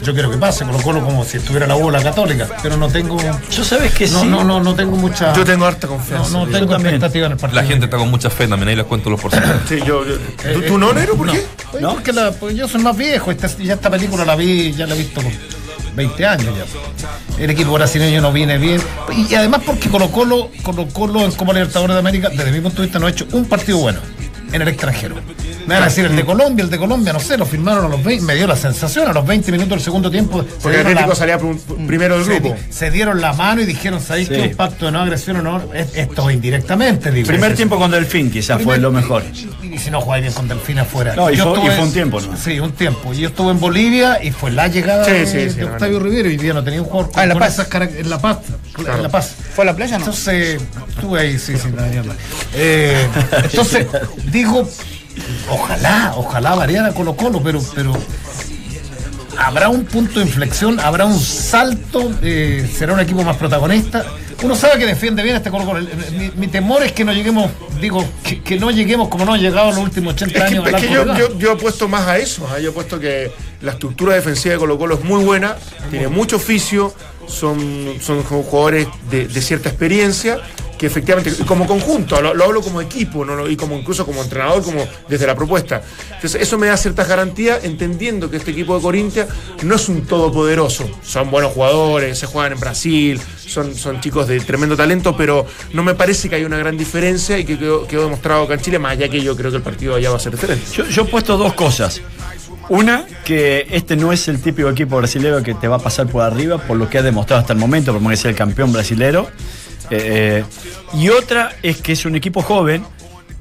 Yo 0.04 0.14
quiero 0.14 0.32
que 0.32 0.38
pase, 0.38 0.64
Colo 0.64 0.78
Colo 0.82 1.04
como 1.04 1.26
si 1.26 1.36
estuviera 1.36 1.68
la 1.68 1.76
U 1.76 1.88
o 1.88 1.92
la 1.92 2.02
Católica, 2.02 2.48
pero 2.64 2.78
no 2.78 2.88
tengo. 2.88 3.18
Yo 3.52 3.64
sabes 3.66 3.92
que 3.94 4.08
No, 4.08 4.22
sí. 4.22 4.28
no, 4.28 4.46
no, 4.46 4.62
no 4.64 4.74
tengo 4.74 4.96
mucha. 4.96 5.34
Yo 5.34 5.44
tengo 5.44 5.66
harta 5.66 5.86
confianza. 5.90 6.30
no 6.32 6.46
tengo 6.48 6.72
también. 6.72 6.96
expectativa 6.96 7.26
en 7.26 7.34
el 7.34 7.38
partido. 7.38 7.62
La 7.62 7.68
gente 7.68 7.86
está 7.88 7.98
con 7.98 8.10
mucha 8.10 8.30
fe 8.30 8.48
también, 8.48 8.70
ahí 8.70 8.76
les 8.78 8.86
cuento 8.86 9.10
los 9.10 9.20
porcentajes. 9.20 9.68
Sí, 9.68 9.80
yo, 9.86 10.06
yo- 10.06 10.16
¿Tú, 10.54 10.62
tú 10.62 10.78
no, 10.78 10.94
Nero? 10.94 11.16
¿Por 11.18 11.28
No. 11.28 11.34
qué? 11.34 11.46
Oye, 11.74 11.82
¿No? 11.82 11.94
Porque 11.96 12.14
la- 12.14 12.32
porque 12.32 12.56
yo 12.56 12.70
soy 12.70 12.82
más 12.82 12.96
viejo. 12.96 13.32
Esta, 13.32 13.48
ya 13.58 13.74
esta 13.74 13.90
película 13.90 14.24
la 14.24 14.38
vi, 14.38 14.72
ya 14.72 14.88
la 14.88 14.96
he 14.96 14.98
visto 14.98 15.20
por 15.20 15.30
20 15.95 16.25
años 16.25 16.54
ya. 16.56 17.43
El 17.43 17.49
equipo 17.49 17.73
brasileño 17.73 18.21
no 18.21 18.32
viene 18.32 18.58
bien. 18.58 18.82
Y, 19.15 19.34
además 19.36 19.62
porque 19.65 19.89
Colo 19.89 20.12
Colo, 20.12 20.52
Colo 20.63 20.88
Colo 20.89 21.25
en 21.25 21.32
Copa 21.32 21.54
Libertadores 21.54 21.95
de 21.95 21.99
América, 21.99 22.30
desde 22.30 22.52
mi 22.52 22.62
punto 22.62 22.82
de 22.82 22.88
vista, 22.88 22.99
no 22.99 23.08
ha 23.08 23.10
hecho 23.10 23.25
un 23.32 23.45
partido 23.45 23.80
bueno 23.80 23.99
en 24.52 24.62
el 24.62 24.68
extranjero. 24.68 25.16
Me 25.68 25.76
van 25.76 25.84
a 25.84 25.86
decir 25.88 26.06
el 26.06 26.16
de 26.16 26.26
Colombia, 26.26 26.64
el 26.64 26.70
de 26.70 26.78
Colombia, 26.80 27.14
no 27.14 27.20
sé, 27.20 27.38
lo 27.38 27.46
firmaron 27.46 27.86
a 27.86 27.88
los 27.90 28.04
20, 28.04 28.26
me 28.26 28.36
dio 28.36 28.48
la 28.48 28.56
sensación, 28.56 29.08
a 29.08 29.14
los 29.14 29.26
20 29.26 29.52
minutos 29.52 29.70
del 29.72 29.82
segundo 29.82 30.10
tiempo. 30.10 30.44
se 30.44 30.50
Porque 30.62 30.78
Atlético 30.80 31.10
la- 31.10 31.16
salía 31.16 31.38
prim- 31.38 31.60
primero 31.88 32.18
del 32.18 32.26
grupo. 32.26 32.56
se 32.70 32.90
dieron 32.92 33.22
la 33.22 33.34
mano 33.34 33.62
y 33.62 33.66
dijeron, 33.66 34.02
¿sabéis 34.02 34.28
Sí. 34.30 34.34
que 34.36 34.42
un 34.42 34.56
pacto 34.56 34.86
de 34.88 34.92
no 34.92 35.02
agresión 35.02 35.38
o 35.38 35.42
no? 35.42 35.74
Es- 35.74 35.96
Esto 35.96 36.30
indirectamente, 36.32 37.12
digo. 37.12 37.28
Primer 37.28 37.52
Es- 37.52 37.58
tiempo 37.58 37.78
con 37.78 37.92
Delfín 37.92 38.32
quizás 38.32 38.62
fue 38.64 38.78
lo 38.80 38.92
mejor. 38.92 39.24
Y, 39.62 39.76
y 39.76 39.78
si 39.78 39.92
no 39.92 40.02
jugáis 40.02 40.24
bien 40.24 40.34
con 40.34 40.48
Delfín 40.48 40.80
afuera. 40.80 41.16
No, 41.16 41.30
y 41.30 41.36
Yo 41.36 41.44
fue- 41.44 41.54
y 41.54 41.56
estuve- 41.58 41.76
fue 41.76 41.86
un 41.86 41.94
tiempo, 41.94 42.22
¿no? 42.22 42.38
Sí, 42.38 42.60
un 42.60 42.72
tiempo. 42.72 43.14
Y 43.14 43.18
yo 43.20 43.28
estuve 43.30 43.52
en 43.52 43.60
Bolivia 43.60 44.20
y 44.24 44.32
fue 44.32 44.50
la 44.52 44.68
llegada 44.68 45.06
Sí, 45.06 45.12
de, 45.12 45.50
sí, 45.52 45.62
Octavio. 45.62 46.00
Rivero 46.00 46.30
y 46.30 46.38
día 46.38 46.54
no 46.54 46.64
tenía 46.64 46.82
un 46.82 46.88
jugador 46.88 47.12
con, 47.12 47.20
Ah, 47.20 47.24
en 47.24 47.30
La 47.30 47.36
con 47.36 47.40
Paz. 47.42 47.54
esas 47.54 47.70
carac- 47.70 47.96
en 48.00 48.10
La 48.10 48.20
Paz. 48.20 48.38
En 48.80 49.04
La 49.04 49.10
Paz. 49.10 49.36
¿Fue 49.54 49.64
a 49.64 49.66
la 49.66 49.76
playa 49.76 49.98
o 49.98 50.00
no? 50.00 50.06
Entonces, 50.06 50.62
estuve 50.90 51.20
ahí, 51.20 51.38
sí, 51.38 51.54
sí. 51.58 51.68
Eh, 52.54 53.08
entonces, 53.44 53.86
digo, 54.39 54.67
ojalá, 55.49 56.13
ojalá 56.15 56.56
variara 56.56 56.93
Colo 56.93 57.15
Colo, 57.15 57.41
pero, 57.43 57.62
pero 57.75 57.93
habrá 59.38 59.69
un 59.69 59.86
punto 59.86 60.19
de 60.19 60.25
inflexión, 60.25 60.80
habrá 60.80 61.06
un 61.06 61.19
salto, 61.19 62.12
eh, 62.21 62.69
será 62.78 62.93
un 62.93 62.99
equipo 62.99 63.23
más 63.23 63.38
protagonista. 63.38 64.06
Uno 64.41 64.56
sabe 64.56 64.80
que 64.80 64.86
defiende 64.86 65.21
bien 65.21 65.36
este 65.36 65.52
Colo 65.52 65.65
Colo. 65.65 65.86
Mi, 66.17 66.32
mi 66.36 66.47
temor 66.47 66.82
es 66.84 66.93
que 66.93 67.04
no 67.04 67.12
lleguemos, 67.12 67.52
digo, 67.82 68.06
que, 68.23 68.41
que 68.41 68.58
no 68.58 68.71
lleguemos 68.71 69.10
como 69.10 69.25
no 69.25 69.34
han 69.34 69.41
llegado 69.41 69.69
en 69.69 69.75
los 69.75 69.84
últimos 69.84 70.13
80 70.13 70.38
Es 70.38 70.43
que, 70.45 70.58
años. 70.58 70.67
es 70.67 70.75
que 70.75 70.89
yo, 70.93 71.17
yo, 71.17 71.38
yo 71.38 71.52
apuesto 71.54 71.88
más 71.89 72.08
a 72.08 72.17
eso. 72.17 72.47
¿ah? 72.49 72.60
Yo 72.60 72.69
apuesto 72.71 72.99
que 72.99 73.32
la 73.62 73.71
estructura 73.73 74.15
defensiva 74.15 74.54
de 74.54 74.60
Colo 74.60 74.78
Colo 74.78 74.95
es 74.95 75.04
muy 75.04 75.23
buena, 75.25 75.56
tiene 75.89 76.08
mucho 76.08 76.38
oficio, 76.38 76.93
son, 77.28 77.95
son 78.02 78.23
jugadores 78.23 78.88
de, 79.12 79.28
de 79.28 79.41
cierta 79.41 79.67
experiencia 79.69 80.39
que 80.80 80.88
efectivamente, 80.88 81.32
como 81.46 81.68
conjunto, 81.68 82.20
lo, 82.22 82.34
lo 82.34 82.46
hablo 82.46 82.62
como 82.62 82.80
equipo, 82.80 83.26
¿no? 83.26 83.48
y 83.50 83.58
como 83.58 83.78
incluso 83.78 84.06
como 84.06 84.24
entrenador, 84.24 84.63
como 84.63 84.88
desde 85.10 85.28
la 85.28 85.36
propuesta. 85.36 85.82
Entonces, 86.15 86.42
eso 86.42 86.58
me 86.58 86.68
da 86.68 86.78
ciertas 86.78 87.08
garantías, 87.08 87.65
entendiendo 87.65 88.32
que 88.32 88.38
este 88.38 88.52
equipo 88.52 88.78
de 88.78 88.82
Corintia 88.82 89.28
no 89.63 89.76
es 89.76 89.89
un 89.89 90.06
todopoderoso. 90.08 90.89
Son 91.04 91.30
buenos 91.30 91.52
jugadores, 91.52 92.18
se 92.18 92.28
juegan 92.28 92.54
en 92.54 92.62
Brasil, 92.62 93.20
son, 93.46 93.76
son 93.76 94.00
chicos 94.00 94.28
de 94.30 94.39
tremendo 94.39 94.78
talento, 94.78 95.18
pero 95.18 95.46
no 95.74 95.84
me 95.84 95.96
parece 95.96 96.30
que 96.30 96.36
haya 96.36 96.46
una 96.46 96.58
gran 96.58 96.78
diferencia 96.78 97.38
y 97.38 97.44
que 97.44 97.60
quedó, 97.60 97.86
demostrado 97.86 98.44
acá 98.44 98.54
en 98.54 98.62
Chile, 98.62 98.80
más 98.80 98.94
allá 98.94 99.10
que 99.10 99.22
yo 99.22 99.36
creo 99.36 99.52
que 99.52 99.58
el 99.58 99.63
partido 99.63 99.96
allá 99.96 100.12
va 100.12 100.15
a 100.15 100.20
ser 100.20 100.32
diferente. 100.32 100.65
Yo, 100.72 101.04
he 101.04 101.06
puesto 101.06 101.36
dos 101.36 101.54
cosas. 101.56 102.02
Una, 102.70 103.06
que 103.26 103.68
este 103.72 103.98
no 103.98 104.13
es 104.13 104.30
el 104.30 104.42
típico 104.42 104.70
equipo 104.70 104.96
brasilero 104.96 105.44
que 105.44 105.56
te 105.56 105.68
va 105.68 105.78
a 105.78 105.80
pasar 105.80 106.08
por 106.08 106.22
arriba, 106.22 106.58
por 106.58 106.78
lo 106.78 106.88
que 106.88 107.00
ha 107.00 107.02
demostrado 107.02 107.42
hasta 107.42 107.52
el 107.52 107.60
momento, 107.60 107.92
como 107.94 108.12
es 108.12 108.24
el 108.24 108.36
campeón 108.36 108.72
brasilero. 108.72 109.28
Eh, 109.91 110.43
eh, 110.43 110.43
y 110.93 111.10
otra 111.10 111.54
es 111.63 111.78
que 111.78 111.93
es 111.93 112.06
un 112.06 112.15
equipo 112.15 112.41
joven 112.41 112.84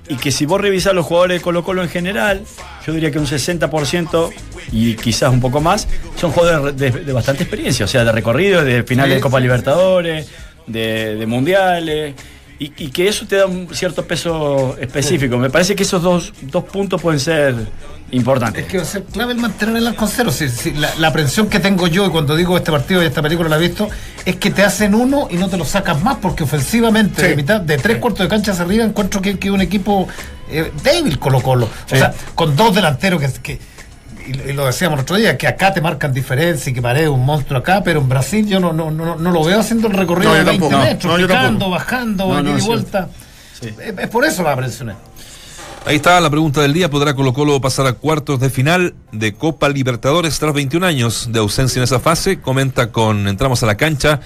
y 0.08 0.16
que 0.16 0.32
si 0.32 0.46
vos 0.46 0.60
revisás 0.60 0.94
los 0.94 1.04
jugadores 1.04 1.38
de 1.38 1.42
Colo 1.42 1.62
Colo 1.62 1.82
en 1.82 1.88
general, 1.88 2.42
yo 2.86 2.92
diría 2.92 3.10
que 3.10 3.18
un 3.18 3.26
60% 3.26 4.30
y 4.72 4.94
quizás 4.94 5.32
un 5.32 5.40
poco 5.40 5.60
más, 5.60 5.86
son 6.16 6.32
jugadores 6.32 6.76
de, 6.76 6.90
de 6.90 7.12
bastante 7.12 7.42
experiencia, 7.42 7.84
o 7.84 7.88
sea, 7.88 8.04
de 8.04 8.12
recorrido, 8.12 8.64
de 8.64 8.82
finales 8.84 9.16
de 9.16 9.20
Copa 9.20 9.38
Libertadores, 9.38 10.28
de, 10.66 11.16
de 11.16 11.26
mundiales. 11.26 12.14
Y, 12.60 12.72
y 12.76 12.88
que 12.88 13.06
eso 13.06 13.24
te 13.26 13.36
da 13.36 13.46
un 13.46 13.72
cierto 13.72 14.04
peso 14.04 14.76
específico. 14.80 15.36
Me 15.36 15.48
parece 15.48 15.76
que 15.76 15.84
esos 15.84 16.02
dos, 16.02 16.32
dos 16.42 16.64
puntos 16.64 17.00
pueden 17.00 17.20
ser 17.20 17.54
importantes. 18.10 18.64
Es 18.64 18.70
que 18.70 18.78
va 18.78 18.82
a 18.84 18.86
ser 18.86 19.04
clave 19.04 19.32
el 19.34 19.38
mantener 19.38 19.76
el 19.76 19.86
arco 19.86 20.06
cero. 20.06 20.30
Si- 20.32 20.48
si 20.48 20.72
la, 20.72 20.94
la 20.96 21.08
aprensión 21.08 21.48
que 21.48 21.60
tengo 21.60 21.86
yo 21.86 22.06
y 22.06 22.10
cuando 22.10 22.34
digo 22.36 22.56
este 22.56 22.70
partido 22.72 23.02
y 23.02 23.06
esta 23.06 23.20
película 23.22 23.48
la 23.48 23.56
he 23.56 23.60
visto, 23.60 23.88
es 24.24 24.36
que 24.36 24.50
te 24.50 24.62
hacen 24.64 24.94
uno 24.94 25.28
y 25.30 25.36
no 25.36 25.48
te 25.48 25.56
lo 25.56 25.64
sacas 25.64 26.00
más, 26.02 26.16
porque 26.16 26.44
ofensivamente, 26.44 27.22
Sí. 27.22 27.28
de 27.28 27.36
mitad, 27.36 27.60
de 27.60 27.76
tres 27.78 27.98
cuartos 27.98 28.20
de 28.24 28.28
cancha 28.28 28.52
hacia 28.52 28.64
arriba, 28.64 28.84
encuentro 28.84 29.20
que 29.20 29.38
es 29.40 29.50
un 29.50 29.60
equipo 29.60 30.08
eh, 30.50 30.72
débil 30.82 31.18
Colo 31.18 31.42
Colo. 31.42 31.66
O 31.66 31.88
sea, 31.96 32.12
con 32.34 32.56
dos 32.56 32.74
delanteros 32.74 33.20
que, 33.20 33.30
que- 33.42 33.60
y, 34.26 34.52
lo 34.52 34.66
decíamos 34.66 34.98
el 34.98 35.02
otro 35.04 35.16
día, 35.16 35.36
que 35.38 35.46
acá 35.46 35.72
te 35.72 35.80
marcan 35.80 36.12
diferencia 36.12 36.70
y 36.70 36.74
que 36.74 36.82
parece 36.82 37.08
un 37.08 37.24
monstruo 37.24 37.60
acá, 37.60 37.82
pero 37.82 38.00
en 38.00 38.08
Brasil 38.10 38.46
yo 38.46 38.60
no, 38.60 38.72
no, 38.74 38.90
no, 38.90 39.16
no 39.16 39.30
lo 39.30 39.42
veo 39.44 39.60
haciendo 39.60 39.88
el 39.88 39.94
recorrido 39.94 40.30
No, 40.32 40.36
de 40.38 40.44
20 40.44 40.60
tampoco. 40.68 40.84
metros, 40.84 41.20
picando, 41.20 41.70
bajando, 41.70 42.40
y 42.58 42.60
vuelta. 42.62 43.08
Sí. 43.58 43.68
Es, 43.82 43.98
es 43.98 44.08
por 44.08 44.24
eso 44.26 44.42
la 44.42 44.52
aprensión. 44.52 44.94
Ahí 45.88 45.96
está 45.96 46.20
la 46.20 46.28
pregunta 46.28 46.60
del 46.60 46.74
día. 46.74 46.90
¿Podrá 46.90 47.14
Colo 47.14 47.32
Colo 47.32 47.62
pasar 47.62 47.86
a 47.86 47.94
cuartos 47.94 48.38
de 48.40 48.50
final 48.50 48.94
de 49.10 49.32
Copa 49.32 49.70
Libertadores 49.70 50.38
tras 50.38 50.52
21 50.52 50.84
años 50.84 51.28
de 51.32 51.38
ausencia 51.38 51.80
en 51.80 51.84
esa 51.84 51.98
fase? 51.98 52.42
Comenta 52.42 52.92
con 52.92 53.26
Entramos 53.26 53.62
a 53.62 53.66
la 53.66 53.78
cancha. 53.78 54.20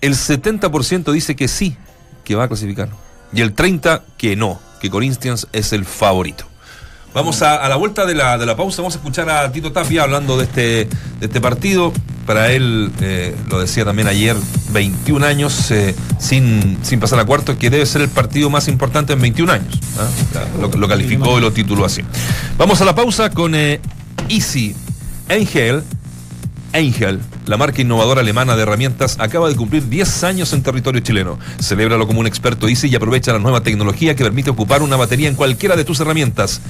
El 0.00 0.14
70% 0.14 1.12
dice 1.12 1.36
que 1.36 1.48
sí, 1.48 1.76
que 2.24 2.34
va 2.34 2.44
a 2.44 2.48
clasificar. 2.48 2.88
Y 3.30 3.42
el 3.42 3.54
30% 3.54 4.00
que 4.16 4.36
no, 4.36 4.58
que 4.80 4.88
Corinthians 4.88 5.48
es 5.52 5.74
el 5.74 5.84
favorito. 5.84 6.46
Vamos 7.14 7.42
a, 7.42 7.56
a 7.56 7.68
la 7.68 7.76
vuelta 7.76 8.06
de 8.06 8.14
la, 8.14 8.38
de 8.38 8.46
la 8.46 8.56
pausa, 8.56 8.80
vamos 8.80 8.94
a 8.94 8.98
escuchar 8.98 9.28
a 9.28 9.52
Tito 9.52 9.70
Tapia 9.70 10.02
hablando 10.02 10.36
de 10.38 10.44
este, 10.44 10.62
de 11.20 11.26
este 11.26 11.40
partido. 11.40 11.92
Para 12.26 12.52
él, 12.52 12.90
eh, 13.00 13.34
lo 13.50 13.60
decía 13.60 13.84
también 13.84 14.08
ayer, 14.08 14.36
21 14.70 15.26
años 15.26 15.70
eh, 15.72 15.94
sin, 16.18 16.78
sin 16.82 17.00
pasar 17.00 17.18
a 17.18 17.24
cuarto, 17.24 17.58
que 17.58 17.68
debe 17.68 17.84
ser 17.84 18.00
el 18.00 18.08
partido 18.08 18.48
más 18.48 18.68
importante 18.68 19.12
en 19.12 19.20
21 19.20 19.52
años. 19.52 19.80
¿ah? 19.98 20.08
Lo, 20.60 20.68
lo 20.68 20.88
calificó 20.88 21.38
y 21.38 21.42
lo 21.42 21.52
tituló 21.52 21.84
así. 21.84 22.02
Vamos 22.56 22.80
a 22.80 22.84
la 22.84 22.94
pausa 22.94 23.30
con 23.30 23.54
eh, 23.54 23.80
Easy 24.28 24.74
Angel. 25.28 25.82
Angel, 26.72 27.20
la 27.44 27.58
marca 27.58 27.82
innovadora 27.82 28.22
alemana 28.22 28.56
de 28.56 28.62
herramientas, 28.62 29.16
acaba 29.18 29.48
de 29.48 29.56
cumplir 29.56 29.88
10 29.88 30.24
años 30.24 30.52
en 30.54 30.62
territorio 30.62 31.00
chileno. 31.02 31.38
Celébralo 31.60 32.06
como 32.06 32.20
un 32.20 32.26
experto 32.26 32.68
Easy 32.68 32.88
y 32.88 32.94
aprovecha 32.94 33.32
la 33.32 33.38
nueva 33.40 33.62
tecnología 33.62 34.14
que 34.14 34.24
permite 34.24 34.48
ocupar 34.48 34.82
una 34.82 34.96
batería 34.96 35.28
en 35.28 35.34
cualquiera 35.34 35.76
de 35.76 35.84
tus 35.84 36.00
herramientas. 36.00 36.62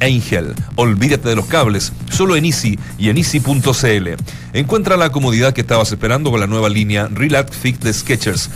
Angel, 0.00 0.54
olvídate 0.76 1.28
de 1.28 1.36
los 1.36 1.46
cables, 1.46 1.92
solo 2.10 2.36
en 2.36 2.44
Easy 2.44 2.78
y 2.98 3.08
en 3.08 3.18
Easy.cl. 3.18 4.08
Encuentra 4.52 4.96
la 4.96 5.10
comodidad 5.10 5.52
que 5.52 5.60
estabas 5.60 5.90
esperando 5.92 6.30
con 6.30 6.40
la 6.40 6.46
nueva 6.46 6.68
línea 6.68 7.08
Relax 7.08 7.56
Fit 7.56 7.82
de 7.82 7.92
Skechers. 7.92 8.50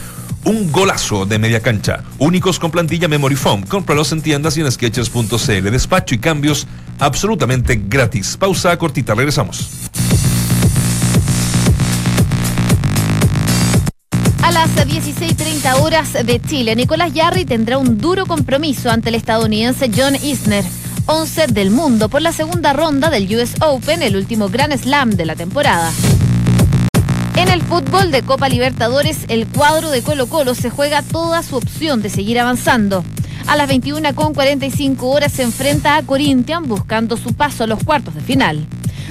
Un 0.44 0.72
golazo 0.72 1.24
de 1.24 1.38
media 1.38 1.61
cancha, 1.61 2.02
únicos 2.18 2.59
con 2.59 2.70
plantilla 2.70 3.07
Memory 3.07 3.37
Foam. 3.37 3.62
Cómpralos 3.62 4.11
en 4.12 4.22
tiendas 4.22 4.57
y 4.57 4.61
en 4.61 4.72
Skechers.cl. 4.72 5.70
Despacho 5.70 6.14
y 6.14 6.18
cambios 6.18 6.66
absolutamente 6.98 7.81
gratis. 7.87 8.37
Pausa 8.37 8.76
cortita, 8.76 9.14
regresamos. 9.14 9.70
A 14.42 14.50
las 14.50 14.74
16.30 14.74 15.81
horas 15.81 16.12
de 16.12 16.40
Chile, 16.40 16.74
Nicolás 16.74 17.12
Yarri 17.14 17.44
tendrá 17.44 17.78
un 17.78 17.98
duro 17.98 18.26
compromiso 18.26 18.90
ante 18.90 19.09
el 19.09 19.14
estadounidense 19.14 19.90
John 19.96 20.16
Isner, 20.16 20.64
11 21.07 21.49
del 21.49 21.71
mundo, 21.71 22.09
por 22.09 22.23
la 22.23 22.33
segunda 22.33 22.73
ronda 22.73 23.11
del 23.11 23.35
US 23.35 23.55
Open, 23.61 24.03
el 24.03 24.17
último 24.17 24.49
Grand 24.49 24.77
Slam 24.77 25.11
de 25.11 25.27
la 25.27 25.35
temporada. 25.35 25.91
En 27.37 27.49
el 27.49 27.62
fútbol 27.62 28.11
de 28.11 28.23
Copa 28.23 28.49
Libertadores, 28.49 29.25
el 29.29 29.47
cuadro 29.47 29.91
de 29.91 30.03
Colo 30.03 30.27
Colo 30.29 30.55
se 30.55 30.71
juega 30.71 31.03
toda 31.03 31.43
su 31.43 31.57
opción 31.57 32.03
de 32.03 32.11
seguir 32.11 32.38
avanzando. 32.38 33.05
A 33.47 33.57
las 33.57 33.69
21.45 33.69 34.97
horas 35.03 35.33
se 35.33 35.43
enfrenta 35.43 35.97
a 35.97 36.03
Corinthians 36.03 36.69
buscando 36.69 37.17
su 37.17 37.35
paso 37.35 37.65
a 37.65 37.67
los 37.67 37.83
cuartos 37.83 38.15
de 38.15 38.21
final. 38.21 38.67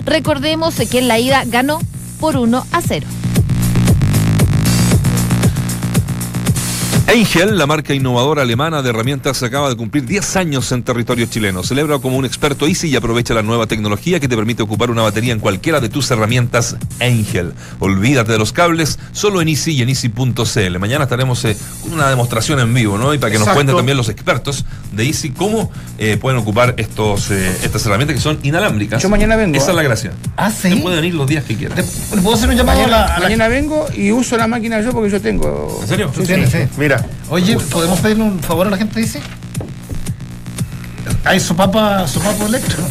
Recordemos 0.06 0.76
que 0.90 1.00
en 1.00 1.08
la 1.08 1.20
ida 1.20 1.44
ganó 1.46 1.80
por 2.20 2.38
1 2.38 2.66
a 2.72 2.82
0. 2.82 3.08
Angel, 7.12 7.58
la 7.58 7.68
marca 7.68 7.94
innovadora 7.94 8.44
alemana 8.44 8.82
de 8.82 8.90
herramientas, 8.90 9.44
acaba 9.44 9.68
de 9.68 9.76
cumplir 9.76 10.06
10 10.06 10.38
años 10.38 10.72
en 10.72 10.82
territorio 10.82 11.26
chileno. 11.26 11.62
Celebra 11.62 12.00
como 12.00 12.16
un 12.16 12.24
experto 12.24 12.68
Easy 12.68 12.88
y 12.88 12.96
aprovecha 12.96 13.34
la 13.34 13.42
nueva 13.42 13.68
tecnología 13.68 14.22
que 14.22 14.30
te 14.30 14.38
permite 14.38 14.64
ocupar 14.64 14.90
una 14.90 15.02
batería 15.02 15.34
en 15.34 15.42
cualquiera 15.42 15.82
de 15.82 15.90
tus 15.90 16.10
herramientas 16.10 16.78
Angel. 17.02 17.52
Olvídate 17.80 18.32
de 18.32 18.38
los 18.38 18.54
cables, 18.54 18.98
solo 19.12 19.42
en 19.42 19.50
Easy 19.50 19.74
y 19.74 19.82
en 19.82 19.90
Easy.cl. 19.90 20.80
Mañana 20.80 21.04
estaremos 21.04 21.44
eh, 21.44 21.58
con 21.82 21.92
una 21.92 22.10
demostración 22.10 22.62
en 22.62 22.74
vivo, 22.74 22.98
¿no? 22.98 23.14
Y 23.14 23.18
para 23.18 23.34
que 23.34 23.40
nos 23.40 23.50
cuenten 23.50 23.76
también 23.76 23.98
los 23.98 24.08
expertos 24.08 24.64
de 24.94 25.04
Easy 25.04 25.32
cómo 25.32 25.70
eh, 25.98 26.16
pueden 26.16 26.40
ocupar 26.40 26.76
estos, 26.78 27.30
eh, 27.32 27.58
estas 27.62 27.86
herramientas 27.88 28.16
que 28.16 28.22
son 28.22 28.40
inalámbricas. 28.44 29.04
Yo 29.04 29.10
mañana 29.10 29.36
vengo, 29.36 29.58
Esa 29.58 29.72
es 29.72 29.76
la 29.76 29.84
gracia. 29.84 30.14
Ah, 30.38 30.50
sí. 30.50 30.70
Se 30.70 30.78
pueden 30.78 31.04
ir 31.04 31.16
los 31.16 31.28
días 31.28 31.44
que 31.44 31.58
quieran. 31.58 31.78
¿Le 31.78 32.22
¿Puedo 32.22 32.38
hacer 32.38 32.48
un 32.48 32.56
llamado 32.56 32.86
a 32.86 32.88
la, 32.88 32.98
Mañana, 32.98 33.16
a 33.16 33.20
la 33.20 33.26
mañana 33.26 33.48
vengo 33.50 33.88
y 33.94 34.14
uso 34.14 34.38
la 34.38 34.48
máquina 34.48 34.80
yo 34.80 34.94
porque 34.94 35.10
yo 35.10 35.20
tengo. 35.20 35.78
¿En 35.82 35.88
serio? 35.90 36.10
Sí, 36.16 36.26
sí, 36.26 36.46
sí. 36.50 36.58
Mira, 36.78 37.01
Oye, 37.30 37.58
¿podemos 37.58 38.00
pedirle 38.00 38.24
un 38.24 38.40
favor 38.42 38.68
a 38.68 38.70
la 38.70 38.78
gente, 38.78 39.00
dice? 39.00 39.22
¿Hay 41.24 41.40
sopapa, 41.40 42.08
sopapo 42.08 42.46
electro? 42.46 42.84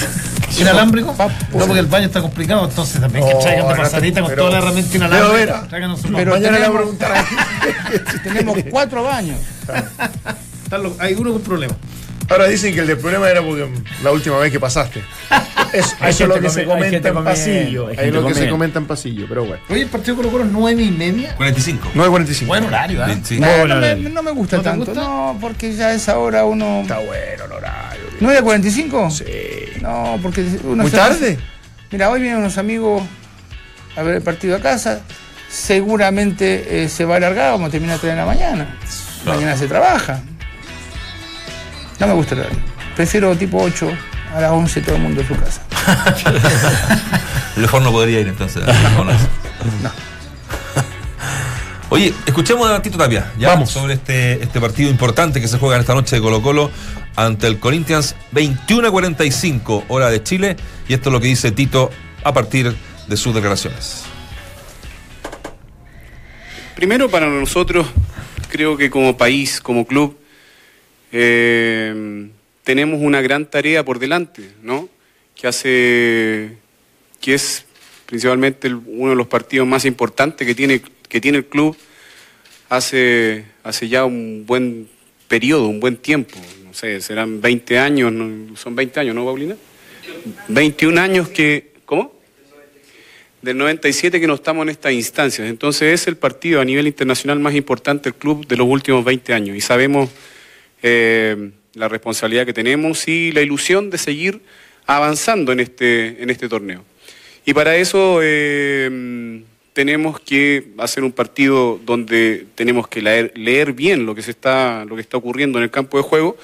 ¿Inalámbrico? 0.58 1.14
No, 1.52 1.66
porque 1.66 1.78
el 1.80 1.86
baño 1.86 2.06
está 2.06 2.20
complicado, 2.20 2.64
entonces 2.68 3.00
también 3.00 3.26
que 3.26 3.34
traigan 3.36 3.68
de 3.68 3.74
no, 3.74 3.80
pasadita 3.80 4.20
con 4.20 4.30
pero- 4.30 4.42
toda 4.42 4.52
la 4.52 4.58
herramienta 4.58 4.92
Pero, 4.92 5.06
inalámbrica. 5.06 5.68
Traigan 5.68 5.90
un 5.90 5.96
sopapo. 5.96 6.16
Pero 6.16 6.30
Mañana 6.32 6.58
le 6.58 6.68
voy 6.68 6.74
a 6.76 6.78
preguntar. 6.80 7.24
tenemos 8.24 8.58
cuatro 8.70 9.02
baños. 9.04 9.38
Hay 10.98 11.14
uno 11.14 11.32
con 11.32 11.42
problema. 11.42 11.74
Ahora 12.30 12.46
dicen 12.46 12.74
que 12.74 12.80
el 12.80 12.86
del 12.86 12.98
problema 12.98 13.30
era 13.30 13.42
porque 13.42 13.66
la 14.02 14.12
última 14.12 14.38
vez 14.38 14.52
que 14.52 14.60
pasaste. 14.60 15.02
Eso, 15.72 15.96
es 16.02 16.20
lo 16.20 16.40
que 16.40 16.50
se 16.50 16.64
comenta 16.64 16.96
en 16.96 17.02
comiendo, 17.02 17.24
pasillo. 17.24 17.90
Es 17.90 18.12
lo 18.12 18.26
que 18.26 18.34
se 18.34 18.48
comenta 18.48 18.78
en 18.78 18.86
pasillo, 18.86 19.26
pero 19.28 19.44
bueno. 19.44 19.62
Oye, 19.68 19.82
el 19.82 19.88
partido 19.88 20.16
Colo 20.16 20.30
Colo 20.30 20.44
es 20.44 20.50
nueve 20.50 20.82
y 20.82 20.90
media. 20.90 21.34
45. 21.36 21.90
9.45. 21.94 22.46
Buen 22.46 22.64
horario, 22.64 23.06
¿eh? 23.06 23.18
Sí. 23.22 23.40
No, 23.40 23.46
no, 23.46 23.58
bueno, 23.58 23.80
me, 23.80 24.10
no 24.10 24.22
me 24.22 24.30
gusta 24.30 24.58
¿No 24.58 24.62
tanto, 24.62 24.86
gusta? 24.86 25.00
no, 25.00 25.38
porque 25.40 25.74
ya 25.74 25.88
a 25.88 25.94
esa 25.94 26.18
hora 26.18 26.44
uno... 26.44 26.82
Está 26.82 26.98
bueno 26.98 27.44
el 27.44 27.52
horario. 27.52 28.02
¿9 28.20 28.36
a 28.38 28.42
45? 28.42 29.10
Sí. 29.10 29.24
No, 29.80 30.18
porque 30.22 30.44
uno 30.64 30.82
¿Muy 30.82 30.90
tarde? 30.90 31.38
Mira, 31.90 32.10
hoy 32.10 32.20
vienen 32.20 32.40
unos 32.40 32.58
amigos 32.58 33.02
a 33.96 34.02
ver 34.02 34.16
el 34.16 34.22
partido 34.22 34.56
a 34.56 34.60
casa. 34.60 35.00
Seguramente 35.50 36.84
eh, 36.84 36.88
se 36.88 37.04
va 37.04 37.14
a 37.14 37.16
alargar, 37.18 37.52
vamos 37.52 37.68
a 37.68 37.70
terminar 37.70 37.96
a 37.96 38.00
3 38.00 38.12
de 38.12 38.18
la 38.18 38.26
mañana. 38.26 38.76
Mañana 39.24 39.56
se 39.56 39.66
trabaja. 39.66 40.20
No 41.98 42.06
me 42.06 42.14
gusta 42.14 42.34
el 42.34 42.40
horario. 42.40 42.58
Prefiero 42.94 43.36
tipo 43.36 43.62
8 43.62 43.90
a 44.34 44.40
las 44.40 44.50
11 44.50 44.80
todo 44.82 44.96
el 44.96 45.02
mundo 45.02 45.20
en 45.20 45.28
su 45.28 45.36
casa. 45.36 45.62
Mejor 47.56 47.82
no 47.82 47.90
podría 47.90 48.20
ir 48.20 48.28
entonces. 48.28 48.62
eso. 48.66 48.68
Oye, 51.90 52.12
escuchemos 52.26 52.70
a 52.70 52.82
Tito 52.82 52.98
Tapia, 52.98 53.32
ya 53.38 53.48
Vamos. 53.48 53.70
sobre 53.70 53.94
este, 53.94 54.42
este 54.42 54.60
partido 54.60 54.90
importante 54.90 55.40
que 55.40 55.48
se 55.48 55.58
juega 55.58 55.76
en 55.76 55.80
esta 55.80 55.94
noche 55.94 56.16
de 56.16 56.22
Colo 56.22 56.42
Colo 56.42 56.70
ante 57.16 57.46
el 57.46 57.58
Corinthians 57.58 58.14
21 58.32 58.88
a 58.88 58.90
45 58.90 59.84
hora 59.88 60.10
de 60.10 60.22
Chile 60.22 60.56
y 60.86 60.94
esto 60.94 61.08
es 61.08 61.12
lo 61.12 61.20
que 61.20 61.28
dice 61.28 61.50
Tito 61.50 61.90
a 62.22 62.32
partir 62.32 62.76
de 63.08 63.16
sus 63.16 63.34
declaraciones. 63.34 64.04
Primero 66.76 67.08
para 67.08 67.26
nosotros, 67.26 67.86
creo 68.50 68.76
que 68.76 68.90
como 68.90 69.16
país, 69.16 69.60
como 69.60 69.84
club, 69.86 70.16
eh, 71.12 72.28
tenemos 72.64 73.00
una 73.00 73.20
gran 73.20 73.46
tarea 73.46 73.84
por 73.84 73.98
delante, 73.98 74.42
¿no? 74.62 74.88
Que 75.34 75.46
hace, 75.46 76.56
que 77.20 77.34
es 77.34 77.64
principalmente 78.06 78.72
uno 78.72 79.10
de 79.10 79.16
los 79.16 79.26
partidos 79.26 79.66
más 79.66 79.84
importantes 79.84 80.46
que 80.46 80.54
tiene, 80.54 80.82
que 81.08 81.20
tiene 81.20 81.38
el 81.38 81.46
club 81.46 81.76
hace, 82.68 83.44
hace 83.62 83.88
ya 83.88 84.04
un 84.04 84.44
buen 84.46 84.88
periodo, 85.28 85.68
un 85.68 85.80
buen 85.80 85.96
tiempo. 85.96 86.38
No 86.64 86.74
sé, 86.74 87.00
serán 87.00 87.40
20 87.40 87.78
años, 87.78 88.12
¿no? 88.12 88.56
son 88.56 88.74
20 88.74 89.00
años, 89.00 89.14
¿no, 89.14 89.24
Paulina? 89.24 89.56
21 90.48 91.00
años 91.00 91.28
que, 91.28 91.72
¿cómo? 91.84 92.18
del 93.42 93.56
97 93.56 94.20
que 94.20 94.26
no 94.26 94.34
estamos 94.34 94.64
en 94.64 94.70
estas 94.70 94.92
instancias. 94.92 95.48
Entonces 95.48 96.00
es 96.00 96.06
el 96.08 96.16
partido 96.16 96.60
a 96.60 96.64
nivel 96.64 96.86
internacional 96.86 97.38
más 97.38 97.54
importante 97.54 98.10
del 98.10 98.18
club 98.18 98.46
de 98.46 98.56
los 98.56 98.66
últimos 98.66 99.04
20 99.04 99.32
años 99.34 99.56
y 99.56 99.60
sabemos 99.60 100.10
eh, 100.82 101.50
la 101.74 101.88
responsabilidad 101.88 102.46
que 102.46 102.52
tenemos 102.52 103.06
y 103.08 103.32
la 103.32 103.42
ilusión 103.42 103.90
de 103.90 103.98
seguir 103.98 104.40
avanzando 104.86 105.52
en 105.52 105.60
este, 105.60 106.22
en 106.22 106.30
este 106.30 106.48
torneo. 106.48 106.84
Y 107.44 107.54
para 107.54 107.76
eso 107.76 108.20
eh, 108.22 109.42
tenemos 109.72 110.20
que 110.20 110.68
hacer 110.78 111.04
un 111.04 111.12
partido 111.12 111.80
donde 111.84 112.46
tenemos 112.54 112.88
que 112.88 113.00
leer, 113.00 113.72
bien 113.72 114.06
lo 114.06 114.14
que, 114.14 114.22
se 114.22 114.32
está, 114.32 114.84
lo 114.84 114.96
que 114.96 115.02
está 115.02 115.16
ocurriendo 115.16 115.58
en 115.58 115.64
el 115.64 115.70
campo 115.70 115.96
de 115.96 116.02
juego 116.02 116.36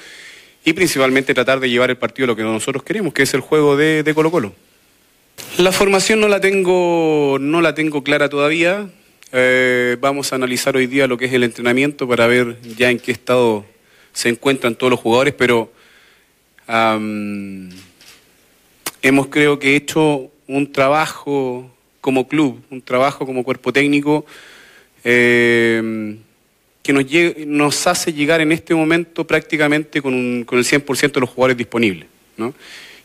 y 0.63 0.73
principalmente 0.73 1.33
tratar 1.33 1.59
de 1.59 1.69
llevar 1.69 1.89
el 1.89 1.97
partido 1.97 2.25
a 2.25 2.27
lo 2.27 2.35
que 2.35 2.43
nosotros 2.43 2.83
queremos, 2.83 3.13
que 3.13 3.23
es 3.23 3.33
el 3.33 3.41
juego 3.41 3.77
de, 3.77 4.03
de 4.03 4.13
Colo 4.13 4.31
Colo. 4.31 4.53
La 5.57 5.71
formación 5.71 6.19
no 6.19 6.27
la 6.27 6.39
tengo, 6.39 7.37
no 7.39 7.61
la 7.61 7.75
tengo 7.75 8.03
clara 8.03 8.29
todavía. 8.29 8.89
Eh, 9.31 9.97
vamos 9.99 10.31
a 10.31 10.35
analizar 10.35 10.75
hoy 10.75 10.87
día 10.87 11.07
lo 11.07 11.17
que 11.17 11.25
es 11.25 11.33
el 11.33 11.43
entrenamiento 11.43 12.07
para 12.07 12.27
ver 12.27 12.57
ya 12.77 12.89
en 12.89 12.99
qué 12.99 13.11
estado 13.11 13.65
se 14.15 14.29
encuentran 14.29 14.73
todos 14.75 14.89
los 14.89 14.99
jugadores, 14.99 15.35
pero 15.37 15.71
hemos 19.01 19.27
creo 19.27 19.59
que 19.59 19.75
hecho 19.75 20.31
un 20.47 20.71
trabajo 20.71 21.69
como 22.01 22.27
club, 22.27 22.61
un 22.71 22.81
trabajo 22.81 23.25
como 23.25 23.43
cuerpo 23.43 23.71
técnico 23.73 24.25
eh, 25.03 26.17
que 26.81 26.93
nos, 26.93 27.05
nos 27.45 27.87
hace 27.87 28.13
llegar 28.13 28.41
en 28.41 28.51
este 28.51 28.73
momento 28.73 29.25
prácticamente 29.27 30.01
con, 30.01 30.13
un- 30.13 30.43
con 30.45 30.57
el 30.59 30.65
100% 30.65 31.11
de 31.13 31.19
los 31.21 31.29
jugadores 31.29 31.57
disponibles. 31.57 32.07
¿no? 32.37 32.53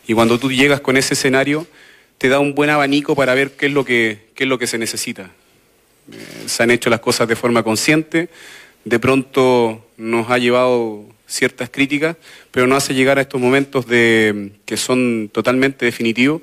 Y 0.07 0.13
cuando 0.13 0.39
tú 0.39 0.51
llegas 0.51 0.81
con 0.81 0.97
ese 0.97 1.13
escenario, 1.13 1.67
te 2.17 2.29
da 2.29 2.39
un 2.39 2.53
buen 2.55 2.69
abanico 2.69 3.15
para 3.15 3.33
ver 3.33 3.51
qué 3.51 3.67
es 3.67 3.73
lo 3.73 3.83
que, 3.83 4.29
qué 4.35 4.43
es 4.43 4.49
lo 4.49 4.57
que 4.59 4.67
se 4.67 4.77
necesita. 4.77 5.31
Eh, 6.11 6.47
se 6.47 6.63
han 6.63 6.71
hecho 6.71 6.89
las 6.89 6.99
cosas 6.99 7.27
de 7.27 7.35
forma 7.35 7.63
consciente, 7.63 8.29
de 8.85 8.99
pronto 8.99 9.85
nos 9.97 10.29
ha 10.29 10.37
llevado 10.37 11.05
ciertas 11.27 11.69
críticas, 11.69 12.17
pero 12.51 12.67
nos 12.67 12.83
hace 12.83 12.93
llegar 12.93 13.17
a 13.17 13.21
estos 13.21 13.39
momentos 13.39 13.87
de, 13.87 14.51
que 14.65 14.77
son 14.77 15.29
totalmente 15.31 15.85
definitivos, 15.85 16.41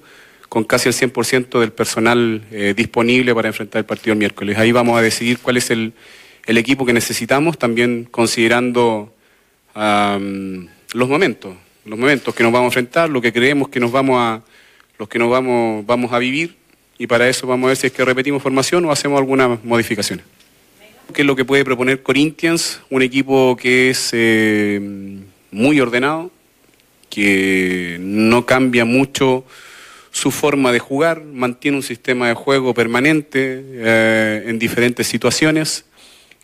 con 0.48 0.64
casi 0.64 0.88
el 0.88 0.94
100% 0.94 1.60
del 1.60 1.72
personal 1.72 2.42
eh, 2.50 2.72
disponible 2.74 3.34
para 3.34 3.48
enfrentar 3.48 3.80
el 3.80 3.84
partido 3.84 4.14
el 4.14 4.18
miércoles. 4.18 4.56
Ahí 4.56 4.72
vamos 4.72 4.98
a 4.98 5.02
decidir 5.02 5.38
cuál 5.40 5.58
es 5.58 5.70
el, 5.70 5.92
el 6.46 6.56
equipo 6.56 6.86
que 6.86 6.94
necesitamos, 6.94 7.58
también 7.58 8.08
considerando 8.10 9.12
los 9.74 11.08
momentos, 11.08 11.54
los 11.84 11.96
momentos 11.96 12.34
que 12.34 12.42
nos 12.42 12.50
vamos 12.50 12.64
a 12.64 12.68
enfrentar, 12.80 13.08
lo 13.08 13.20
que 13.20 13.32
creemos 13.32 13.68
que 13.68 13.78
nos 13.78 13.92
vamos 13.92 14.16
a, 14.18 14.42
los 14.98 15.08
que 15.08 15.20
nos 15.20 15.30
vamos, 15.30 15.86
vamos 15.86 16.12
a 16.12 16.18
vivir, 16.18 16.56
y 16.98 17.06
para 17.06 17.28
eso 17.28 17.46
vamos 17.46 17.66
a 17.66 17.68
ver 17.68 17.76
si 17.76 17.86
es 17.86 17.92
que 17.92 18.04
repetimos 18.04 18.42
formación 18.42 18.84
o 18.86 18.90
hacemos 18.90 19.18
algunas 19.18 19.62
modificaciones. 19.62 20.24
¿Qué 21.14 21.22
es 21.22 21.26
lo 21.26 21.36
que 21.36 21.46
puede 21.46 21.64
proponer 21.64 22.02
Corinthians? 22.02 22.80
Un 22.90 23.00
equipo 23.00 23.56
que 23.56 23.88
es 23.88 24.10
eh, 24.12 24.78
muy 25.50 25.80
ordenado, 25.80 26.30
que 27.08 27.96
no 27.98 28.44
cambia 28.44 28.84
mucho 28.84 29.44
su 30.10 30.30
forma 30.30 30.70
de 30.70 30.80
jugar, 30.80 31.24
mantiene 31.24 31.78
un 31.78 31.82
sistema 31.82 32.28
de 32.28 32.34
juego 32.34 32.74
permanente 32.74 33.38
eh, 33.40 34.44
en 34.48 34.58
diferentes 34.58 35.06
situaciones. 35.06 35.86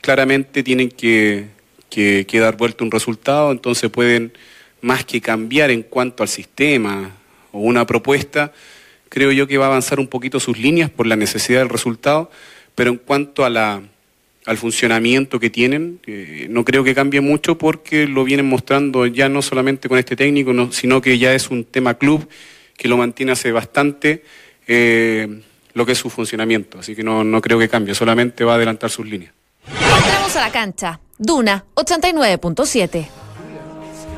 Claramente 0.00 0.62
tienen 0.62 0.88
que, 0.88 1.48
que, 1.90 2.24
que 2.27 2.38
dar 2.38 2.57
vuelta 2.57 2.85
un 2.85 2.90
resultado, 2.90 3.53
entonces 3.53 3.90
pueden, 3.90 4.33
más 4.81 5.05
que 5.05 5.20
cambiar 5.20 5.70
en 5.70 5.83
cuanto 5.83 6.22
al 6.22 6.29
sistema 6.31 7.11
o 7.53 7.61
una 7.61 7.87
propuesta, 7.87 8.53
creo 9.11 9.31
yo 9.31 9.46
que 9.46 9.59
va 9.59 9.66
a 9.66 9.68
avanzar 9.68 10.00
un 10.00 10.09
poquito 10.09 10.40
sus 10.40 10.59
líneas 10.59 10.90
por 10.90 11.07
la 11.07 11.16
necesidad 11.16 11.61
del 11.61 11.68
resultado, 11.68 12.31
pero 12.74 12.90
en 12.90 12.96
cuanto 12.96 13.45
a 13.45 13.51
la, 13.51 13.82
al 14.47 14.59
funcionamiento 14.59 15.40
que 15.40 15.49
tienen, 15.51 16.01
eh, 16.07 16.47
no 16.51 16.64
creo 16.64 16.84
que 16.84 16.95
cambie 16.95 17.20
mucho 17.20 17.57
porque 17.57 18.07
lo 18.07 18.24
vienen 18.24 18.47
mostrando 18.47 19.07
ya 19.07 19.28
no 19.28 19.40
solamente 19.42 19.88
con 19.88 19.99
este 19.99 20.16
técnico, 20.16 20.53
no- 20.53 20.70
sino 20.72 21.01
que 21.01 21.18
ya 21.18 21.32
es 21.34 21.51
un 21.51 21.64
tema 21.64 21.95
club 21.95 22.28
que 22.76 22.88
lo 22.88 22.97
mantiene 22.97 23.32
hace 23.32 23.53
bastante 23.53 24.22
eh, 24.66 25.40
lo 25.74 25.86
que 25.86 25.92
es 25.92 25.99
su 25.99 26.11
funcionamiento. 26.11 26.78
Así 26.78 26.95
que 26.95 27.03
no, 27.03 27.24
no 27.24 27.40
creo 27.40 27.59
que 27.59 27.68
cambie, 27.68 27.95
solamente 27.95 28.45
va 28.45 28.53
a 28.53 28.57
adelantar 28.57 28.90
sus 28.90 29.07
líneas. 29.07 29.32
Entramos 29.66 30.36
a 30.36 30.40
la 30.40 30.51
cancha. 30.53 31.01
Duna 31.16 31.64
89.7. 31.74 33.07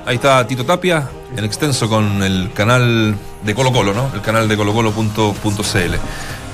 Ahí 0.06 0.16
está 0.16 0.46
Tito 0.46 0.64
Tapia, 0.64 1.08
en 1.36 1.44
extenso 1.44 1.88
con 1.88 2.22
el 2.22 2.50
canal 2.52 3.14
de 3.44 3.54
Colo 3.54 3.72
Colo, 3.72 3.92
¿no? 3.92 4.10
El 4.14 4.22
canal 4.22 4.48
de 4.48 4.56
colocolo.cl. 4.56 5.94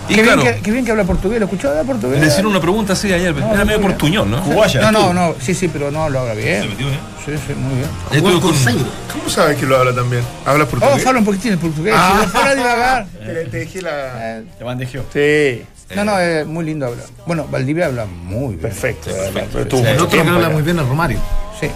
Y 0.09 0.15
qué, 0.17 0.23
claro, 0.23 0.43
bien 0.43 0.55
que, 0.57 0.61
qué 0.63 0.71
bien 0.73 0.85
que 0.85 0.91
habla 0.91 1.05
portugués, 1.05 1.39
¿lo 1.39 1.47
escuchó 1.47 1.69
hablar 1.69 1.85
portugués? 1.87 2.21
le 2.21 2.27
hicieron 2.27 2.51
una 2.51 2.61
pregunta 2.61 2.93
así 2.95 3.13
ayer, 3.13 3.35
No, 3.35 3.55
era 3.55 3.65
medio 3.65 3.79
bien. 3.79 3.91
portuñol, 3.93 4.31
¿no? 4.31 4.43
Uruguaya. 4.45 4.81
No, 4.91 4.93
no, 4.93 5.15
no, 5.15 5.35
sí, 5.41 5.55
sí, 5.55 5.69
pero 5.69 5.91
no 5.91 6.09
lo 6.09 6.21
habla 6.21 6.35
Se 6.35 6.41
bien. 6.41 6.69
metió 6.69 6.87
bien. 6.89 7.01
Sí, 7.25 7.33
sí, 7.47 7.55
muy 7.55 7.77
bien. 7.77 7.89
Ayer 8.11 8.25
estuve 8.25 8.41
con- 8.41 8.85
¿Cómo 9.13 9.31
sabes 9.31 9.57
que 9.57 9.67
lo 9.67 9.77
habla 9.79 9.95
también? 9.95 10.23
¿Hablas 10.45 10.67
Oh, 10.67 10.71
portugués? 10.71 11.07
habla 11.07 11.19
un 11.21 11.25
poquitín 11.25 11.51
de 11.53 11.57
portugués. 11.59 11.95
Ah. 11.97 12.17
Si 12.21 12.27
no 12.27 12.33
fuera 12.33 12.55
divagar. 12.55 13.07
Te, 13.25 13.45
te 13.47 13.57
dejé 13.59 13.83
la. 13.83 14.39
Eh, 14.39 14.45
Te 14.59 14.65
bandejeó. 14.65 15.05
Sí, 15.13 15.63
no, 15.95 16.05
no, 16.05 16.19
es 16.19 16.47
muy 16.47 16.65
lindo 16.65 16.87
hablar. 16.87 17.07
Bueno, 17.27 17.47
Valdivia 17.49 17.87
habla 17.87 18.07
muy 18.07 18.49
bien. 18.57 18.61
perfecto. 18.61 19.11
Pero 19.53 19.67
tú, 19.69 19.79
El 19.79 20.01
otro 20.01 20.09
que 20.09 20.29
habla 20.29 20.49
muy 20.49 20.63
bien 20.63 20.79
es 20.81 20.87
Romario. 20.87 21.19
Sí. 21.61 21.69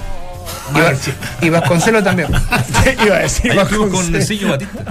Y, 0.75 0.81
Va- 0.81 0.93
y 1.43 1.51
Vasconcelo 1.51 2.03
también. 2.03 2.29
Iba 3.05 3.17
a 3.17 3.19
decir 3.21 3.49
con 3.49 3.57
Vasconcelos. 3.57 4.11
Necillo 4.11 4.49
Batista 4.49 4.85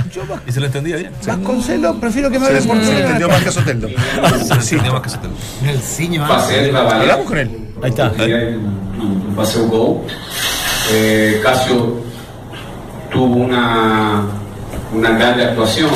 y 0.48 0.52
se 0.52 0.60
lo 0.60 0.66
entendía 0.68 0.98
bien. 0.98 1.12
Vasconcelo, 1.26 2.00
prefiero 2.00 2.30
que 2.30 2.40
me 2.40 2.48
hable 2.48 2.62
se 2.62 2.70
entendió 2.72 3.28
más 3.30 3.44
que 3.44 3.50
a 3.50 3.52
Soteldo. 3.52 3.88
Se 3.90 4.56
lo 4.56 4.62
entendía 4.62 4.92
más 4.92 5.02
que 5.02 5.10
se 5.10 5.18
te 5.18 5.28
El 5.70 5.80
ciño. 5.80 6.28
Passeio 6.28 6.72
trabalhar. 6.72 7.02
Hablamos 7.02 7.26
con 7.26 7.38
él. 7.38 7.50
Ahí 7.82 7.90
está. 7.90 8.12
O 9.58 9.68
gol. 9.68 10.02
Eh, 10.92 11.42
Cássio 11.44 12.04
tuvo 13.12 13.36
uma, 13.46 14.26
uma 14.94 15.10
grande 15.12 15.44
atuação 15.44 15.90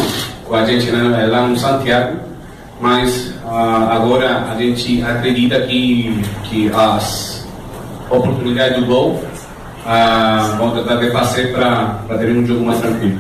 com 0.46 0.56
a 0.56 0.66
gente 0.66 0.90
lá, 0.92 1.26
lá 1.28 1.48
no 1.48 1.58
Santiago, 1.58 2.18
mas 2.82 3.34
ah, 3.46 3.90
agora 3.94 4.52
a 4.52 4.56
gente 4.58 5.02
acredita 5.04 5.62
que, 5.62 6.22
que 6.44 6.72
as 6.74 7.48
oportunidades 8.10 8.80
do 8.80 8.86
gol 8.88 9.24
ah, 9.86 10.56
vamos 10.60 10.78
a 10.78 10.84
tratar 10.84 11.00
de 11.06 11.12
pase 11.12 11.48
para, 11.48 12.02
para 12.08 12.20
tener 12.20 12.38
un 12.38 12.46
juego 12.48 12.64
más 12.66 12.82
tranquilo. 12.82 13.16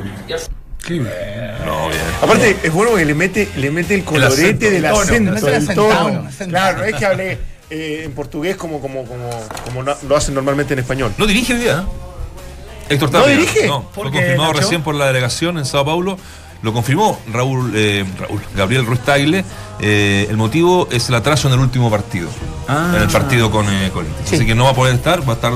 No, 1.65 1.87
bien. 1.89 2.01
Aparte, 2.21 2.57
es 2.63 2.73
bueno 2.73 2.95
que 2.95 3.05
le 3.05 3.13
mete, 3.13 3.49
le 3.57 3.69
mete 3.71 3.95
el 3.95 4.03
colorete 4.03 4.33
acento, 4.41 4.65
del 4.65 4.75
el 4.75 4.91
tono. 4.91 5.01
acento, 5.01 5.31
mete 5.33 5.47
el 5.47 5.53
el 5.53 5.61
acentado, 5.63 5.87
tono. 5.89 6.19
acentado. 6.27 6.49
Claro, 6.49 6.77
no 6.79 6.83
es 6.85 6.95
que 6.95 7.05
hable 7.05 7.39
eh, 7.69 8.01
en 8.05 8.11
portugués 8.13 8.55
como, 8.55 8.79
como, 8.81 9.03
como, 9.05 9.29
como 9.65 9.83
no- 9.83 9.95
lo 10.07 10.15
hacen 10.15 10.33
normalmente 10.35 10.73
en 10.73 10.79
español. 10.79 11.13
No 11.17 11.27
dirige 11.27 11.53
hoy 11.53 11.59
día. 11.59 11.85
¿eh? 11.85 12.93
Héctor 12.93 13.11
¿No 13.11 13.19
Tapia. 13.19 13.35
dirige? 13.35 13.67
No, 13.67 13.83
¿Por 13.83 14.05
fue 14.05 14.11
qué, 14.11 14.17
confirmado 14.19 14.51
Nacho? 14.53 14.61
recién 14.61 14.81
por 14.81 14.95
la 14.95 15.05
delegación 15.07 15.57
en 15.59 15.65
Sao 15.65 15.85
Paulo. 15.85 16.17
Lo 16.61 16.73
confirmó 16.73 17.19
Raúl, 17.31 17.71
eh, 17.75 18.03
Raúl 18.19 18.41
Gabriel 18.55 18.85
Ruiz 18.85 18.99
Tagle. 19.01 19.45
Eh, 19.79 20.27
el 20.29 20.35
motivo 20.37 20.89
es 20.91 21.07
el 21.07 21.15
atraso 21.15 21.47
en 21.47 21.53
el 21.53 21.59
último 21.59 21.89
partido. 21.91 22.29
Ah. 22.67 22.93
en 22.95 23.03
el 23.03 23.09
partido 23.09 23.49
con 23.51 23.65
eh, 23.69 23.89
Corinthians. 23.93 24.29
Sí. 24.29 24.35
Así 24.37 24.45
que 24.45 24.55
no 24.55 24.65
va 24.65 24.71
a 24.71 24.73
poder 24.73 24.95
estar, 24.95 25.21
va 25.27 25.33
a 25.33 25.35
estar 25.35 25.53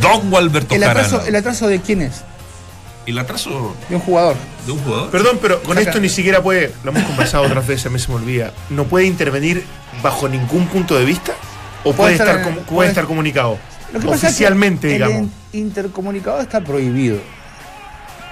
Don 0.00 0.30
Gualberto 0.30 0.74
¿El 0.74 0.84
atraso, 0.84 1.24
¿El 1.26 1.36
atraso 1.36 1.68
de 1.68 1.80
quién 1.80 2.02
es? 2.02 2.22
¿El 3.06 3.18
atraso 3.18 3.76
De 3.90 3.96
un 3.96 4.00
jugador. 4.00 4.34
de 4.66 4.72
un 4.72 4.78
jugador? 4.78 5.10
Perdón, 5.10 5.38
pero 5.42 5.62
con 5.62 5.76
Saca. 5.76 5.90
esto 5.90 6.00
ni 6.00 6.08
siquiera 6.08 6.42
puede, 6.42 6.72
lo 6.84 6.90
hemos 6.90 7.02
conversado 7.04 7.44
otras 7.44 7.66
veces, 7.66 7.86
a 7.86 7.90
mí 7.90 7.98
se 7.98 8.08
me 8.08 8.14
olvida, 8.14 8.52
no 8.70 8.84
puede 8.84 9.04
intervenir 9.06 9.62
bajo 10.02 10.26
ningún 10.28 10.66
punto 10.68 10.98
de 10.98 11.04
vista 11.04 11.32
o 11.84 11.92
puede, 11.92 12.16
Puede 12.16 12.30
estar, 12.30 12.42
puede 12.42 12.56
puede- 12.66 12.88
estar 12.88 13.04
comunicado. 13.04 13.58
Lo 13.92 14.00
que 14.00 14.06
pasa 14.06 14.14
es 14.14 14.20
que 14.22 14.26
Oficialmente, 14.28 14.86
el 14.88 14.92
digamos. 14.94 15.16
in- 15.22 15.32
intercomunicado 15.52 16.40
está 16.40 16.60
prohibido. 16.62 17.18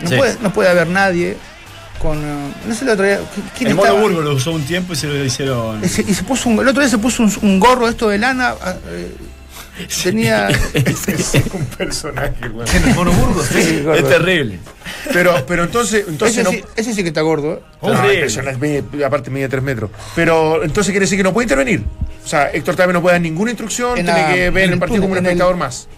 No, 0.00 0.08
Sí. 0.08 0.16
puede, 0.16 0.36
no 0.40 0.52
puede 0.52 0.70
haber 0.70 0.88
nadie 0.88 1.36
con. 2.00 2.18
eh, 2.18 2.52
no 2.66 2.74
sé 2.74 2.84
el 2.84 2.90
otro 2.90 3.04
día. 3.04 3.20
¿Quién 3.56 3.70
El 3.70 3.78
estaba? 3.78 4.00
Burgo 4.00 4.20
lo 4.22 4.34
usó 4.34 4.50
un 4.52 4.62
tiempo 4.64 4.94
y 4.94 4.96
se 4.96 5.06
lo 5.06 5.22
hicieron. 5.24 5.84
Y 5.84 5.88
se, 5.88 6.02
y 6.02 6.14
se 6.14 6.24
puso 6.24 6.48
un, 6.48 6.58
el 6.58 6.66
otro 6.66 6.80
día 6.80 6.90
se 6.90 6.98
puso 6.98 7.22
un, 7.22 7.32
un 7.42 7.60
gorro 7.60 7.86
esto 7.88 8.08
de 8.08 8.18
lana. 8.18 8.54
ah, 8.60 8.74
eh, 8.88 9.14
tenía. 10.02 10.48
Es 10.74 11.34
un 11.52 11.64
personaje, 11.66 12.48
güey. 12.48 12.66
El 12.74 12.94
monoburgo, 12.94 13.42
sí. 13.42 13.62
Sí, 13.62 13.80
gordo. 13.82 13.98
Es 13.98 14.08
terrible. 14.08 14.58
Pero, 15.12 15.44
pero 15.46 15.64
entonces, 15.64 16.04
entonces 16.08 16.38
ese, 16.38 16.44
no. 16.44 16.50
sí, 16.50 16.64
ese 16.76 16.94
sí 16.94 17.02
que 17.02 17.08
está 17.08 17.20
gordo. 17.22 17.54
¿eh? 17.54 17.60
No, 17.82 19.06
aparte 19.06 19.30
mide 19.30 19.48
3 19.48 19.62
metros. 19.62 19.90
Pero 20.14 20.62
entonces 20.62 20.90
quiere 20.90 21.04
decir 21.04 21.18
que 21.18 21.24
no 21.24 21.32
puede 21.32 21.44
intervenir. 21.46 21.84
O 22.24 22.28
sea, 22.28 22.50
Héctor 22.52 22.76
Tapia 22.76 22.92
no 22.92 23.02
puede 23.02 23.14
dar 23.14 23.22
ninguna 23.22 23.50
instrucción, 23.50 23.98
En 23.98 24.04
tiene 24.06 24.20
la- 24.22 24.34
que 24.34 24.50
ver 24.50 24.64
en 24.64 24.72
el 24.74 24.78
partido 24.78 25.00
como 25.02 25.12
un 25.12 25.18
en 25.18 25.26
espectador 25.26 25.56
más. 25.56 25.88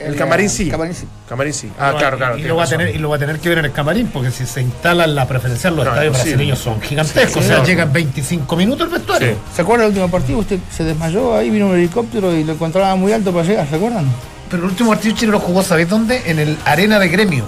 El, 0.00 0.16
camarín 0.16 0.48
sí. 0.50 0.70
camarín 0.70 0.94
sí. 0.94 1.06
Camarín 1.28 1.52
sí. 1.52 1.70
Ah, 1.78 1.94
claro, 1.98 2.16
claro. 2.16 2.38
Y 2.38 2.42
lo, 2.42 2.56
va 2.56 2.64
a 2.64 2.66
tener, 2.66 2.94
y 2.94 2.98
lo 2.98 3.10
va 3.10 3.16
a 3.16 3.18
tener 3.18 3.38
que 3.38 3.48
ver 3.48 3.58
en 3.58 3.66
el 3.66 3.72
camarín, 3.72 4.08
porque 4.08 4.30
si 4.30 4.46
se 4.46 4.62
instala 4.62 5.04
en 5.04 5.14
la 5.14 5.26
preferencial, 5.28 5.76
los 5.76 5.84
No, 5.84 5.90
estadios 5.92 6.14
brasileños 6.14 6.58
son 6.58 6.80
gigantescos. 6.80 7.32
Sí, 7.32 7.38
o 7.38 7.42
sea, 7.42 7.58
no. 7.58 7.64
llegan 7.64 7.92
25 7.92 8.56
minutos 8.56 8.86
el 8.86 8.92
vestuario. 8.92 9.28
Sí. 9.32 9.34
¿Se 9.56 9.62
acuerdan 9.62 9.86
del 9.92 10.02
último 10.02 10.10
partido? 10.10 10.38
Usted 10.38 10.58
se 10.70 10.84
desmayó 10.84 11.36
ahí, 11.36 11.50
vino 11.50 11.66
un 11.66 11.74
helicóptero 11.76 12.32
y 12.34 12.44
lo 12.44 12.52
encontraba 12.54 12.94
muy 12.96 13.12
alto 13.12 13.32
para 13.32 13.44
llegar, 13.46 13.68
¿se 13.68 13.76
acuerdan? 13.76 14.06
Pero 14.50 14.64
el 14.64 14.70
último 14.70 14.90
partido 14.90 15.14
Chile 15.14 15.32
lo 15.32 15.40
jugó, 15.40 15.62
¿sabéis 15.62 15.88
dónde? 15.88 16.22
En 16.26 16.38
el 16.38 16.56
Arena 16.64 16.98
de 16.98 17.08
Gremio. 17.08 17.44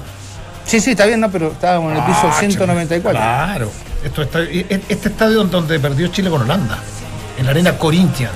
Sí, 0.65 0.79
sí, 0.81 0.93
está 0.93 1.07
bien, 1.07 1.19
¿no? 1.21 1.31
Pero 1.31 1.49
estábamos 1.53 1.91
en 1.93 1.99
el 1.99 2.05
piso 2.05 2.21
Ah, 2.31 2.37
194. 2.39 3.21
Claro. 3.21 3.71
Esto 4.05 4.23
está- 4.23 4.41
este 4.43 5.09
estadio 5.09 5.43
donde 5.45 5.81
perdió 5.81 6.07
Chile 6.09 6.31
con 6.31 6.43
Holanda. 6.43 6.79
En 7.39 7.47
la 7.47 7.51
Arena 7.51 7.77
Corinthians. 7.77 8.33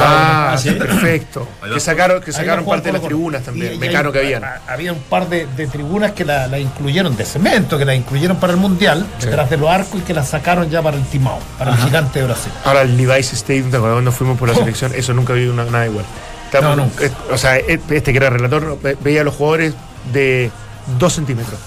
Ah, 0.00 0.56
sí, 0.58 0.70
perfecto. 0.72 1.48
Que 1.74 1.80
sacaron, 1.80 2.20
que 2.22 2.32
sacaron 2.32 2.64
parte 2.64 2.88
de 2.88 2.92
las 2.92 3.02
tribunas 3.02 3.42
también. 3.42 3.72
Y- 3.72 3.74
y 3.76 3.78
Mecano 3.78 4.08
hay- 4.08 4.12
que 4.12 4.18
habían. 4.20 4.44
Había 4.68 4.92
un 4.92 5.00
par 5.00 5.28
de, 5.28 5.46
de 5.46 5.66
tribunas 5.66 6.12
que 6.12 6.24
la, 6.24 6.46
la 6.46 6.58
incluyeron 6.58 7.16
de 7.16 7.24
cemento, 7.24 7.78
que 7.78 7.84
la 7.84 7.94
incluyeron 7.94 8.36
para 8.38 8.52
el 8.52 8.58
Mundial, 8.58 9.06
detrás 9.20 9.50
de 9.50 9.56
los 9.56 9.68
arcos 9.70 10.00
y 10.00 10.02
que 10.04 10.14
la 10.14 10.24
sacaron 10.24 10.68
ya 10.70 10.82
para 10.82 10.96
el 10.96 11.04
Timao, 11.04 11.38
para 11.58 11.72
el 11.72 11.78
gigante 11.78 12.20
de 12.20 12.26
Brasil. 12.26 12.52
Ahora 12.64 12.82
el 12.82 12.96
Levi's 12.96 13.32
Stadium, 13.32 13.70
¿te 13.70 13.76
acuerdas 13.76 13.96
cuando 13.96 14.12
fuimos 14.12 14.38
por 14.38 14.48
la 14.48 14.54
selección? 14.54 14.92
Eso 14.94 15.12
nunca 15.14 15.32
vi 15.32 15.46
una, 15.46 15.64
nada 15.64 15.86
igual. 15.86 16.04
Estamos- 16.46 16.76
No, 16.76 16.84
nunca. 16.84 17.04
O 17.30 17.38
sea, 17.38 17.56
este 17.56 18.02
que 18.02 18.16
era 18.16 18.30
relator 18.30 18.78
ve- 18.82 18.96
veía 19.00 19.22
a 19.22 19.24
los 19.24 19.34
jugadores 19.34 19.74
de 20.12 20.50
2 20.98 21.12
centímetros. 21.12 21.58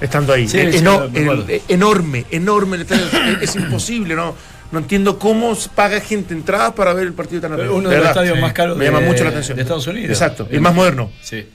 Estando 0.00 0.32
ahí. 0.32 0.48
Sí, 0.48 0.58
el- 0.58 0.74
eh, 1.48 1.62
enorme, 1.68 2.24
enorme. 2.30 2.86
es 3.42 3.54
imposible, 3.54 4.14
¿no? 4.14 4.34
No 4.72 4.78
entiendo 4.78 5.18
cómo 5.18 5.56
paga 5.74 6.00
gente 6.00 6.32
entradas 6.32 6.72
para 6.74 6.92
ver 6.92 7.06
el 7.06 7.12
partido 7.12 7.40
tan 7.42 7.52
arriba. 7.54 7.72
Uno 7.74 7.88
De 7.88 7.96
de 7.96 8.00
los 8.02 8.10
estadios 8.10 8.38
más 8.38 8.52
caros 8.52 8.76
Me 8.76 8.84
de, 8.84 8.90
llama 8.92 9.04
mucho 9.06 9.24
la 9.24 9.30
atención. 9.30 9.56
de 9.56 9.62
Estados 9.62 9.86
Unidos. 9.86 10.10
Exacto. 10.10 10.46
El 10.50 10.60
más 10.60 10.74
moderno. 10.74 11.10
Sí. 11.22 11.36
Ahí 11.36 11.46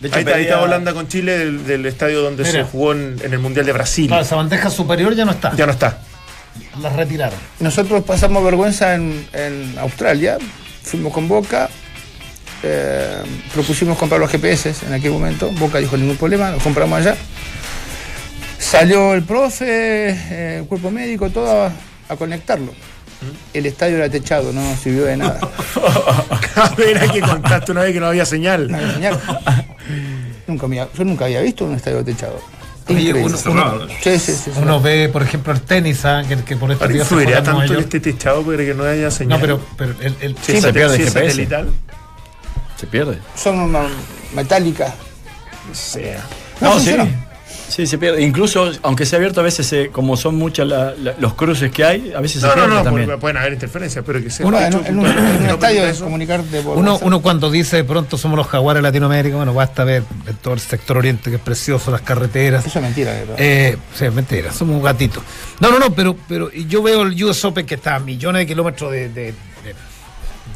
De 0.00 0.08
está, 0.08 0.18
ahí 0.18 0.24
pedía- 0.24 0.40
está 0.42 0.60
Holanda 0.60 0.92
con 0.92 1.08
Chile 1.08 1.38
del, 1.38 1.66
del 1.66 1.86
estadio 1.86 2.20
donde 2.20 2.42
Mira. 2.42 2.52
se 2.52 2.70
jugó 2.70 2.92
en, 2.92 3.16
en 3.24 3.32
el 3.32 3.38
Mundial 3.38 3.64
de 3.64 3.72
Brasil. 3.72 4.08
Claro, 4.08 4.22
esa 4.22 4.36
bandeja 4.36 4.68
superior 4.68 5.14
ya 5.14 5.24
no 5.24 5.32
está. 5.32 5.54
Ya 5.56 5.64
no 5.64 5.72
está. 5.72 6.00
La 6.82 6.90
retiraron. 6.90 7.38
Nosotros 7.60 8.04
pasamos 8.04 8.44
vergüenza 8.44 8.94
en, 8.94 9.26
en 9.32 9.74
Australia, 9.78 10.36
fuimos 10.82 11.12
con 11.14 11.28
Boca, 11.28 11.70
eh, 12.62 13.22
propusimos 13.54 13.96
comprar 13.98 14.20
los 14.20 14.30
GPS 14.30 14.74
en 14.86 14.92
aquel 14.94 15.12
momento, 15.12 15.50
Boca 15.52 15.78
dijo 15.78 15.96
ningún 15.96 16.16
problema, 16.16 16.50
los 16.50 16.62
compramos 16.62 16.98
allá. 17.00 17.16
Salió 18.58 19.14
el 19.14 19.22
profe, 19.22 20.10
eh, 20.10 20.58
el 20.60 20.66
cuerpo 20.66 20.90
médico, 20.90 21.30
todo 21.30 21.66
a, 21.66 21.72
a 22.08 22.16
conectarlo. 22.16 22.72
El 23.54 23.66
estadio 23.66 23.96
era 23.96 24.08
techado, 24.10 24.52
no 24.52 24.76
sirvió 24.76 25.04
de 25.04 25.16
nada. 25.16 25.40
A 26.56 26.70
ver, 26.76 26.98
hay 26.98 27.08
que 27.08 27.20
contaste 27.20 27.72
una 27.72 27.82
vez 27.82 27.92
que 27.92 28.00
no 28.00 28.06
había 28.06 28.24
señal. 28.26 28.70
No 28.70 28.76
había 28.76 28.92
señal. 28.94 29.20
nunca 30.46 30.66
me- 30.68 30.76
yo 30.76 31.04
nunca 31.04 31.24
había 31.26 31.40
visto 31.40 31.64
un 31.64 31.74
estadio 31.74 32.04
techado. 32.04 32.40
Uno- 32.88 33.36
uno- 33.46 33.86
Sí, 34.02 34.18
sí, 34.18 34.32
sí, 34.32 34.32
sí. 34.44 34.50
Uno 34.56 34.80
ve, 34.80 35.08
por 35.12 35.22
ejemplo, 35.22 35.52
el 35.52 35.60
tenis, 35.62 36.04
¿ah? 36.04 36.22
que, 36.28 36.36
que 36.44 36.56
por 36.56 36.70
estos 36.70 36.88
días 36.88 37.08
se 37.08 37.26
tanto 37.42 37.62
el 37.62 37.80
este 37.80 38.00
techado 38.00 38.42
para 38.42 38.58
que 38.58 38.74
no 38.74 38.84
haya 38.84 39.10
señal. 39.10 39.38
No, 39.38 39.40
pero, 39.40 39.60
pero 39.76 39.94
el, 40.00 40.14
el- 40.20 40.36
se 40.38 40.72
pierde 40.72 40.96
el 40.96 41.02
GPS. 41.04 41.10
satelital, 41.30 41.70
Se 42.78 42.86
pierde. 42.86 43.18
Son 43.34 43.58
una 43.58 43.86
metálica. 44.34 44.94
o 45.70 45.74
sea. 45.74 46.22
No, 46.60 46.68
No, 46.74 46.80
sí. 46.80 46.90
funciona. 46.90 47.25
Sí, 47.68 47.86
se 47.86 47.98
pierde. 47.98 48.22
Incluso, 48.22 48.70
aunque 48.82 49.04
sea 49.04 49.16
abierto, 49.18 49.40
a 49.40 49.42
veces, 49.42 49.66
se- 49.66 49.88
como 49.88 50.16
son 50.16 50.36
muchos 50.36 50.66
los 51.18 51.34
cruces 51.34 51.70
que 51.72 51.84
hay, 51.84 52.12
a 52.16 52.20
veces 52.20 52.40
No, 52.42 52.48
se 52.50 52.56
no, 52.56 52.62
pierde 52.62 52.74
no, 52.76 52.82
también. 52.82 53.06
porque 53.06 53.20
pueden 53.20 53.36
haber 53.36 53.52
interferencias, 53.54 54.04
pero 54.06 54.22
que 54.22 54.30
sea. 54.30 54.46
Uno, 54.46 54.58
hecho 54.58 54.78
un- 54.78 54.86
en 54.86 54.98
un, 54.98 55.06
en 55.06 55.10
un 55.10 55.14
puntualmente, 55.16 55.46
no 55.48 55.54
estadio 55.54 55.80
permita 55.80 55.98
de 55.98 56.04
comunicarte 56.04 56.60
por 56.62 56.76
Uno, 56.78 56.98
uno 57.02 57.20
cuando 57.22 57.50
dice 57.50 57.76
de 57.76 57.84
pronto 57.84 58.16
somos 58.16 58.36
los 58.36 58.46
jaguares 58.46 58.78
de 58.82 58.88
Latinoamérica, 58.88 59.36
bueno, 59.36 59.52
basta 59.52 59.84
ver 59.84 60.04
todo 60.42 60.54
el 60.54 60.60
sector 60.60 60.96
oriente 60.98 61.30
que 61.30 61.36
es 61.36 61.42
precioso, 61.42 61.90
las 61.90 62.02
carreteras. 62.02 62.64
Eso 62.66 62.78
es 62.78 62.82
mentira. 62.84 63.12
Eh, 63.36 63.76
sí, 63.94 64.04
es 64.04 64.12
mentira, 64.14 64.52
somos 64.52 64.76
un 64.76 64.82
gatito. 64.82 65.22
No, 65.60 65.70
no, 65.70 65.78
no, 65.78 65.92
pero, 65.94 66.16
pero 66.28 66.50
yo 66.52 66.82
veo 66.82 67.02
el 67.02 67.22
US 67.24 67.44
Open 67.44 67.66
que 67.66 67.74
está 67.74 67.96
a 67.96 67.98
millones 68.00 68.40
de 68.40 68.46
kilómetros 68.46 68.92
de, 68.92 69.08
de- 69.08 69.34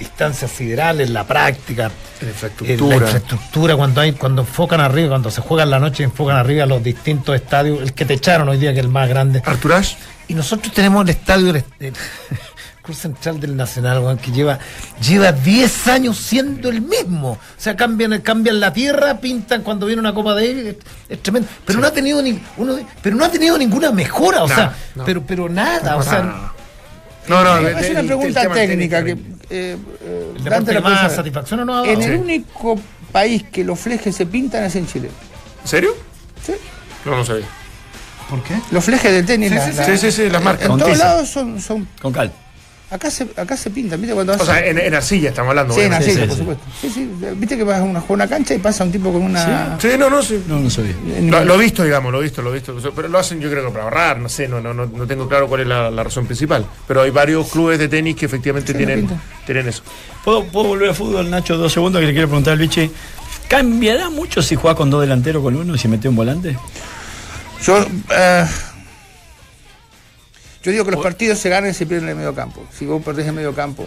de 0.01 0.07
distancia 0.07 0.49
sideral 0.49 1.01
en 1.01 1.13
la 1.13 1.27
práctica, 1.27 1.91
La 2.21 2.29
infraestructura. 2.29 2.97
la 2.97 3.05
infraestructura, 3.05 3.77
cuando 3.77 4.01
hay, 4.01 4.13
cuando 4.13 4.43
enfocan 4.43 4.81
arriba, 4.81 5.11
cuando 5.11 5.31
se 5.31 5.41
juega 5.43 5.65
en 5.65 5.71
la 5.71 5.79
noche, 5.79 6.03
enfocan 6.05 6.37
arriba 6.37 6.65
los 6.67 6.83
distintos 6.83 7.35
estadios, 7.37 7.81
el 7.83 7.93
que 7.93 8.05
te 8.07 8.15
echaron 8.15 8.49
hoy 8.49 8.59
día, 8.59 8.73
que 8.73 8.79
es 8.81 8.85
el 8.85 8.91
más 8.91 9.09
grande. 9.09 9.43
Arturash, 9.45 9.95
Y 10.29 10.35
nosotros 10.35 10.73
tenemos 10.73 11.03
el 11.05 11.11
estadio 11.11 11.53
del 11.53 11.65
del 11.79 11.93
Cruz 12.83 12.97
Central 12.97 13.39
del 13.39 13.55
Nacional, 13.57 14.19
que 14.23 14.31
lleva, 14.33 14.59
lleva 15.07 15.33
10 15.33 15.89
años 15.89 16.17
siendo 16.17 16.71
el 16.71 16.81
mismo. 16.81 17.33
O 17.33 17.39
sea, 17.59 17.77
cambian, 17.77 18.19
cambian 18.23 18.59
la 18.59 18.73
tierra, 18.73 19.21
pintan 19.21 19.63
cuando 19.63 19.85
viene 19.87 20.01
una 20.01 20.15
Copa 20.15 20.35
de 20.35 20.71
es, 20.71 20.77
es 21.11 21.23
tremendo. 21.23 21.47
Pero 21.67 21.79
no 21.79 21.87
ha 21.87 21.93
tenido 21.93 22.23
ni, 22.23 22.41
uno, 22.57 22.79
pero 23.03 23.17
no 23.17 23.25
ha 23.27 23.31
tenido 23.31 23.59
ninguna 23.59 23.93
mejora, 23.93 24.45
o 24.45 24.49
No, 24.49 24.55
sea, 24.55 24.75
no. 24.95 25.05
pero, 25.05 25.23
pero 25.23 25.49
nada, 25.51 25.97
o 25.97 26.03
sea, 26.03 26.53
No, 27.29 27.45
no, 27.45 27.59
Es 27.69 27.85
el- 27.85 27.91
una 27.93 28.01
el- 28.01 28.07
pregunta 28.07 28.43
el 28.43 28.53
técnica 28.53 29.05
que. 29.05 29.19
Eh, 29.51 29.77
eh, 30.03 30.33
el 30.37 30.45
Dante 30.45 30.73
la 30.73 30.81
más 30.81 31.13
satisfacción 31.15 31.67
no 31.67 31.73
ha 31.73 31.77
dado. 31.83 31.87
En 31.93 32.03
el 32.03 32.13
Sí. 32.13 32.17
único 32.17 32.79
país 33.13 33.45
que 33.51 33.65
los 33.65 33.79
flejes 33.79 34.15
se 34.15 34.27
pintan 34.27 34.65
es 34.65 34.77
en 34.77 34.87
Chile. 34.87 35.11
¿En 35.63 35.69
serio? 35.69 35.91
Sí. 36.45 36.53
No, 37.05 37.17
no 37.17 37.25
sabía. 37.25 37.47
¿Por 38.29 38.43
qué? 38.45 38.55
Los 38.71 38.85
flejes 38.85 39.11
del 39.13 39.27
tenis. 39.27 39.51
la- 39.51 39.67
la- 39.69 39.85
Sí, 39.87 39.99
sí, 39.99 40.13
sí, 40.13 40.31
las 40.31 40.43
marcas. 40.43 40.69
En 40.71 40.79
todos 40.79 40.97
lados 40.99 41.29
son, 41.29 41.61
son. 41.61 41.89
Con 42.01 42.13
cal. 42.13 42.33
Acá 42.91 43.09
se, 43.09 43.29
acá 43.37 43.57
se 43.57 43.71
pintan, 43.71 44.01
¿viste? 44.01 44.15
Cuando 44.15 44.33
vas 44.33 44.43
O 44.43 44.45
sea, 44.45 44.67
en, 44.67 44.77
en 44.77 44.93
arcilla 44.93 45.29
estamos 45.29 45.51
hablando. 45.51 45.75
Sí, 45.75 45.83
en 45.83 45.93
arcilla, 45.93 46.23
sí, 46.23 46.27
por 46.27 46.31
sí. 46.31 46.39
supuesto. 46.39 46.65
Sí, 46.81 46.91
sí. 46.91 47.11
Viste 47.37 47.57
que 47.57 47.63
vas 47.63 47.79
a 47.79 47.83
una, 47.85 48.01
a 48.01 48.05
una 48.09 48.27
cancha 48.27 48.53
y 48.53 48.59
pasa 48.59 48.83
un 48.83 48.91
tipo 48.91 49.13
con 49.13 49.23
una. 49.23 49.79
Sí, 49.81 49.91
no, 49.97 50.11
no, 50.11 50.21
sí. 50.23 50.43
No, 50.49 50.59
no 50.59 50.69
sabía. 50.69 50.95
Lo, 51.23 51.45
lo 51.45 51.55
he 51.55 51.59
visto, 51.59 51.85
digamos, 51.85 52.11
lo 52.11 52.19
he 52.21 52.25
visto, 52.25 52.43
lo 52.43 52.51
he 52.51 52.55
visto. 52.55 52.75
Pero 52.95 53.07
lo 53.07 53.19
hacen 53.19 53.41
yo 53.41 53.49
creo 53.49 53.65
que 53.67 53.71
para 53.71 53.85
ahorrar, 53.85 54.19
no 54.19 54.29
sé, 54.29 54.49
no, 54.49 54.61
no, 54.61 54.75
no, 54.75 54.87
no 54.87 55.07
tengo 55.07 55.29
claro 55.29 55.47
cuál 55.47 55.61
es 55.61 55.67
la, 55.69 55.89
la 55.91 56.03
razón 56.03 56.27
principal. 56.27 56.67
Pero 56.89 57.03
hay 57.03 57.11
varios 57.11 57.49
clubes 57.49 57.79
de 57.79 57.87
tenis 57.87 58.17
que 58.17 58.27
efectivamente 58.27 58.73
Sí, 58.73 58.79
tienen, 58.79 59.09
tienen 59.47 59.69
eso. 59.69 59.83
¿Puedo, 60.25 60.45
¿Puedo 60.47 60.69
volver 60.69 60.89
al 60.89 60.95
fútbol, 60.97 61.31
Nacho, 61.31 61.57
dos 61.57 61.73
segundos 61.73 62.01
que 62.01 62.07
le 62.07 62.13
quiero 62.13 62.27
preguntar 62.27 62.55
al 62.55 62.59
biche? 62.59 62.91
¿Cambiará 63.47 64.11
mucho 64.11 64.43
si 64.43 64.57
juega 64.57 64.75
con 64.77 64.91
dos 64.91 65.01
delanteros 65.01 65.43
con 65.45 65.55
uno 65.55 65.77
y 65.77 65.79
si 65.79 65.87
mete 65.87 66.09
un 66.09 66.17
volante? 66.17 66.57
Yo, 67.65 67.85
eh, 68.11 68.47
yo 70.63 70.73
digo 70.73 70.85
que 70.85 70.91
los 70.93 71.03
partidos 71.03 71.39
se 71.39 71.49
ganan 71.49 71.71
y 71.71 71.75
se 71.75 71.87
pierden 71.87 72.05
en 72.09 72.11
el 72.11 72.17
medio 72.17 72.35
campo. 72.35 72.65
Si 72.77 72.85
vos 72.87 73.03
perdés 73.03 73.25
en 73.25 73.31
el 73.31 73.37
medio 73.37 73.55
campo. 73.55 73.87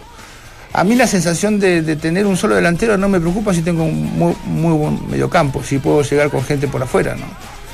A 0.73 0.83
mí 0.83 0.95
la 0.95 1.05
sensación 1.05 1.59
de, 1.59 1.83
de 1.83 1.95
tener 1.95 2.25
un 2.25 2.35
solo 2.35 2.55
delantero 2.55 2.97
no 2.97 3.07
me 3.07 3.19
preocupa 3.19 3.53
si 3.53 3.61
tengo 3.61 3.83
un 3.83 4.17
muy, 4.17 4.35
muy 4.45 4.73
buen 4.73 5.09
medio 5.09 5.29
campo, 5.29 5.63
si 5.63 5.77
puedo 5.77 6.01
llegar 6.01 6.31
con 6.31 6.43
gente 6.43 6.67
por 6.67 6.81
afuera, 6.81 7.13
¿no? 7.15 7.25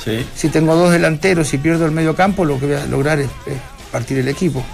Sí. 0.03 0.25
Si 0.35 0.49
tengo 0.49 0.75
dos 0.75 0.91
delanteros 0.91 1.53
y 1.53 1.57
pierdo 1.59 1.85
el 1.85 1.91
medio 1.91 2.13
campo, 2.15 2.43
lo 2.43 2.59
que 2.59 2.65
voy 2.65 2.75
a 2.75 2.85
lograr 2.87 3.19
es, 3.19 3.27
es 3.45 3.55
partir 3.91 4.17
el 4.17 4.27
equipo. 4.27 4.65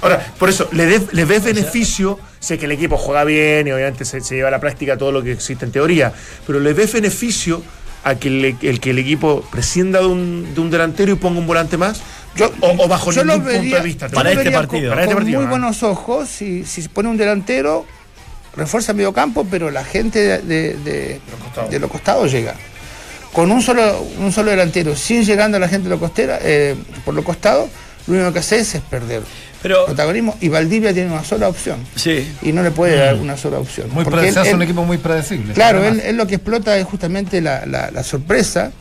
Ahora, 0.00 0.24
por 0.38 0.48
eso, 0.48 0.68
¿le, 0.72 0.86
de- 0.86 1.06
le 1.12 1.24
ves 1.26 1.44
beneficio? 1.44 2.18
Sé 2.40 2.58
que 2.58 2.64
el 2.66 2.72
equipo 2.72 2.96
juega 2.96 3.24
bien 3.24 3.66
y 3.66 3.72
obviamente 3.72 4.04
se, 4.06 4.20
se 4.22 4.36
lleva 4.36 4.48
a 4.48 4.52
la 4.52 4.60
práctica 4.60 4.96
todo 4.96 5.12
lo 5.12 5.22
que 5.22 5.32
existe 5.32 5.64
en 5.66 5.72
teoría, 5.72 6.12
pero 6.46 6.60
¿le 6.60 6.72
ves 6.72 6.92
beneficio 6.92 7.62
a 8.08 8.14
que 8.14 8.28
el, 8.28 8.56
el 8.62 8.80
que 8.80 8.90
el 8.90 8.98
equipo 9.00 9.42
prescinda 9.50 9.98
de 10.00 10.06
un, 10.06 10.54
de 10.54 10.60
un 10.60 10.70
delantero 10.70 11.12
y 11.12 11.16
ponga 11.16 11.40
un 11.40 11.46
volante 11.46 11.76
más? 11.76 12.00
Yo- 12.36 12.52
o, 12.60 12.84
o 12.84 12.88
bajo 12.88 13.10
yo 13.10 13.24
ningún 13.24 13.40
lo 13.40 13.44
vería- 13.46 13.60
punto 13.62 13.76
de 13.76 13.82
vista. 13.82 14.06
yo 14.06 14.14
Para 14.14 14.30
este 14.32 14.50
partido. 14.50 14.82
Con, 14.82 14.88
Para 14.90 15.02
este 15.02 15.14
con 15.14 15.22
partido, 15.24 15.40
muy 15.40 15.50
buenos 15.50 15.82
ojos, 15.82 16.28
si, 16.28 16.64
si 16.64 16.82
se 16.82 16.88
pone 16.88 17.08
un 17.08 17.16
delantero, 17.16 17.84
refuerza 18.54 18.92
el 18.92 18.96
medio 18.98 19.12
campo, 19.12 19.46
pero 19.50 19.70
la 19.70 19.84
gente 19.84 20.20
de, 20.20 20.38
de, 20.38 20.76
de- 20.78 21.20
costados. 21.42 21.70
de 21.70 21.78
los 21.80 21.90
costados 21.90 22.30
llega. 22.30 22.54
Con 23.32 23.50
un 23.50 23.60
solo, 23.60 24.00
un 24.20 24.30
solo 24.32 24.50
delantero, 24.50 24.94
sin 24.94 25.24
llegando 25.24 25.56
a 25.56 25.60
la 25.60 25.68
gente 25.68 25.84
de 25.84 25.90
los 25.90 25.98
costera, 26.00 26.38
eh, 26.42 26.76
por 27.04 27.12
los 27.14 27.24
costados, 27.24 27.68
lo 28.06 28.14
único 28.14 28.32
que 28.32 28.38
hace 28.40 28.58
es 28.60 28.76
perder 28.90 29.22
Pero, 29.62 29.86
protagonismo. 29.86 30.36
Y 30.40 30.48
Valdivia 30.48 30.92
tiene 30.94 31.10
una 31.12 31.24
sola 31.24 31.48
opción. 31.48 31.78
sí. 31.94 32.30
Y 32.42 32.52
no 32.52 32.62
le 32.62 32.70
puede 32.70 32.96
dar 32.96 33.16
una 33.16 33.36
sola 33.36 33.58
opción. 33.58 33.88
Muy 33.92 34.04
él- 34.04 34.32
se 34.32 34.40
hace 34.40 34.54
un 34.54 34.62
él- 34.62 34.68
equipo 34.68 34.84
muy 34.84 34.98
predecible. 34.98 35.54
Claro, 35.54 35.84
él, 35.84 36.16
lo 36.16 36.26
que 36.26 36.36
explota 36.36 36.76
es 36.78 36.84
justamente 36.86 37.40
la, 37.40 37.66
la- 37.66 37.90
la 37.90 38.02
sorpresa. 38.04 38.72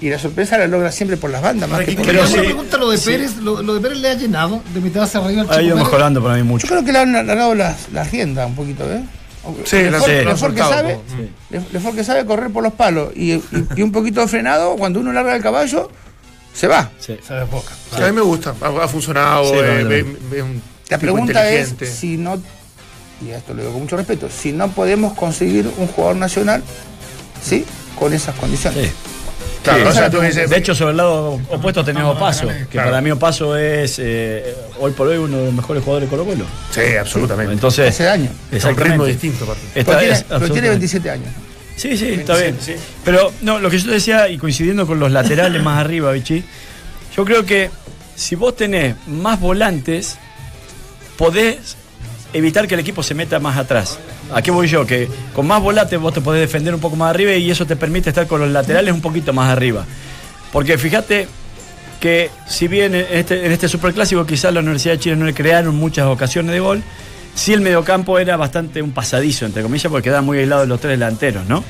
Y 0.00 0.10
la 0.10 0.18
sorpresa 0.18 0.58
la 0.58 0.66
logra 0.66 0.90
siempre 0.90 1.16
por 1.16 1.30
las 1.30 1.40
bandas, 1.40 1.70
más 1.70 1.80
que 1.80 1.92
¿qué- 1.92 1.96
por- 1.96 2.06
Pero 2.06 2.26
sí, 2.26 2.36
me 2.36 2.42
pregunta 2.42 2.76
lo 2.78 2.90
de 2.90 2.98
Pérez, 2.98 3.36
lo, 3.36 3.62
lo 3.62 3.74
de 3.74 3.80
Pérez 3.80 3.98
le 3.98 4.08
ha 4.10 4.14
llenado 4.14 4.60
de 4.74 4.80
mitad 4.80 5.04
hacia 5.04 5.20
arriba 5.20 5.42
al 5.42 5.50
Ha 5.52 5.62
ido 5.62 5.76
mejorando 5.76 6.20
para 6.20 6.34
mí 6.34 6.40
Yo 6.40 6.44
mucho. 6.46 6.66
creo 6.66 6.84
que 6.84 6.92
le 6.92 6.98
han 6.98 7.14
alargado 7.14 7.54
las, 7.54 7.90
las 7.92 8.10
riendas 8.10 8.48
un 8.48 8.56
poquito, 8.56 8.84
¿eh? 8.92 9.00
Sí, 9.64 9.76
Lefort- 9.76 10.36
sí. 10.48 10.54
Que 10.54 10.62
sabe, 10.62 10.98
que 11.96 12.04
sabe 12.04 12.24
correr 12.26 12.50
por 12.50 12.62
los 12.64 12.72
palos 12.72 13.10
y, 13.14 13.34
y- 13.34 13.42
y 13.76 13.82
un 13.82 13.92
poquito 13.92 14.26
frenado, 14.26 14.74
cuando 14.76 14.98
uno 15.00 15.12
larga 15.12 15.36
el 15.36 15.42
caballo, 15.42 15.88
se 16.54 16.66
va. 16.68 16.90
Sí. 16.98 17.18
Se 17.26 17.34
desboca. 17.34 17.72
A 17.96 18.00
mí 18.06 18.12
me 18.12 18.20
gusta, 18.22 18.54
ha, 18.60 18.84
ha 18.84 18.88
funcionado, 18.88 19.44
Sí, 19.52 19.58
eh, 19.60 20.04
La 20.88 20.98
pregunta 20.98 21.50
es 21.50 21.74
si 21.98 22.16
no, 22.16 22.40
y 23.26 23.30
a 23.32 23.38
esto 23.38 23.52
lo 23.54 23.60
digo 23.62 23.72
con 23.72 23.82
mucho 23.82 23.96
respeto, 23.96 24.28
si 24.30 24.52
no 24.52 24.68
podemos 24.70 25.14
conseguir 25.14 25.68
un 25.78 25.86
jugador 25.88 26.16
nacional, 26.16 26.62
¿sí? 27.42 27.64
Con 27.98 28.12
esas 28.12 28.34
condiciones. 28.36 28.86
Sí. 28.86 28.92
Claro, 29.62 29.80
Sí, 29.84 29.88
o 29.88 29.92
sea, 29.94 30.10
tú 30.10 30.20
dices, 30.20 30.50
De 30.50 30.58
hecho, 30.58 30.74
sobre 30.74 30.90
el 30.90 30.98
lado 30.98 31.40
opuesto 31.48 31.82
tenemos 31.82 32.18
Paso, 32.18 32.46
que 32.48 32.66
Claro. 32.66 32.90
para 32.90 33.00
mí 33.00 33.14
Paso 33.14 33.56
es 33.56 33.98
eh, 33.98 34.54
hoy 34.78 34.92
por 34.92 35.06
hoy 35.08 35.16
uno 35.16 35.38
de 35.38 35.44
los 35.46 35.54
mejores 35.54 35.82
jugadores 35.82 36.10
de 36.10 36.14
Colo 36.16 36.28
Colo. 36.28 36.44
sí, 36.70 36.96
absolutamente. 37.00 37.54
Entonces, 37.54 37.88
Hace 37.88 38.04
daño. 38.04 38.28
es 38.52 38.62
un 38.62 38.76
ritmo 38.76 39.06
distinto, 39.06 39.44
aparte. 39.44 39.62
Esta 39.74 39.84
Pero 39.84 39.98
tiene, 40.00 40.14
pero 40.16 40.26
tiene 40.28 40.34
absolutamente- 40.36 40.68
27 40.68 41.10
años. 41.10 41.28
Sí, 41.76 41.96
sí, 41.96 42.08
está 42.08 42.36
bien. 42.36 42.56
Pero 43.04 43.32
no, 43.42 43.58
lo 43.58 43.68
que 43.70 43.78
yo 43.78 43.90
decía, 43.90 44.28
y 44.28 44.38
coincidiendo 44.38 44.86
con 44.86 45.00
los 45.00 45.10
laterales 45.10 45.62
más 45.62 45.78
arriba, 45.84 46.12
Vichy, 46.12 46.44
yo 47.16 47.24
creo 47.24 47.44
que 47.44 47.70
si 48.14 48.36
vos 48.36 48.56
tenés 48.56 48.94
más 49.06 49.40
volantes, 49.40 50.18
podés 51.16 51.76
evitar 52.32 52.66
que 52.66 52.74
el 52.74 52.80
equipo 52.80 53.02
se 53.02 53.14
meta 53.14 53.38
más 53.38 53.56
atrás. 53.56 53.98
¿A 54.32 54.42
qué 54.42 54.50
voy 54.50 54.68
yo? 54.68 54.86
Que 54.86 55.08
con 55.34 55.46
más 55.46 55.62
volantes 55.62 55.98
vos 56.00 56.12
te 56.12 56.20
podés 56.20 56.40
defender 56.40 56.74
un 56.74 56.80
poco 56.80 56.96
más 56.96 57.10
arriba 57.10 57.32
y 57.32 57.50
eso 57.50 57.66
te 57.66 57.76
permite 57.76 58.10
estar 58.10 58.26
con 58.26 58.40
los 58.40 58.50
laterales 58.50 58.92
un 58.92 59.00
poquito 59.00 59.32
más 59.32 59.50
arriba. 59.50 59.84
Porque 60.52 60.78
fíjate 60.78 61.28
que 62.00 62.30
si 62.46 62.68
bien 62.68 62.94
en 62.94 63.06
este, 63.10 63.46
en 63.46 63.52
este 63.52 63.68
superclásico 63.68 64.26
quizás 64.26 64.52
la 64.52 64.60
Universidad 64.60 64.94
de 64.94 65.00
Chile 65.00 65.16
no 65.16 65.24
le 65.24 65.34
crearon 65.34 65.74
muchas 65.74 66.06
ocasiones 66.06 66.52
de 66.52 66.60
gol, 66.60 66.82
sí 67.34 67.52
el 67.52 67.60
mediocampo 67.60 68.18
era 68.18 68.36
bastante 68.36 68.80
un 68.80 68.92
pasadizo, 68.92 69.46
entre 69.46 69.62
comillas, 69.62 69.90
porque 69.90 70.04
quedaban 70.04 70.24
muy 70.24 70.38
aislados 70.38 70.68
los 70.68 70.80
tres 70.80 70.92
delanteros, 70.92 71.46
¿no? 71.46 71.64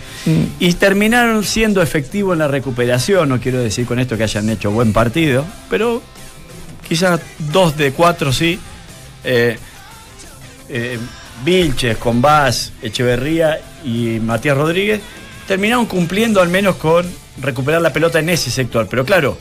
Y 0.59 0.73
terminaron 0.75 1.45
siendo 1.45 1.83
efectivos 1.83 2.35
en 2.35 2.41
la 2.41 2.49
recuperación, 2.49 3.29
no 3.29 3.41
quiero 3.41 3.59
decir 3.61 3.87
con 3.87 3.99
esto 3.99 4.17
que 4.17 4.25
hayan 4.25 4.49
hecho 4.51 4.71
buen 4.71 4.93
partido, 4.93 5.45
pero 5.71 6.03
quizás 6.87 7.21
dos 7.53 7.77
de 7.77 7.93
cuatro 7.93 8.33
sí. 8.33 8.59
Eh, 9.25 9.57
eh, 10.69 10.99
Vilches, 11.45 11.97
Combás, 11.97 12.73
Echeverría 12.81 13.59
y 13.85 14.21
Matías 14.21 14.57
Rodríguez 14.57 15.01
terminaron 15.47 15.87
cumpliendo 15.87 16.41
al 16.41 16.49
menos 16.49 16.77
con 16.77 17.07
recuperar 17.41 17.83
la 17.83 17.93
pelota 17.93 18.19
en 18.19 18.29
ese 18.29 18.51
sector. 18.51 18.87
Pero 18.89 19.05
claro, 19.05 19.37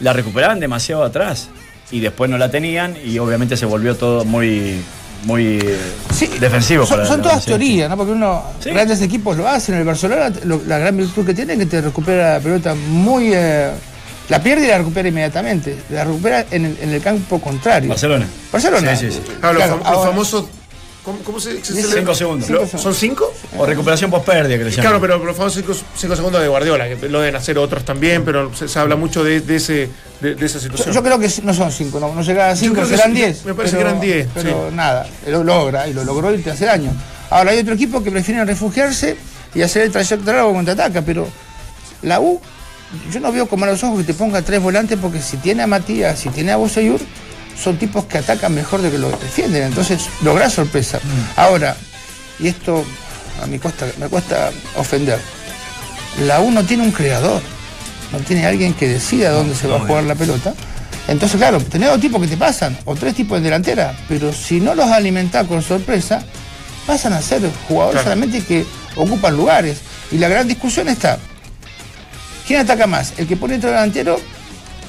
la 0.00 0.12
recuperaban 0.12 0.60
demasiado 0.60 1.04
atrás 1.04 1.48
y 1.90 2.00
después 2.00 2.30
no 2.30 2.36
la 2.36 2.50
tenían 2.50 2.96
y 3.04 3.18
obviamente 3.18 3.56
se 3.56 3.64
volvió 3.64 3.94
todo 3.94 4.24
muy, 4.24 4.82
muy 5.26 5.58
eh, 5.58 5.78
Sí, 6.14 6.26
defensivo. 6.40 6.86
Son, 6.86 6.96
para 6.98 7.08
son 7.08 7.18
la 7.18 7.22
todas 7.24 7.44
teorías, 7.44 7.90
¿no? 7.90 7.96
Porque 7.96 8.12
uno, 8.12 8.42
Sí. 8.60 8.70
grandes 8.70 9.02
equipos 9.02 9.36
lo 9.36 9.46
hacen. 9.48 9.74
En 9.74 9.80
el 9.82 9.86
Barcelona, 9.86 10.32
lo- 10.44 10.62
la 10.66 10.78
gran 10.78 10.96
virtud 10.96 11.26
que 11.26 11.34
tiene 11.34 11.52
es 11.54 11.58
que 11.58 11.66
te 11.66 11.80
recupera 11.82 12.34
la 12.34 12.40
pelota 12.40 12.74
muy. 12.74 13.32
eh, 13.34 13.70
la 14.28 14.42
pierde 14.42 14.64
y 14.66 14.68
la 14.68 14.78
recupera 14.78 15.08
inmediatamente. 15.08 15.76
La 15.90 16.04
recupera 16.04 16.46
en 16.50 16.64
el, 16.64 16.78
en 16.80 16.90
el 16.90 17.00
campo 17.02 17.40
contrario. 17.40 17.88
Barcelona. 17.90 18.26
Barcelona. 18.52 18.96
Sí, 18.96 19.06
sí, 19.10 19.18
sí. 19.24 19.32
Claro, 19.40 19.58
los, 19.58 20.04
famosos. 20.04 20.46
¿Cómo, 21.06 21.18
cómo 21.20 21.38
se, 21.40 21.64
se- 21.64 21.82
Cinco 21.82 22.14
segundos. 22.14 22.50
Lo- 22.50 22.58
Cinco 22.58 22.66
segundos. 22.66 22.82
¿Son 22.82 22.92
cinco? 22.94 23.32
O 23.56 23.64
recuperación 23.64 24.10
post-pérdida, 24.10 24.58
que 24.58 24.64
le 24.64 24.70
llaman. 24.70 24.82
Claro, 24.82 25.00
pero 25.00 25.24
los 25.24 25.36
famosos 25.36 25.62
cinco, 25.62 25.72
cinco 25.96 26.16
segundos 26.16 26.42
de 26.42 26.48
Guardiola, 26.48 26.88
que 26.88 27.08
lo 27.08 27.20
deben 27.20 27.36
hacer 27.36 27.56
otros 27.58 27.84
también, 27.84 28.24
pero 28.24 28.52
se, 28.54 28.66
se 28.66 28.78
habla 28.80 28.96
mucho 28.96 29.22
de, 29.22 29.40
de 29.40 29.54
ese, 29.56 29.88
de, 30.20 30.34
de 30.34 30.44
esa 30.46 30.58
situación. 30.58 30.92
yo 30.92 31.02
creo 31.04 31.18
que 31.20 31.30
no 31.44 31.54
son 31.54 31.70
cinco, 31.70 32.00
no, 32.00 32.12
no 32.12 32.22
llega 32.22 32.50
a 32.50 32.56
cinco, 32.56 32.80
que 32.82 32.86
serán 32.88 33.14
diez. 33.14 33.44
me 33.44 33.54
parece 33.54 33.76
pero- 33.76 33.86
que 33.86 33.90
eran 33.90 34.00
diez, 34.02 34.28
Pero 34.34 34.68
sí. 34.68 34.74
nada, 34.74 35.06
lo 35.28 35.44
logra 35.44 35.86
y 35.88 35.94
lo 35.94 36.02
logró 36.04 36.34
irte 36.34 36.50
hace 36.50 36.68
años. 36.68 36.92
Ahora 37.30 37.52
hay 37.52 37.60
otro 37.60 37.74
equipo 37.74 38.02
que 38.02 38.10
prefieren 38.10 38.44
refugiarse 38.46 39.16
y 39.54 39.62
hacer 39.62 39.82
el 39.82 39.92
trayecto 39.92 40.32
largo 40.32 40.52
contraataca, 40.52 41.02
pero 41.02 41.28
la 42.02 42.18
U, 42.20 42.40
yo 43.12 43.20
no 43.20 43.30
veo 43.30 43.46
con 43.46 43.60
malos 43.60 43.82
ojos 43.84 43.98
que 44.00 44.04
te 44.04 44.14
ponga 44.14 44.42
tres 44.42 44.60
volantes 44.60 44.98
porque 45.00 45.22
si 45.22 45.36
tiene 45.36 45.62
a 45.62 45.66
Matías, 45.68 46.18
si 46.18 46.28
tiene 46.30 46.50
a 46.50 46.56
Boseyur, 46.56 47.00
son 47.62 47.76
tipos 47.78 48.04
que 48.04 48.18
atacan 48.18 48.54
mejor 48.54 48.82
de 48.82 48.90
que 48.90 48.98
lo 48.98 49.10
defienden. 49.10 49.64
Entonces 49.64 50.08
logra 50.22 50.50
sorpresa. 50.50 50.98
Ahora, 51.36 51.76
y 52.38 52.48
esto 52.48 52.84
a 53.42 53.46
mí 53.46 53.58
cuesta, 53.58 53.86
me 53.98 54.08
cuesta 54.08 54.50
ofender, 54.76 55.18
la 56.26 56.40
U 56.40 56.50
no 56.50 56.64
tiene 56.64 56.82
un 56.82 56.90
creador, 56.92 57.42
no 58.12 58.18
tiene 58.20 58.46
alguien 58.46 58.72
que 58.74 58.88
decida 58.88 59.30
dónde 59.30 59.54
se 59.54 59.66
va 59.66 59.76
a 59.76 59.80
jugar 59.80 60.04
la 60.04 60.14
pelota. 60.14 60.54
Entonces, 61.08 61.36
claro, 61.38 61.60
tenés 61.60 61.88
dos 61.90 62.00
tipos 62.00 62.20
que 62.20 62.26
te 62.28 62.36
pasan, 62.36 62.76
o 62.84 62.94
tres 62.96 63.14
tipos 63.14 63.36
en 63.38 63.44
delantera, 63.44 63.94
pero 64.08 64.32
si 64.32 64.58
no 64.60 64.74
los 64.74 64.88
alimentás 64.88 65.46
con 65.46 65.62
sorpresa, 65.62 66.22
pasan 66.86 67.12
a 67.12 67.22
ser 67.22 67.42
jugadores 67.68 68.02
Claro. 68.02 68.16
solamente 68.16 68.42
que 68.44 68.64
ocupan 68.96 69.36
lugares. 69.36 69.78
Y 70.10 70.18
la 70.18 70.28
gran 70.28 70.48
discusión 70.48 70.88
está, 70.88 71.18
¿quién 72.46 72.60
ataca 72.60 72.86
más? 72.86 73.12
¿El 73.18 73.26
que 73.26 73.36
pone 73.36 73.52
dentro 73.54 73.70
delantero 73.70 74.20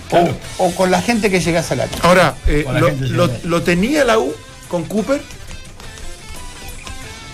Claro. 0.09 0.35
o, 0.57 0.65
o 0.67 0.75
con 0.75 0.89
la 0.91 1.01
gente 1.01 1.29
que 1.29 1.41
área? 1.83 1.87
Ahora, 2.03 2.35
eh, 2.47 2.65
la 2.65 2.79
lo, 2.79 2.89
sí, 2.89 2.95
lo- 3.09 3.29
lo 3.43 3.61
tenía 3.63 4.03
la 4.05 4.17
U 4.19 4.33
con 4.67 4.83
Cooper? 4.85 5.21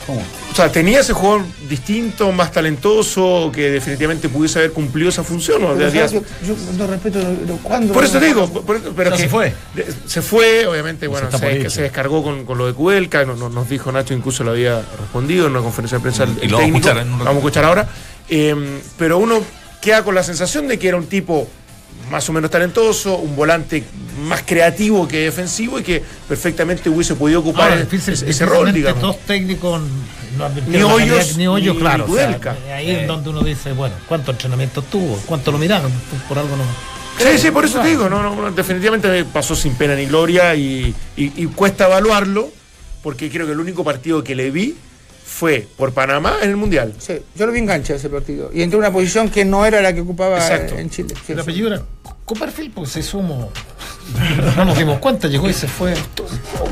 ¿Cómo? 0.06 0.22
O 0.52 0.56
sea, 0.56 0.70
¿tenía 0.72 1.00
ese 1.00 1.14
jugador 1.14 1.44
distinto, 1.70 2.32
más 2.34 2.52
talentoso, 2.52 3.50
que 3.56 3.72
definitivamente 3.72 4.28
pudiese 4.30 4.60
haber 4.60 4.72
cumplido 4.74 5.10
esa 5.10 5.24
función? 5.24 5.64
¿o? 5.64 5.74
Pero, 5.74 5.86
Decías- 5.86 6.12
¿sabes 6.12 6.28
qué? 6.42 6.48
yo 6.48 6.56
no 6.78 6.88
respeto 6.88 7.20
lo- 7.20 7.54
lo- 7.54 7.58
cuándo. 7.64 7.94
Por 7.94 8.04
eso 8.04 8.20
te 8.20 8.26
digo, 8.26 8.48
por- 8.52 8.82
pero 8.94 9.12
que 9.12 9.18
se 9.18 9.30
fue. 9.30 9.54
de- 9.74 9.88
se 10.06 10.22
fue, 10.22 10.68
obviamente, 10.68 11.08
bueno, 11.08 11.30
se, 11.32 11.82
descargó 11.84 12.22
con, 12.22 12.46
con 12.46 12.58
lo 12.58 12.68
de 12.68 12.74
Cuelca, 12.74 13.24
no- 13.26 13.36
no- 13.36 13.50
nos 13.50 13.70
dijo 13.70 13.92
Nacho, 13.92 14.14
incluso 14.14 14.44
lo 14.44 14.52
había 14.52 14.82
respondido 15.00 15.46
en 15.46 15.54
una 15.54 15.62
conferencia 15.62 15.98
de 15.98 16.02
prensa. 16.02 16.24
el- 16.26 16.38
Y 16.42 16.46
el 16.46 16.52
lo 16.52 16.58
vamos 16.58 16.60
a 16.60 16.60
técnico. 16.66 16.78
escuchar 16.90 16.98
en 16.98 17.04
un 17.08 17.12
Lo 17.14 17.18
rato. 17.20 17.26
vamos 17.26 17.36
a 17.36 17.40
escuchar 17.48 17.66
ahora. 17.66 17.88
Eh, 18.30 18.56
pero 18.98 19.18
uno 19.20 19.42
queda 19.82 20.04
con 20.04 20.14
la 20.16 20.24
sensación 20.24 20.68
de 20.68 20.78
que 20.78 20.88
era 20.90 20.98
un 20.98 21.08
tipo 21.08 21.48
más 22.12 22.28
o 22.30 22.34
menos 22.34 22.52
talentoso, 22.52 23.18
un 23.18 23.36
volante 23.36 23.84
más 24.28 24.44
creativo 24.44 25.08
que 25.08 25.20
defensivo 25.20 25.80
y 25.80 25.84
que 25.84 26.04
perfectamente 26.28 26.90
hubiese 26.90 27.16
podido 27.16 27.40
ocupar 27.40 27.64
Ahora, 27.72 27.76
ese, 27.76 27.84
difícil, 27.86 28.14
ese- 28.14 28.30
ese 28.30 28.46
rol, 28.46 28.72
digamos. 28.74 29.02
Dos 29.02 29.20
técnicos 29.22 29.82
no 30.38 30.50
Ni 30.68 30.82
Hoyos, 30.84 31.38
ni 31.38 31.48
hoyos, 31.48 31.76
ni 31.76 31.82
claro. 31.82 32.06
o 32.06 32.08
sea, 32.16 32.28
Kudelka. 32.28 32.56
ahí 32.76 32.90
es 32.92 33.08
donde 33.08 33.30
uno 33.30 33.42
dice, 33.44 33.72
bueno, 33.74 33.96
¿cuánto 34.08 34.32
entrenamiento 34.32 34.82
tuvo? 34.82 35.18
¿Cuánto 35.26 35.52
lo 35.52 35.58
miraron? 35.58 35.92
Por 36.28 36.38
algo 36.40 36.56
no. 36.56 36.64
Sí, 37.20 37.38
sí, 37.38 37.52
por 37.52 37.66
eso 37.66 37.80
te 37.80 37.90
digo, 37.90 38.10
no, 38.10 38.22
no, 38.24 38.36
no, 38.36 38.52
definitivamente 38.52 39.24
pasó 39.26 39.56
sin 39.56 39.76
pena 39.76 39.96
ni 39.96 40.06
gloria 40.08 40.56
y, 40.56 40.94
y- 41.16 41.34
y 41.44 41.46
cuesta 41.48 41.86
evaluarlo, 41.86 42.50
porque 43.04 43.30
creo 43.30 43.46
que 43.46 43.52
el 43.52 43.60
único 43.60 43.84
partido 43.84 44.24
que 44.24 44.34
le 44.36 44.50
vi 44.50 44.76
fue 45.34 45.68
por 45.78 45.94
Panamá 45.94 46.36
en 46.44 46.50
el 46.52 46.58
Mundial. 46.58 46.94
Sí, 47.00 47.14
yo 47.36 47.46
lo 47.48 47.52
vi 47.52 47.60
engancha 47.60 47.96
ese 47.96 48.10
partido. 48.10 48.52
Y 48.54 48.62
entró 48.62 48.78
en 48.80 48.86
una 48.86 48.94
posición 48.94 49.30
que 49.30 49.44
no 49.46 49.66
era 49.66 49.82
la 49.82 49.92
que 49.94 50.02
ocupaba 50.02 50.38
Exacto. 50.38 50.76
en 50.78 50.90
Chile. 50.90 51.16
Sí, 51.26 51.32
El 51.32 51.38
sí. 51.40 51.42
apellido 51.42 51.68
era 51.70 51.82
Copperfield, 52.26 52.74
pues 52.74 52.92
se 52.92 53.02
sumó. 53.02 53.52
No 54.56 54.66
nos 54.66 54.78
dimos 54.78 55.00
cuenta, 55.00 55.28
llegó 55.28 55.50
y 55.50 55.54
se 55.54 55.68
fue. 55.68 55.94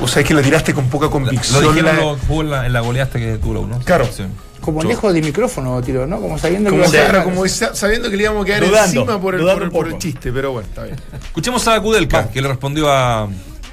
O 0.01 0.07
sea, 0.07 0.21
es 0.21 0.27
que 0.27 0.33
lo 0.33 0.41
tiraste 0.41 0.73
con 0.73 0.89
poca 0.89 1.05
Lo 1.05 1.11
convicción. 1.11 1.61
dijeron 1.63 1.85
la- 1.85 1.93
lo 2.03 2.15
que 2.15 2.25
jugó 2.27 2.41
en 2.41 2.49
la, 2.51 2.69
la 2.69 3.03
hasta 3.03 3.19
que 3.19 3.37
tuvo 3.37 3.53
la 3.55 3.59
U, 3.61 3.67
¿no? 3.67 3.79
Claro. 3.79 4.07
Sí. 4.11 4.23
Como 4.61 4.83
Yo- 4.83 4.89
lejos 4.89 5.11
de 5.13 5.21
micrófono 5.23 5.81
tiró, 5.81 6.05
¿no? 6.05 6.21
Como 6.21 6.37
sabiendo 6.37 6.69
como, 6.69 6.83
que 6.83 6.89
iba 6.89 6.97
a 6.99 7.03
claro, 7.09 7.23
ser- 7.23 7.33
como 7.33 7.47
sa- 7.47 7.73
sabiendo 7.75 8.11
que 8.11 8.17
le 8.17 8.23
íbamos 8.23 8.43
a 8.43 8.45
quedar 8.45 8.61
Dudando, 8.65 9.01
encima 9.01 9.19
por 9.19 9.33
el, 9.35 9.41
por 9.41 9.63
el- 9.63 9.71
por 9.71 9.97
chiste, 9.97 10.31
pero 10.31 10.51
bueno, 10.51 10.67
está 10.69 10.83
bien. 10.83 10.97
Escuchemos 11.23 11.67
a 11.67 11.81
Kudelka, 11.81 12.29
que 12.29 12.41
le 12.43 12.47
respondió 12.47 12.91
a 12.91 13.27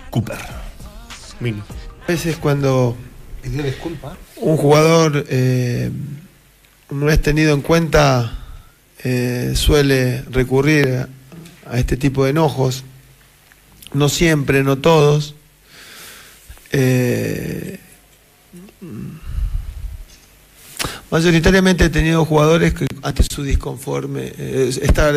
Cooper. 0.09 0.39
Mini. 1.41 1.61
A 2.05 2.07
veces 2.11 2.37
cuando 2.39 2.97
Pidió 3.43 3.63
disculpas. 3.63 4.15
Un 4.41 4.57
jugador 4.57 5.25
eh, 5.29 5.91
no 6.91 7.11
es 7.11 7.21
tenido 7.21 7.55
en 7.55 7.61
cuenta, 7.61 8.39
eh, 9.05 9.53
suele 9.55 10.23
recurrir 10.31 11.09
a, 11.67 11.79
este 11.79 11.97
tipo 11.97 12.25
de 12.25 12.31
enojos. 12.31 12.85
No 13.93 14.09
siempre, 14.09 14.63
no 14.63 14.79
todos, 14.79 15.35
eh, 16.73 17.79
mayoritariamente 21.11 21.85
he 21.85 21.89
tenido 21.89 22.25
jugadores 22.27 22.75
que 22.75 22.87
ante 23.03 23.23
su 23.23 23.43
disconforme, 23.43 24.33
eh, 24.37 24.71
estar 24.83 25.15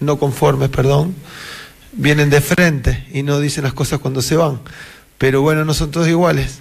no 0.00 0.18
conformes, 0.18 0.68
perdón, 0.68 1.14
vienen 1.92 2.28
de 2.28 2.40
frente 2.40 3.06
y 3.12 3.22
no 3.22 3.38
dicen 3.38 3.62
las 3.62 3.72
cosas 3.72 4.00
cuando 4.00 4.20
se 4.20 4.36
van. 4.36 4.60
Pero 5.18 5.42
bueno, 5.42 5.64
no 5.64 5.74
son 5.74 5.92
todos 5.92 6.08
iguales. 6.08 6.60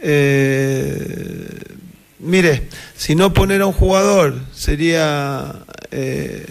Eh, 0.00 1.58
mire, 2.20 2.68
si 2.96 3.14
no 3.14 3.32
poner 3.32 3.62
a 3.62 3.66
un 3.66 3.72
jugador 3.72 4.34
sería... 4.52 5.54
eh, 5.90 6.44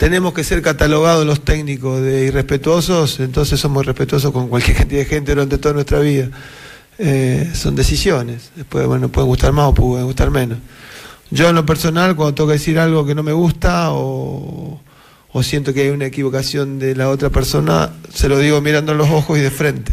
tenemos 0.00 0.32
que 0.32 0.44
ser 0.44 0.62
catalogados 0.62 1.26
los 1.26 1.44
técnicos 1.44 2.00
de 2.00 2.24
irrespetuosos, 2.24 3.20
entonces 3.20 3.60
somos 3.60 3.84
respetuosos 3.84 4.32
con 4.32 4.48
cualquier 4.48 4.76
cantidad 4.78 5.00
de 5.00 5.04
gente 5.04 5.32
durante 5.32 5.58
toda 5.58 5.74
nuestra 5.74 5.98
vida. 5.98 6.30
Eh, 6.98 7.50
son 7.52 7.76
decisiones. 7.76 8.50
Después, 8.56 8.86
bueno, 8.86 9.10
pueden 9.10 9.28
gustar 9.28 9.52
más 9.52 9.66
o 9.66 9.74
pueden 9.74 10.06
gustar 10.06 10.30
menos. 10.30 10.56
Yo 11.30 11.50
en 11.50 11.54
lo 11.54 11.66
personal, 11.66 12.16
cuando 12.16 12.46
que 12.46 12.54
decir 12.54 12.78
algo 12.78 13.04
que 13.04 13.14
no 13.14 13.22
me 13.22 13.32
gusta 13.32 13.92
o, 13.92 14.80
o 15.32 15.42
siento 15.42 15.74
que 15.74 15.82
hay 15.82 15.88
una 15.90 16.06
equivocación 16.06 16.78
de 16.78 16.96
la 16.96 17.10
otra 17.10 17.28
persona, 17.28 17.90
se 18.10 18.30
lo 18.30 18.38
digo 18.38 18.58
mirando 18.62 18.94
los 18.94 19.10
ojos 19.10 19.38
y 19.38 19.42
de 19.42 19.50
frente. 19.50 19.92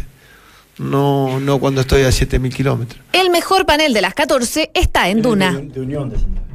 No, 0.78 1.40
no 1.40 1.58
cuando 1.58 1.80
estoy 1.80 2.02
a 2.02 2.08
7.000 2.08 2.52
kilómetros. 2.54 3.00
El 3.12 3.30
mejor 3.30 3.66
panel 3.66 3.92
de 3.92 4.00
las 4.00 4.14
14 4.14 4.70
está 4.74 5.08
en 5.08 5.22
Duna. 5.22 5.52
De 5.52 5.80
unión 5.80 6.08
de 6.10 6.18
Santa 6.18 6.40
Fe. 6.40 6.48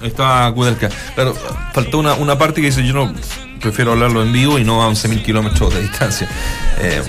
Ahí 0.00 0.08
está 0.08 0.50
Kudelka. 0.54 0.88
Claro, 1.14 1.34
faltó 1.72 1.98
una, 1.98 2.14
una 2.14 2.38
parte 2.38 2.60
que 2.60 2.68
dice: 2.68 2.86
Yo 2.86 2.94
no 2.94 3.12
prefiero 3.60 3.92
hablarlo 3.92 4.22
en 4.22 4.32
vivo 4.32 4.58
y 4.58 4.64
no 4.64 4.82
a 4.82 4.88
11.000 4.88 5.22
kilómetros 5.24 5.74
de 5.74 5.82
distancia. 5.82 6.28
Eh, 6.80 7.02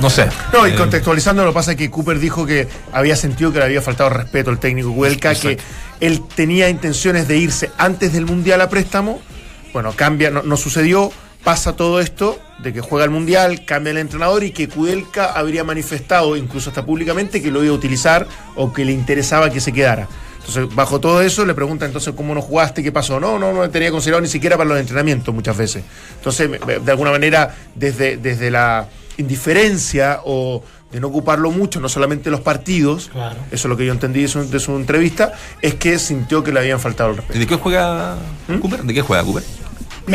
no 0.00 0.10
sé. 0.10 0.28
No, 0.52 0.66
y 0.66 0.72
Eh, 0.72 0.74
contextualizando, 0.74 1.44
lo 1.44 1.50
que 1.50 1.54
pasa 1.54 1.70
es 1.72 1.76
que 1.76 1.88
Cooper 1.90 2.18
dijo 2.18 2.44
que 2.44 2.68
había 2.92 3.14
sentido 3.16 3.52
que 3.52 3.58
le 3.60 3.64
había 3.66 3.80
faltado 3.82 4.10
respeto 4.10 4.50
al 4.50 4.58
técnico 4.58 4.90
Huelca, 4.90 5.34
que 5.34 5.58
él 6.00 6.22
tenía 6.34 6.68
intenciones 6.68 7.28
de 7.28 7.38
irse 7.38 7.70
antes 7.78 8.12
del 8.12 8.26
Mundial 8.26 8.60
a 8.60 8.68
préstamo. 8.68 9.20
Bueno, 9.72 9.92
cambia, 9.94 10.30
no, 10.30 10.42
no 10.42 10.56
sucedió. 10.56 11.12
Pasa 11.44 11.76
todo 11.76 12.00
esto 12.00 12.38
de 12.58 12.72
que 12.72 12.80
juega 12.80 13.04
el 13.04 13.10
Mundial, 13.10 13.64
cambia 13.64 13.90
el 13.92 13.98
entrenador 13.98 14.42
y 14.44 14.50
que 14.50 14.68
Kudelka 14.68 15.26
habría 15.32 15.62
manifestado, 15.64 16.36
incluso 16.36 16.70
hasta 16.70 16.84
públicamente, 16.84 17.40
que 17.40 17.50
lo 17.50 17.62
iba 17.62 17.72
a 17.72 17.76
utilizar 17.76 18.26
o 18.56 18.72
que 18.72 18.84
le 18.84 18.92
interesaba 18.92 19.50
que 19.50 19.60
se 19.60 19.72
quedara. 19.72 20.08
Entonces, 20.38 20.74
bajo 20.74 20.98
todo 20.98 21.20
eso, 21.22 21.44
le 21.44 21.54
pregunta 21.54 21.84
entonces 21.84 22.14
cómo 22.16 22.34
no 22.34 22.40
jugaste, 22.40 22.82
qué 22.82 22.90
pasó. 22.90 23.20
No, 23.20 23.38
no, 23.38 23.52
no 23.52 23.60
me 23.60 23.68
tenía 23.68 23.90
considerado 23.90 24.22
ni 24.22 24.28
siquiera 24.28 24.56
para 24.56 24.70
los 24.70 24.80
entrenamientos 24.80 25.34
muchas 25.34 25.56
veces. 25.56 25.84
Entonces, 26.16 26.50
de 26.84 26.90
alguna 26.90 27.10
manera, 27.10 27.54
desde, 27.74 28.16
desde 28.16 28.50
la 28.50 28.88
indiferencia 29.18 30.20
o 30.24 30.62
de 30.90 31.00
no 31.00 31.08
ocuparlo 31.08 31.50
mucho, 31.50 31.80
no 31.80 31.88
solamente 31.90 32.30
los 32.30 32.40
partidos, 32.40 33.10
Claro. 33.12 33.36
eso 33.50 33.52
es 33.52 33.64
lo 33.66 33.76
que 33.76 33.84
yo 33.84 33.92
entendí 33.92 34.22
de 34.22 34.28
su, 34.28 34.48
de 34.48 34.58
su 34.58 34.74
entrevista, 34.74 35.32
es 35.60 35.74
que 35.74 35.98
sintió 35.98 36.42
que 36.42 36.50
le 36.50 36.60
habían 36.60 36.80
faltado 36.80 37.10
el 37.10 37.16
¿Y 37.16 37.18
respeto. 37.18 37.38
de 37.40 37.46
qué 37.46 37.54
juega 37.56 38.16
Cooper? 38.60 38.82
¿De 38.84 38.94
qué 38.94 39.02
juega 39.02 39.22
Cooper? 39.24 39.42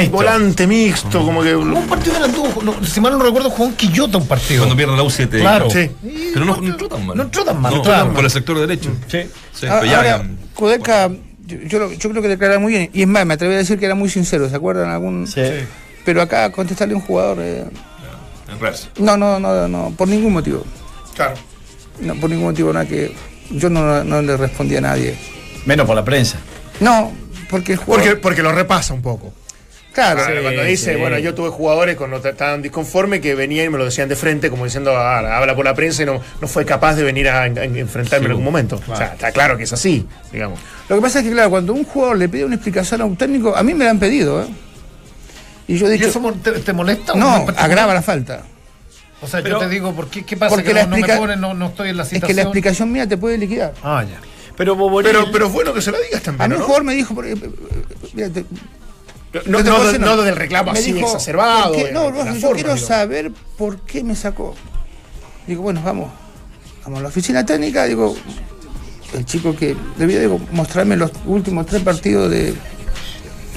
Volante 0.09 0.67
mixto, 0.67 1.23
como 1.25 1.41
que... 1.43 1.55
Un 1.55 1.87
partido 1.87 2.13
de 2.15 2.19
la 2.21 2.27
tuvo, 2.27 2.61
no, 2.63 2.83
si 2.85 2.99
mal 3.01 3.13
no 3.17 3.23
recuerdo, 3.23 3.49
jugó 3.49 3.65
un 3.65 3.75
Quillota 3.75 4.17
un 4.17 4.27
partido. 4.27 4.59
Cuando 4.61 4.75
pierde 4.75 4.95
la 4.97 5.03
U7. 5.03 5.39
Claro. 5.39 5.69
Sí. 5.69 5.89
Pero 6.33 6.45
no, 6.45 6.57
no 6.57 6.67
entró 6.71 6.87
tan 6.89 7.05
mal. 7.05 7.17
No 7.17 7.23
entró 7.23 7.43
tan 7.45 7.61
mal, 7.61 7.73
No, 7.73 7.81
claro. 7.81 8.13
por 8.13 8.23
el 8.23 8.31
sector 8.31 8.59
derecho. 8.59 8.91
Sí. 9.07 9.19
Sí, 9.53 9.67
Ah, 9.69 9.81
ya- 9.85 9.97
Ahora, 9.97 10.17
ya- 10.17 10.29
Kudelka, 10.55 11.09
yo, 11.47 11.91
yo 11.91 12.09
creo 12.09 12.21
que 12.21 12.27
declara 12.27 12.59
muy 12.59 12.73
bien. 12.73 12.89
Y 12.93 13.01
es 13.03 13.07
más, 13.07 13.25
me 13.25 13.33
atrevo 13.35 13.53
a 13.53 13.57
decir 13.57 13.77
que 13.79 13.85
era 13.85 13.95
muy 13.95 14.09
sincero, 14.09 14.49
¿se 14.49 14.55
acuerdan? 14.55 14.89
algún 14.89 15.27
Sí. 15.27 15.41
Pero 16.05 16.21
acá 16.21 16.51
contestarle 16.51 16.93
a 16.93 16.97
un 16.97 17.03
jugador. 17.03 17.37
eh, 17.41 17.63
en 18.47 19.05
no, 19.05 19.17
no, 19.17 19.39
no, 19.39 19.67
no, 19.67 19.93
por 19.97 20.07
ningún 20.07 20.33
motivo. 20.33 20.63
Claro. 21.15 21.33
No, 21.99 22.15
por 22.15 22.29
ningún 22.29 22.45
motivo, 22.47 22.71
nada 22.73 22.85
que. 22.85 23.13
Yo 23.49 23.69
no, 23.69 24.03
no 24.03 24.21
le 24.21 24.37
respondí 24.37 24.75
a 24.75 24.81
nadie. 24.81 25.15
Menos 25.65 25.85
por 25.85 25.95
la 25.95 26.03
prensa. 26.03 26.37
No, 26.79 27.11
porque 27.49 27.73
el 27.73 27.77
jugador. 27.79 28.03
Porque, 28.05 28.19
porque 28.21 28.43
lo 28.43 28.51
repasa 28.51 28.93
un 28.93 29.01
poco. 29.01 29.33
Claro, 29.93 30.23
cuando 30.41 30.63
dice, 30.63 30.93
sí. 30.93 30.99
bueno, 30.99 31.17
yo 31.19 31.33
tuve 31.33 31.49
jugadores 31.49 31.95
cuando 31.95 32.19
t- 32.19 32.29
estaban 32.29 32.61
disconformes 32.61 33.21
que 33.21 33.35
venían 33.35 33.67
y 33.67 33.69
me 33.69 33.77
lo 33.77 33.85
decían 33.85 34.09
de 34.09 34.15
frente, 34.15 34.49
como 34.49 34.65
diciendo, 34.65 34.95
ah, 34.97 35.37
habla 35.37 35.55
por 35.55 35.63
la 35.65 35.73
prensa 35.73 36.03
y 36.03 36.05
no, 36.05 36.19
no 36.41 36.47
fue 36.47 36.65
capaz 36.65 36.95
de 36.95 37.03
venir 37.03 37.29
a, 37.29 37.45
en- 37.45 37.57
en- 37.57 37.77
enfrentarme 37.77 38.25
en 38.25 38.31
algún 38.31 38.45
momento. 38.45 38.81
O 38.87 38.95
sea, 38.95 39.13
está 39.13 39.31
claro 39.31 39.55
que 39.57 39.63
es 39.63 39.73
así, 39.73 40.05
digamos. 40.31 40.59
Lo 40.89 40.95
que 40.97 41.01
pasa 41.01 41.19
es 41.19 41.25
que, 41.25 41.31
claro, 41.31 41.49
cuando 41.49 41.73
un 41.73 41.83
jugador 41.85 42.17
le 42.17 42.27
pide 42.29 42.43
una 42.45 42.55
explicación 42.55 43.01
a 43.01 43.05
un 43.05 43.15
técnico, 43.15 43.55
a 43.55 43.63
mí 43.63 43.73
me 43.73 43.85
la 43.85 43.91
han 43.91 43.99
pedido, 43.99 44.41
¿eh? 44.43 44.47
Y 45.67 45.77
yo 45.77 45.87
he 45.87 45.91
¿Y 45.91 45.93
dicho, 45.97 46.09
eso 46.09 46.19
mo- 46.19 46.33
te, 46.33 46.51
te 46.51 46.73
molesta? 46.73 47.13
o 47.13 47.17
no, 47.17 47.45
agrava 47.55 47.93
la 47.93 48.01
falta. 48.01 48.43
O 49.21 49.27
sea, 49.27 49.41
Pero- 49.41 49.59
yo 49.61 49.65
te 49.67 49.69
digo, 49.73 49.93
¿por 49.93 50.09
qué, 50.09 50.25
qué 50.25 50.35
pasa 50.35 50.49
Porque 50.49 50.67
que 50.69 50.73
la 50.73 50.83
no, 50.85 50.97
no 50.97 51.07
me 51.07 51.15
ponen, 51.17 51.39
no, 51.39 51.53
no 51.53 51.67
estoy 51.67 51.89
en 51.89 51.97
la 51.97 52.03
Es 52.03 52.09
situación? 52.09 52.27
que 52.27 52.33
la 52.33 52.41
explicación 52.41 52.91
mía 52.91 53.07
te 53.07 53.15
puede 53.15 53.37
liquidar. 53.37 53.73
Ah, 53.81 54.03
ya. 54.03 54.19
Pero 54.57 54.75
Boboril. 54.75 55.09
Pero, 55.09 55.31
pero 55.31 55.47
es 55.47 55.53
bueno 55.53 55.73
que 55.73 55.81
se 55.81 55.91
lo 55.91 55.97
digas 56.01 56.19
A 56.19 56.23
también, 56.25 56.49
mí 56.49 56.55
un 56.55 56.59
¿no? 56.59 56.65
jugador 56.65 56.83
me 56.83 56.93
dijo, 56.93 57.15
por- 57.15 57.25
eh, 57.25 57.31
eh, 57.31 57.49
mira, 58.13 58.29
te- 58.29 58.43
No, 59.45 59.61
no, 59.63 59.93
no 59.97 60.21
del 60.21 60.35
reclamo 60.35 60.71
me 60.71 60.79
así 60.79 60.91
dijo, 60.93 61.07
exacerbado. 61.07 61.75
No, 61.91 62.09
yo 62.09 62.39
forma, 62.39 62.53
quiero 62.55 62.75
digo. 62.75 62.87
saber 62.87 63.31
por 63.57 63.79
qué 63.81 64.03
me 64.03 64.15
sacó. 64.15 64.55
Digo, 65.47 65.63
bueno, 65.63 65.81
vamos. 65.83 66.11
Vamos 66.83 66.99
a 66.99 67.03
la 67.03 67.09
oficina 67.09 67.45
técnica, 67.45 67.85
digo, 67.85 68.15
el 69.13 69.25
chico 69.25 69.55
que 69.55 69.75
debía 69.97 70.19
digo, 70.19 70.39
mostrarme 70.51 70.95
los 70.97 71.11
últimos 71.25 71.65
tres 71.65 71.81
partidos 71.81 72.29
de, 72.29 72.53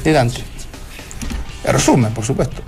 de 0.05 0.13
Dante. 0.13 0.43
El 1.65 1.73
resumen, 1.73 2.13
por 2.15 2.25
supuesto. 2.25 2.63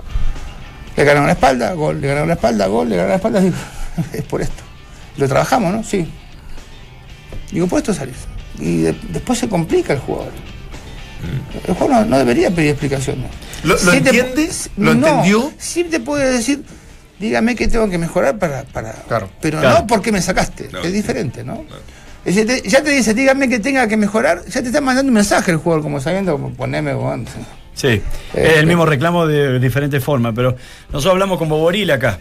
Le 0.97 1.03
ganaron 1.05 1.27
la 1.27 1.33
espalda, 1.33 1.71
gol, 1.73 2.01
le 2.01 2.07
ganaron 2.07 2.27
la 2.27 2.33
espalda, 2.35 2.67
gol, 2.67 2.89
le 2.89 2.95
ganaron 2.97 3.11
la 3.11 3.15
espalda, 3.15 3.39
digo, 3.39 3.55
es 4.13 4.23
por 4.23 4.41
esto. 4.41 4.63
Lo 5.17 5.27
trabajamos, 5.27 5.73
¿no? 5.73 5.83
Sí. 5.83 6.07
Digo, 7.51 7.67
por 7.67 7.79
esto 7.79 7.93
salís. 7.93 8.17
Y 8.59 8.81
de- 8.81 8.95
después 9.09 9.39
se 9.39 9.47
complica 9.47 9.93
el 9.93 9.99
jugador. 9.99 10.31
El 11.67 11.73
jugador 11.73 12.05
no, 12.05 12.11
no 12.11 12.17
debería 12.17 12.49
pedir 12.51 12.71
explicaciones. 12.71 13.25
¿Lo- 13.63 13.77
entiendes? 13.93 14.69
¿Lo 14.77 14.93
no, 14.95 15.07
entendió? 15.07 15.51
Sí 15.57 15.83
te 15.83 15.99
puede 15.99 16.31
decir, 16.31 16.63
dígame 17.19 17.55
qué 17.55 17.67
tengo 17.67 17.89
que 17.89 17.97
mejorar 17.97 18.37
para... 18.39 18.63
para 18.63 18.93
Claro. 19.07 19.29
pero 19.41 19.59
Claro. 19.59 19.79
no 19.79 19.87
porque 19.87 20.11
me 20.11 20.21
sacaste, 20.21 20.67
Claro. 20.67 20.85
es 20.85 20.93
diferente, 20.93 21.43
¿no? 21.43 21.63
Es 22.25 22.35
decir, 22.35 22.61
te- 22.63 22.69
ya 22.69 22.83
te 22.83 22.91
dice, 22.91 23.13
dígame 23.13 23.49
que 23.49 23.59
tenga 23.59 23.87
que 23.87 23.97
mejorar, 23.97 24.43
ya 24.45 24.61
te 24.61 24.67
está 24.67 24.81
mandando 24.81 25.09
un 25.09 25.13
mensaje 25.15 25.51
el 25.51 25.57
jugador, 25.57 25.83
como 25.83 25.99
sabiendo, 25.99 26.37
poneme. 26.57 26.93
Sí, 27.73 28.01
es 28.33 28.57
el 28.57 28.65
mismo 28.65 28.85
reclamo 28.85 29.25
de 29.25 29.57
diferente 29.59 29.99
forma, 30.01 30.33
pero 30.33 30.55
nosotros 30.91 31.13
hablamos 31.13 31.37
con 31.37 31.47
Boboril 31.49 31.89
acá. 31.91 32.19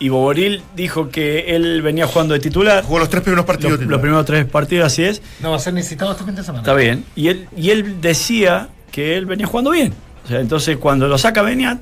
Y 0.00 0.08
Boboril 0.08 0.62
dijo 0.74 1.10
que 1.10 1.54
él 1.54 1.82
venía 1.82 2.06
jugando 2.06 2.32
de 2.32 2.40
titular. 2.40 2.82
Jugó 2.82 2.98
los 2.98 3.10
tres 3.10 3.22
primeros 3.22 3.44
partidos. 3.44 3.78
Los, 3.80 4.00
primeros 4.00 4.24
tres 4.24 4.46
partidos, 4.46 4.86
así 4.86 5.04
es. 5.04 5.20
No 5.40 5.50
va 5.50 5.56
a 5.56 5.60
ser 5.60 5.74
ni 5.74 5.82
citado 5.82 6.12
este 6.12 6.24
fin 6.24 6.34
de 6.34 6.42
semana. 6.42 6.62
Está 6.62 6.74
bien. 6.74 7.04
Y 7.14 7.28
él, 7.28 7.46
y 7.54 7.68
él 7.68 8.00
decía 8.00 8.70
que 8.90 9.18
él 9.18 9.26
venía 9.26 9.46
jugando 9.46 9.70
bien. 9.70 9.92
O 10.24 10.28
sea, 10.28 10.40
entonces 10.40 10.78
cuando 10.78 11.06
lo 11.06 11.18
saca 11.18 11.42
Beniat, 11.42 11.78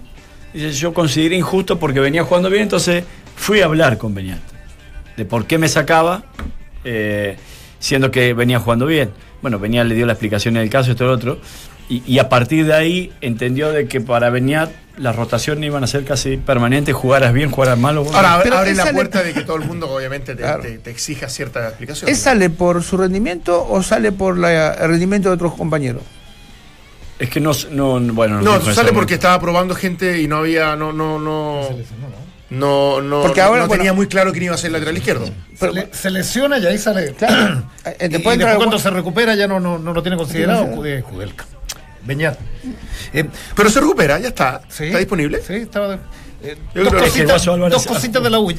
dice, 0.52 0.72
yo 0.72 0.92
consideré 0.92 1.36
injusto 1.36 1.78
porque 1.78 2.00
venía 2.00 2.24
jugando 2.24 2.50
bien, 2.50 2.64
entonces 2.64 3.04
fui 3.36 3.60
a 3.60 3.66
hablar 3.66 3.98
con 3.98 4.14
Beniat. 4.14 4.40
De 5.16 5.24
por 5.24 5.46
qué 5.46 5.56
me 5.58 5.68
sacaba, 5.68 6.24
eh, 6.84 7.36
siendo 7.78 8.10
que 8.10 8.34
venía 8.34 8.58
jugando 8.58 8.86
bien. 8.86 9.10
Bueno, 9.42 9.60
Beniat 9.60 9.86
le 9.86 9.94
dio 9.94 10.06
la 10.06 10.14
explicación 10.14 10.56
en 10.56 10.64
el 10.64 10.70
caso, 10.70 10.90
esto 10.90 11.04
y 11.04 11.06
lo 11.06 11.12
otro. 11.12 11.38
Y, 11.89 12.03
y 12.07 12.18
a 12.18 12.28
partir 12.28 12.66
de 12.66 12.74
ahí 12.74 13.12
entendió 13.22 13.70
de 13.72 13.86
que 13.89 14.01
para 14.01 14.28
Beniat 14.30 14.70
las 14.99 15.14
rotaciones 15.16 15.64
iban 15.64 15.84
a 15.84 15.86
ser 15.86 16.05
casi 16.05 16.36
permanentes, 16.36 16.95
jugaras 16.95 17.32
bien, 17.32 17.51
jugaras 17.51 17.78
mal. 17.78 17.97
o 17.99 18.05
bueno. 18.05 18.18
Ahora, 18.18 18.41
Pero 18.43 18.59
abre 18.59 18.74
la 18.74 18.91
puerta 18.93 19.22
de 19.22 19.32
que 19.32 19.41
todo 19.43 19.57
el 19.57 19.64
mundo, 19.64 19.89
obviamente, 19.91 20.34
te, 20.34 20.43
Claro. 20.43 20.62
te- 20.62 20.78
te 20.78 20.91
exija 20.91 21.28
cierta 21.28 21.66
explicación. 21.68 22.11
¿Él 22.11 22.16
sale 22.16 22.51
por 22.51 22.82
su 22.82 22.97
rendimiento 22.99 23.66
o 23.70 23.82
sale 23.82 24.12
por 24.12 24.36
la- 24.36 24.74
el 24.74 24.89
rendimiento 24.89 25.28
de 25.30 25.34
otros 25.36 25.55
compañeros? 25.55 26.03
es 27.20 27.30
que 27.30 27.41
no, 27.41 27.51
no 27.72 27.99
bueno, 28.14 28.41
No, 28.43 28.59
sé 28.59 28.64
con 28.66 28.74
sale 28.76 28.93
porque 28.93 29.14
estaba 29.14 29.41
probando 29.41 29.74
gente 29.74 30.20
y 30.20 30.28
no 30.28 30.36
había, 30.36 30.76
no, 30.76 30.93
no, 30.93 31.18
no, 31.18 31.68
no, 32.51 33.01
no, 33.01 33.22
Porque 33.22 33.41
no- 33.41 33.47
ahora, 33.47 33.62
no 33.62 33.66
bueno- 33.66 33.80
tenía 33.80 33.93
muy 33.93 34.07
claro 34.07 34.30
quién 34.30 34.45
iba 34.45 34.55
a 34.55 34.59
ser 34.59 34.68
el 34.68 34.74
lateral 34.74 34.97
izquierdo. 34.99 35.28
Se, 35.59 35.72
le- 35.72 35.89
se 35.93 36.11
lesiona 36.11 36.59
y 36.59 36.66
ahí 36.66 36.78
sale. 36.78 37.14
Claro. 37.14 37.64
Eh, 37.84 37.97
Y, 38.03 38.05
y 38.05 38.09
después 38.09 38.39
cuando 38.57 38.78
se 38.78 38.91
recupera 38.91 39.34
ya 39.34 39.47
no, 39.49 39.59
no, 39.59 39.78
no 39.78 39.93
lo 39.93 40.03
tiene 40.03 40.16
considerado 40.16 40.66
No 40.66 40.76
Jude- 40.76 41.03
Judelka. 41.03 41.45
Beñat. 42.05 42.38
Eh, 43.12 43.24
Pero 43.55 43.70
se 43.70 43.80
recupera, 43.80 44.18
ya 44.18 44.28
está. 44.28 44.62
sí, 44.68 44.84
¿Está 44.86 44.99
disponible? 44.99 45.40
Sí, 45.46 45.55
estaba. 45.55 45.88
de- 45.88 45.99
eh, 46.42 46.57
dos 46.74 46.92
cositas, 46.94 47.44
dos 47.44 47.86
cositas 47.86 48.22
de 48.22 48.30
la 48.30 48.38
U. 48.38 48.51
Se, 48.51 48.57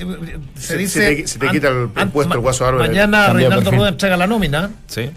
Se- 0.62 0.78
dice. 0.78 1.00
se 1.10 1.16
te- 1.16 1.28
se 1.28 1.40
te 1.40 1.50
quita 1.50 1.70
el- 1.70 1.90
el 1.96 2.10
puesto 2.10 2.34
el 2.34 2.40
Guaso 2.42 2.66
Álvarez. 2.68 2.90
Mañana 2.90 3.32
Reinaldo. 3.34 3.72
Rueda 3.72 3.90
entrega 3.90 4.18
la 4.18 4.28
nómina, 4.28 4.70
Sí. 4.88 5.10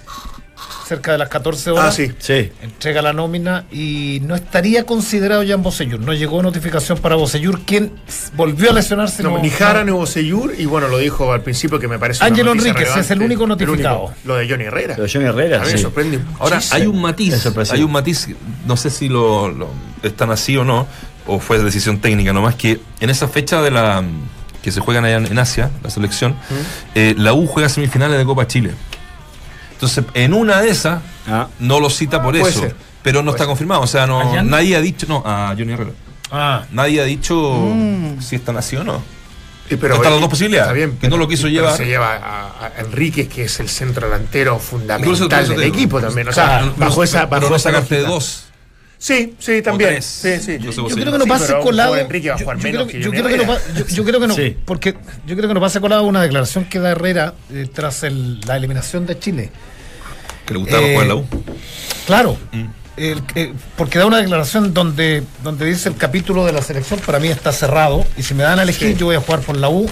Cerca 0.87 1.13
de 1.13 1.19
las 1.19 1.29
14 1.29 1.71
horas. 1.71 1.85
Ah, 1.89 1.93
sí. 1.93 2.13
Sí. 2.19 2.51
Entrega 2.63 3.03
la 3.03 3.13
nómina 3.13 3.65
y 3.71 4.21
no 4.25 4.35
estaría 4.35 4.85
considerado 4.85 5.43
ya 5.43 5.55
en 5.55 5.63
Bosellur. 5.63 6.01
No 6.01 6.13
llegó 6.13 6.43
notificación 6.43 6.99
para 6.99 7.15
Bosellur, 7.17 7.61
quien 7.61 7.93
volvió 8.35 8.71
a 8.71 8.73
lesionarse. 8.75 9.23
No, 9.23 9.39
ni 9.39 9.51
Jara 9.51 9.85
ni 9.85 9.91
Bocellur, 9.93 10.55
y 10.59 10.67
bueno, 10.67 10.89
lo 10.89 10.99
dijo 10.99 11.33
al 11.33 11.43
principio 11.43 11.79
que 11.79 11.89
me 11.89 11.99
parece. 11.99 12.23
noticia 12.29 12.71
Enríquez, 12.71 12.97
es 12.97 13.11
el 13.11 13.23
único 13.23 13.47
notificado. 13.47 14.13
Lo 14.25 14.37
de 14.37 14.49
Johnny 14.49 14.65
Herrera. 14.65 14.97
Lo 14.97 15.05
de 15.05 15.11
Johnny 15.13 15.27
Herrera, 15.27 15.63
A 15.63 15.65
mí 15.65 15.73
me 15.73 15.79
sorprende 15.79 16.19
Ahora, 16.39 16.61
hay 16.71 16.87
un 16.87 17.01
matiz, 17.01 17.47
hay 17.71 17.83
un 17.83 17.93
matiz, 17.93 18.29
no 18.67 18.77
sé 18.77 18.91
si 18.91 19.09
lo, 19.09 19.49
lo- 19.49 19.71
están 20.03 20.31
así 20.31 20.57
o 20.57 20.65
no, 20.65 20.87
o 21.27 21.39
fue 21.39 21.59
decisión 21.63 21.99
técnica 22.01 22.33
nomás, 22.33 22.55
que 22.57 22.81
en 23.01 23.11
esa 23.11 23.29
fecha 23.29 23.63
de 23.63 23.71
la, 23.71 24.03
que 24.63 24.73
se 24.73 24.81
juegan 24.81 25.05
allá 25.05 25.17
en, 25.19 25.27
en 25.27 25.39
Asia, 25.39 25.71
la 25.83 25.91
selección, 25.91 26.35
eh, 26.95 27.15
la 27.17 27.33
U 27.35 27.47
juega 27.47 27.69
semifinales 27.69 28.19
de 28.19 28.25
Copa 28.25 28.47
Chile. 28.47 28.73
Entonces, 29.83 30.05
en 30.15 30.33
una 30.33 30.61
de 30.63 30.71
esas, 30.71 31.01
Ah. 31.27 31.49
no 31.59 31.81
lo 31.81 31.91
cita 31.91 32.23
por 32.23 32.39
Puede 32.39 32.49
eso, 32.51 32.61
ser. 32.61 32.77
pero 33.03 33.21
no 33.25 33.33
está 33.33 33.47
confirmado. 33.47 33.81
O 33.81 33.87
sea, 33.89 34.05
¿A 34.05 34.07
no, 34.07 34.43
nadie 34.45 34.77
ha 34.77 34.81
dicho, 34.81 35.07
no, 35.09 35.25
a 35.27 35.55
Johnny 35.59 35.73
Herrera. 35.73 35.91
Ah. 36.31 36.65
Nadie 36.71 37.01
ha 37.01 37.05
dicho 37.05 37.67
si 38.21 38.37
están 38.37 38.57
así 38.57 38.77
o 38.77 38.85
no. 38.85 39.03
Sí, 39.69 39.77
pero 39.77 39.95
Están 39.97 40.11
las 40.13 40.19
eh, 40.19 40.21
dos 40.21 40.31
posibilidades, 40.31 40.67
está 40.69 40.73
bien, 40.75 40.99
que 40.99 41.09
no 41.09 41.17
lo 41.17 41.27
quiso 41.27 41.45
pero 41.45 41.55
llevar. 41.55 41.77
Se 41.77 41.87
lleva 41.87 42.15
a, 42.17 42.67
a 42.67 42.73
Enrique, 42.81 43.27
que 43.27 43.45
es 43.45 43.59
el 43.59 43.69
centro 43.69 44.07
delantero 44.07 44.59
fundamental 44.61 45.49
del 45.49 45.61
digo. 45.61 45.75
equipo 45.75 46.01
también. 46.01 46.29
O 46.29 46.33
sea, 46.33 46.45
Claro, 46.45 46.75
bajo 46.77 46.91
pero- 46.93 47.03
esa. 47.05 47.19
pero 47.29 47.41
Bajo 47.41 47.51
no 47.51 47.57
esa 47.57 47.71
sacarte 47.71 47.95
lógica. 47.97 48.11
dos. 48.13 48.45
Sí, 48.99 49.35
sí, 49.41 49.63
también. 49.63 50.01
Sí, 50.01 50.39
sí. 50.39 50.59
Yo 50.61 50.71
Yo 50.71 50.83
vos 50.85 50.93
creo 50.95 51.11
que 51.13 51.19
no 51.19 51.25
pero 51.27 51.61
colado. 51.61 51.89
Juan 51.91 52.01
Enrique 52.03 52.29
va 52.29 52.37
a 52.37 52.39
yo- 52.39 52.45
jugar 52.45 52.59
yo 52.59 52.63
menos 52.63 52.83
creo- 52.87 52.93
que 53.01 53.05
yo 53.05 53.11
no 53.23 53.29
Herrera. 53.29 53.47
pa- 53.49 53.59
yo- 53.77 53.87
yo 53.89 54.05
creo 54.05 54.21
que 54.21 54.27
no, 54.29 54.35
Sí. 54.37 54.57
porque 54.65 54.95
yo 55.27 55.37
creo 55.37 55.49
que 55.49 55.55
no 55.55 55.61
pasa 55.61 55.81
colado 55.81 56.05
una 56.05 56.23
declaración 56.23 56.67
que 56.67 56.79
da 56.79 56.91
Herrera 56.93 57.35
eh, 57.53 57.69
tras 57.73 58.05
el- 58.05 58.41
la 58.43 58.57
eliminación 58.57 59.05
de 59.07 59.19
Chile. 59.19 59.51
Que 60.53 60.59
le 60.59 60.59
gustaba 60.65 60.83
Eh, 60.83 60.91
jugar 60.93 61.03
en 61.03 61.09
la 61.09 61.15
U. 61.17 61.25
Claro. 62.07 62.37
Mm. 62.53 62.65
El- 62.97 63.23
eh, 63.37 63.53
porque 63.77 63.99
da 63.99 64.05
una 64.07 64.19
declaración 64.19 64.75
donde, 64.75 65.23
donde 65.43 65.65
dice 65.65 65.89
el 65.89 65.97
capítulo 65.97 66.45
de 66.45 66.53
la 66.53 66.61
selección 66.61 67.01
para 67.01 67.19
mí 67.19 67.29
está 67.29 67.51
cerrado 67.51 68.05
y 68.19 68.23
si 68.23 68.35
me 68.35 68.43
dan 68.43 68.59
a 68.59 68.65
elegir 68.65 68.97
yo 68.99 69.07
voy 69.07 69.17
a 69.17 69.21
jugar 69.21 69.41
por 69.41 69.57
la 69.57 69.71
U 69.71 69.89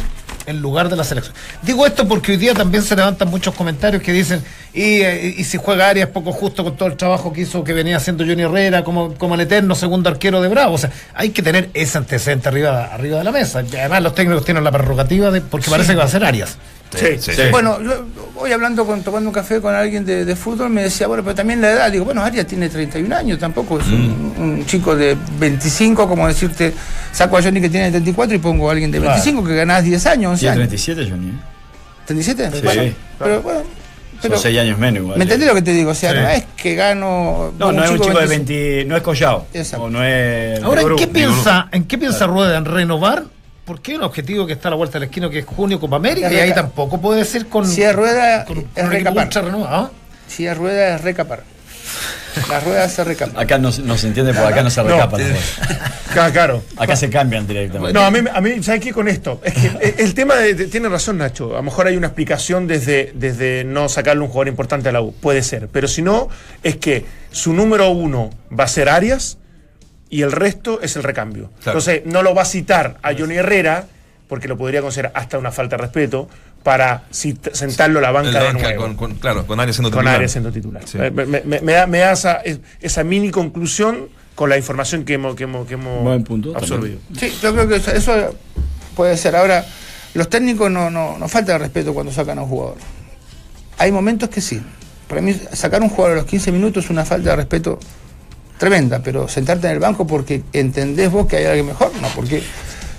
en 0.47 0.61
lugar 0.61 0.91
de 0.91 0.97
la 0.97 1.05
selección. 1.05 1.35
Digo 1.63 1.87
esto 1.87 2.07
porque 2.07 2.33
hoy 2.33 2.37
día 2.39 2.53
también 2.53 2.83
se 2.83 2.95
levantan 2.95 3.29
muchos 3.31 3.55
comentarios 3.55 4.03
que 4.03 4.13
dicen 4.13 4.43
y, 4.75 5.01
eh, 5.01 5.35
y 5.39 5.45
si 5.45 5.57
juega 5.57 5.89
Arias 5.89 6.11
poco 6.11 6.31
justo 6.33 6.63
con 6.63 6.77
todo 6.77 6.89
el 6.89 6.97
trabajo 6.99 7.33
que 7.33 7.41
hizo 7.43 7.65
que 7.65 7.73
venía 7.73 7.97
haciendo 7.97 8.23
Johnny 8.25 8.43
Herrera 8.43 8.85
como, 8.85 9.15
como 9.15 9.35
el 9.35 9.41
eterno 9.41 9.75
segundo 9.75 10.11
arquero 10.11 10.43
de 10.43 10.49
Bravo. 10.49 10.75
O 10.75 10.79
sea, 10.79 10.91
hay 11.15 11.31
que 11.31 11.43
tener 11.43 11.71
ese 11.73 11.97
antecedente 11.97 12.49
arriba, 12.51 12.91
arriba 12.93 13.17
de 13.19 13.25
la 13.25 13.33
mesa. 13.33 13.61
Además 13.61 14.03
los 14.03 14.15
técnicos 14.15 14.45
tienen 14.45 14.63
la 14.63 14.73
prerrogativa 14.73 15.31
de 15.31 15.41
porque 15.41 15.71
parece 15.71 15.93
que 15.93 15.99
va 15.99 16.05
a 16.05 16.09
ser 16.09 16.23
Arias. 16.25 16.59
Sí, 16.95 17.07
Sí. 17.19 17.33
Bueno, 17.51 17.81
yo 17.83 18.05
voy 18.35 18.51
hablando 18.53 18.85
con, 18.85 19.03
tomando 19.03 19.29
un 19.31 19.35
café 19.35 19.61
con 19.61 19.75
alguien 19.75 20.05
de, 20.05 20.25
de 20.25 20.37
fútbol, 20.37 20.71
me 20.71 20.83
decía, 20.83 21.07
bueno, 21.07 21.23
pero 21.23 21.35
también 21.37 21.61
la 21.61 21.71
edad. 21.73 21.93
Digo, 21.93 22.05
bueno, 22.05 22.23
Arias 22.23 22.47
tiene 22.47 22.69
31 22.69 23.15
años, 23.15 23.39
tampoco 23.39 23.79
es 23.79 23.87
un, 23.87 24.35
un 24.39 24.67
chico 24.67 24.97
de 24.97 25.17
25, 25.39 26.09
como 26.09 26.27
decirte, 26.27 26.73
saco 27.13 27.37
a 27.39 27.43
Johnny 27.43 27.61
que 27.61 27.69
tiene 27.69 27.91
34 27.91 28.35
y 28.35 28.39
pongo 28.39 28.69
a 28.69 28.73
alguien 28.73 28.91
de 28.91 28.99
Claro. 28.99 29.15
25 29.15 29.45
que 29.47 29.55
ganás 29.55 29.85
10 29.85 30.07
años, 30.07 30.31
11 30.33 30.41
Tiene 30.41 30.53
años. 30.55 30.69
37, 30.69 31.11
Johnny. 31.11 31.29
¿eh? 31.29 31.33
¿37? 32.09 32.53
Sí. 32.53 32.61
Bueno, 32.63 32.93
pero 33.19 33.43
bueno. 33.43 33.61
Pero, 34.23 34.35
Son 34.35 34.43
6 34.43 34.59
años 34.59 34.79
menos 34.79 35.03
igual. 35.03 35.17
¿Me 35.17 35.25
entendés 35.25 35.49
lo 35.49 35.55
que 35.55 35.63
te 35.63 35.73
digo? 35.73 35.93
O 35.93 35.95
sea, 35.95 36.11
Sí. 36.11 36.19
no 36.19 36.29
es 36.29 36.45
que 36.57 36.75
gano. 36.75 37.53
No, 37.59 37.69
un 37.69 37.77
no 37.77 37.85
es 37.85 37.91
un 37.91 38.01
chico 38.01 38.19
de 38.19 38.27
25. 38.27 38.59
20. 38.59 38.85
No 38.85 38.97
es 38.97 39.03
Collao. 39.03 39.47
Exacto. 39.55 39.85
O 39.87 39.89
no 39.91 40.05
es. 40.05 40.63
Ahora, 40.63 40.83
¿en 40.83 40.97
qué 40.97 41.07
piensa, 41.07 41.69
¿en 41.73 41.85
qué 41.85 41.97
piensa 41.97 42.27
Rueda? 42.27 42.59
¿En 42.59 42.67
renovar? 42.67 43.25
¿Por 43.65 43.81
qué 43.83 43.97
un 43.97 44.03
objetivo 44.03 44.47
que 44.47 44.55
está 44.55 44.69
a 44.69 44.71
la 44.71 44.77
vuelta 44.77 44.99
del 44.99 45.09
esquino, 45.09 45.31
que 45.31 45.41
es 45.41 45.45
junio 45.45 45.79
Copa 45.79 45.97
América? 45.97 46.33
Y 46.33 46.37
ahí 46.37 46.53
tampoco 46.55 47.01
puede 47.01 47.25
ser 47.25 47.47
con, 47.47 47.67
Si 47.67 47.83
es 47.83 47.95
rueda, 47.95 48.45
con, 48.45 48.63
con 48.63 48.69
es 48.75 48.89
recapar. 48.89 49.29
Si 50.27 50.47
es 50.47 50.57
rueda, 50.57 50.95
es 50.97 51.01
recapar. 51.03 51.43
La 52.49 52.61
rueda 52.61 52.89
se 52.89 53.03
recapa. 53.03 53.41
Acá 53.41 53.59
no, 53.59 53.73
se- 53.73 53.83
no 53.83 53.99
se 53.99 54.07
entiende 54.07 54.33
porque 54.33 54.49
acá 54.53 54.63
no 54.63 54.71
se 54.71 54.83
No. 54.83 54.89
recapa. 54.91 55.19
la 55.19 55.29
cosa. 55.35 55.91
Claro. 56.33 56.65
Acá 56.77 56.97
se 56.97 57.09
cambian 57.09 57.47
directamente. 57.47 57.93
No, 57.93 58.01
a 58.05 58.11
mí, 58.11 58.19
a 58.33 58.41
mí 58.41 58.61
¿sabes 58.65 58.81
qué 58.81 58.93
con 58.93 59.07
esto? 59.07 59.41
Es 59.45 59.55
que 59.55 59.67
eh, 59.81 59.95
el 59.99 60.13
tema 60.15 60.35
de, 60.37 60.55
de- 60.55 60.67
tiene 60.67 60.89
razón 60.89 61.19
Nacho, 61.19 61.53
a 61.53 61.59
lo 61.59 61.63
mejor 61.63 61.87
hay 61.87 61.97
una 61.97 62.09
explicación 62.09 62.67
desde, 62.67 63.13
desde 63.15 63.63
no 63.63 63.89
sacarle 63.89 64.23
un 64.23 64.29
jugador 64.29 64.49
importante 64.49 64.89
a 64.89 64.93
la 64.93 65.03
U, 65.03 65.13
puede 65.13 65.43
ser, 65.45 65.69
pero 65.69 65.87
si 65.87 66.03
no, 66.03 66.29
es 66.65 66.77
que 66.77 67.05
su 67.31 67.53
número 67.53 67.91
uno 67.91 68.31
va 68.59 68.65
a 68.65 68.69
ser 68.69 68.89
Arias 68.89 69.39
y 70.11 70.23
el 70.23 70.33
resto 70.33 70.81
es 70.83 70.97
el 70.97 71.03
recambio. 71.05 71.51
Claro. 71.63 71.79
Entonces, 71.79 72.03
no 72.05 72.23
lo 72.23 72.35
va 72.35 72.43
a 72.43 72.47
citar 72.47 72.99
a 73.03 73.15
Johnny 73.17 73.37
Herrera, 73.37 73.87
porque 74.29 74.49
lo 74.49 74.59
podría 74.59 74.83
considerar 74.83 75.13
hasta 75.15 75.39
una 75.39 75.51
falta 75.53 75.77
de 75.77 75.83
respeto, 75.83 76.29
para 76.63 77.05
sentarlo 77.11 78.01
a 78.01 78.03
la 78.03 78.11
banca 78.11 78.33
la 78.33 78.43
de 78.45 78.53
nuevo. 78.53 78.77
con, 78.83 78.95
con- 78.95 79.15
claro, 79.15 79.47
con 79.47 79.59
Arias 79.61 79.77
siendo 79.77 79.91
con 79.91 80.01
titular. 80.01 80.17
Arias 80.17 80.33
siendo 80.33 80.53
titular. 80.53 80.83
Sí. 80.87 80.99
Me, 80.99 81.11
me- 81.11 81.41
me- 81.41 81.61
me 81.61 81.73
da, 81.73 81.87
me 81.87 81.99
da 82.01 82.13
esa, 82.13 82.43
esa 82.83 83.03
mini 83.03 83.31
conclusión 83.31 84.09
con 84.35 84.51
la 84.51 84.59
información 84.59 85.05
que 85.05 85.15
hemos, 85.15 85.35
que 85.37 85.45
hemos, 85.45 85.67
que 85.67 85.75
hemos 85.75 86.03
Buen 86.03 86.23
punto, 86.25 86.55
absorbido. 86.55 86.99
Sí, 87.19 87.33
yo 87.43 87.53
creo 87.55 87.67
que 87.67 87.77
eso, 87.77 87.91
eso 87.93 88.35
puede 88.95 89.17
ser. 89.17 89.37
Ahora, 89.37 89.65
los 90.13 90.29
técnicos 90.29 90.71
no, 90.71 90.91
no, 90.91 91.17
no 91.19 91.29
falta 91.29 91.53
de 91.53 91.59
respeto 91.59 91.95
cuando 91.95 92.13
sacan 92.13 92.39
a 92.39 92.43
un 92.43 92.49
jugador. 92.49 92.77
Hay 93.79 93.91
momentos 93.93 94.29
que 94.29 94.41
sí. 94.43 94.61
Para 95.09 95.23
mí, 95.23 95.35
sacar 95.53 95.81
a 95.81 95.85
un 95.85 95.91
jugador 95.91 96.19
a 96.19 96.21
los 96.21 96.27
15 96.31 96.53
minutos 96.53 96.85
es 96.85 96.91
una 96.91 97.05
falta 97.07 97.31
de 97.31 97.37
respeto 97.37 97.79
tremenda, 98.61 99.03
pero 99.03 99.27
sentarte 99.27 99.67
en 99.67 99.73
el 99.73 99.79
banco 99.81 100.07
porque 100.07 100.43
entendés 100.53 101.11
vos 101.11 101.27
que 101.27 101.39
hay 101.39 101.47
alguien 101.47 101.67
mejor, 101.67 101.91
no, 102.01 102.07
porque 102.15 102.43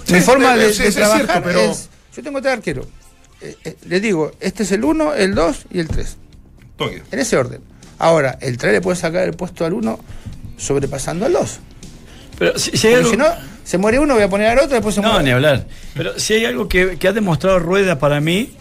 Sí, 0.06 0.14
mi 0.14 0.20
forma 0.22 0.58
de, 0.58 0.74
sí, 0.74 0.82
de 0.82 0.90
es 0.90 0.96
trabajar 0.96 1.26
cierto, 1.26 1.44
pero- 1.46 1.60
es. 1.72 1.88
Yo 2.18 2.24
tengo 2.24 2.42
tres 2.42 2.54
arqueros. 2.56 2.88
Eh, 3.40 3.56
eh, 3.64 3.76
les 3.88 4.02
digo, 4.02 4.32
este 4.42 4.64
es 4.64 4.72
el 4.74 4.84
1, 4.84 5.14
el 5.14 5.34
2 5.36 5.66
y 5.72 5.80
el 5.80 5.88
3. 5.88 6.18
Toque. 6.76 7.04
En 7.12 7.20
ese 7.20 7.38
orden. 7.38 7.62
Ahora, 8.00 8.38
el 8.42 8.58
3 8.58 8.74
le 8.74 8.82
puede 8.82 8.98
sacar 8.98 9.24
el 9.24 9.34
puesto 9.34 9.64
al 9.64 9.74
1 9.74 10.00
sobrepasando 10.58 11.26
al 11.28 11.34
2. 11.34 11.60
Pero 12.40 12.58
si, 12.60 12.76
si 12.78 12.88
hay 12.88 12.96
algo- 12.96 13.12
si 13.12 13.18
no, 13.18 13.26
se 13.64 13.78
muere 13.78 14.00
uno, 14.00 14.16
voy 14.16 14.24
a 14.24 14.30
poner 14.30 14.48
al 14.48 14.58
otro, 14.58 14.70
después 14.72 14.96
se 14.96 15.02
No, 15.02 15.10
muere. 15.10 15.24
ni 15.26 15.32
hablar. 15.32 15.66
Pero 15.94 16.20
si 16.20 16.34
hay 16.34 16.46
algo 16.46 16.68
que, 16.68 16.98
que 16.98 17.08
ha 17.08 17.14
demostrado 17.14 17.60
Rueda 17.60 18.00
para 18.00 18.20
mí 18.20 18.56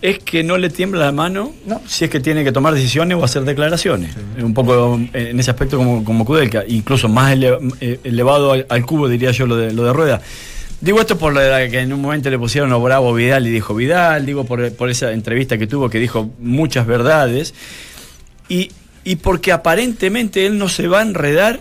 es 0.00 0.18
que 0.20 0.44
no 0.44 0.58
le 0.58 0.70
tiembla 0.70 1.06
la 1.06 1.12
mano 1.12 1.52
No. 1.66 1.80
si 1.86 2.04
es 2.04 2.10
que 2.10 2.20
tiene 2.20 2.44
que 2.44 2.52
tomar 2.52 2.72
decisiones 2.74 3.18
o 3.18 3.24
hacer 3.24 3.42
declaraciones. 3.44 4.14
Un 4.40 4.54
poco 4.54 5.00
eh, 5.12 5.28
en 5.30 5.40
ese 5.40 5.50
aspecto 5.50 5.76
como, 5.76 6.04
como 6.04 6.24
Kudelka, 6.24 6.64
incluso 6.68 7.08
más 7.08 7.32
ele- 7.32 7.58
eh, 7.80 7.98
elevado 8.04 8.52
al, 8.52 8.66
al 8.68 8.86
cubo, 8.86 9.08
diría 9.08 9.30
yo, 9.32 9.46
lo 9.46 9.56
de, 9.56 9.72
lo 9.72 9.84
de 9.84 9.92
Rueda. 9.92 10.20
Digo 10.80 11.00
esto 11.00 11.18
por 11.18 11.34
la 11.34 11.68
que 11.68 11.80
en 11.80 11.92
un 11.92 12.00
momento 12.00 12.30
le 12.30 12.38
pusieron 12.38 12.72
a 12.72 12.76
Bravo 12.76 13.12
Vidal 13.12 13.46
y 13.46 13.50
dijo 13.50 13.74
Vidal, 13.74 14.24
digo 14.24 14.44
por, 14.44 14.72
por 14.74 14.88
esa 14.88 15.10
entrevista 15.12 15.58
que 15.58 15.66
tuvo 15.66 15.90
que 15.90 15.98
dijo 15.98 16.30
muchas 16.38 16.86
verdades, 16.86 17.52
y, 18.48 18.70
y 19.02 19.16
porque 19.16 19.50
aparentemente 19.50 20.46
él 20.46 20.56
no 20.58 20.68
se 20.68 20.86
va 20.86 21.00
a 21.00 21.02
enredar 21.02 21.60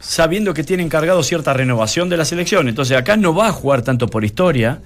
sabiendo 0.00 0.52
que 0.52 0.64
tiene 0.64 0.82
encargado 0.82 1.22
cierta 1.22 1.52
renovación 1.52 2.08
de 2.08 2.16
la 2.16 2.24
selección. 2.24 2.68
Entonces 2.68 2.96
acá 2.96 3.16
no 3.16 3.32
va 3.34 3.46
a 3.48 3.52
jugar 3.52 3.82
tanto 3.82 4.08
por 4.08 4.24
historia, 4.24 4.80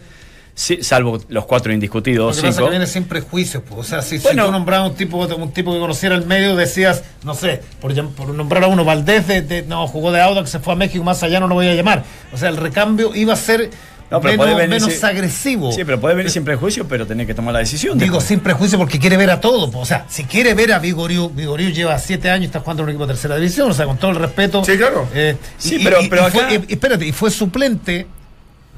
sí, 0.60 0.78
salvo 0.82 1.18
los 1.28 1.46
cuatro 1.46 1.68
Lo 1.70 1.74
indiscutidos, 1.74 2.36
que 2.36 2.42
pasa 2.42 2.52
cinco. 2.52 2.64
que 2.66 2.70
viene 2.70 2.86
sin 2.86 3.04
prejuicios. 3.04 3.62
pues. 3.66 3.80
O 3.80 3.84
sea, 3.84 4.02
si, 4.02 4.18
si 4.18 4.22
Bueno. 4.24 4.46
tú 4.46 4.52
nombrabas 4.52 4.90
un 4.90 4.96
tipo, 4.96 5.16
un 5.18 5.52
tipo 5.52 5.72
que 5.72 5.78
conociera 5.80 6.14
el 6.14 6.26
medio, 6.26 6.54
decías, 6.56 7.02
no 7.24 7.34
sé, 7.34 7.62
por, 7.80 7.94
llam- 7.94 8.10
por 8.10 8.28
nombrar 8.28 8.64
a 8.64 8.66
uno, 8.66 8.84
Valdés, 8.84 9.26
de, 9.26 9.40
de- 9.42 9.62
no, 9.62 9.86
jugó 9.88 10.12
de 10.12 10.20
Audax, 10.20 10.50
se 10.50 10.58
fue 10.58 10.74
a 10.74 10.76
México, 10.76 11.02
más 11.02 11.22
allá 11.22 11.40
no 11.40 11.48
lo 11.48 11.54
voy 11.54 11.68
a 11.68 11.74
llamar. 11.74 12.04
O 12.32 12.36
sea, 12.36 12.48
el 12.50 12.56
recambio 12.58 13.14
iba 13.14 13.32
a 13.32 13.36
ser 13.36 13.70
No, 14.10 14.20
pero 14.20 14.32
menos, 14.32 14.44
puede 14.46 14.66
venir 14.66 14.82
menos 14.82 15.04
agresivo. 15.04 15.70
Sí, 15.72 15.84
pero 15.84 16.00
puede 16.00 16.14
venir 16.16 16.30
sin 16.32 16.44
prejuicio, 16.44 16.86
pero 16.88 17.06
tenés 17.06 17.26
que 17.28 17.34
tomar 17.34 17.52
la 17.54 17.60
decisión. 17.60 17.96
Digo, 17.96 18.14
después. 18.16 18.26
sin 18.28 18.40
prejuicio 18.40 18.76
porque 18.76 18.98
quiere 18.98 19.16
ver 19.16 19.30
a 19.30 19.40
todo. 19.40 19.70
pues. 19.70 19.82
O 19.82 19.86
sea, 19.86 20.04
si 20.08 20.24
quiere 20.24 20.52
ver 20.54 20.72
a 20.72 20.78
Vigoriu, 20.80 21.30
Vigoriu 21.30 21.70
lleva 21.70 21.96
siete 21.98 22.28
años 22.28 22.42
y 22.42 22.46
está 22.46 22.58
jugando 22.60 22.82
en 22.82 22.88
un 22.88 22.90
equipo 22.90 23.06
de 23.06 23.14
tercera 23.14 23.36
división, 23.36 23.70
o 23.70 23.74
sea, 23.74 23.86
con 23.86 23.96
todo 23.98 24.10
el 24.10 24.16
respeto. 24.18 24.64
Sí, 24.64 24.76
claro. 24.76 25.06
Eh, 25.14 25.36
Sí, 25.58 25.80
pero- 25.82 25.98
pero 26.10 26.28
fue, 26.28 26.42
acá- 26.42 26.54
y- 26.68 26.72
espérate, 26.72 27.06
y 27.06 27.12
fue 27.12 27.30
suplente. 27.30 28.06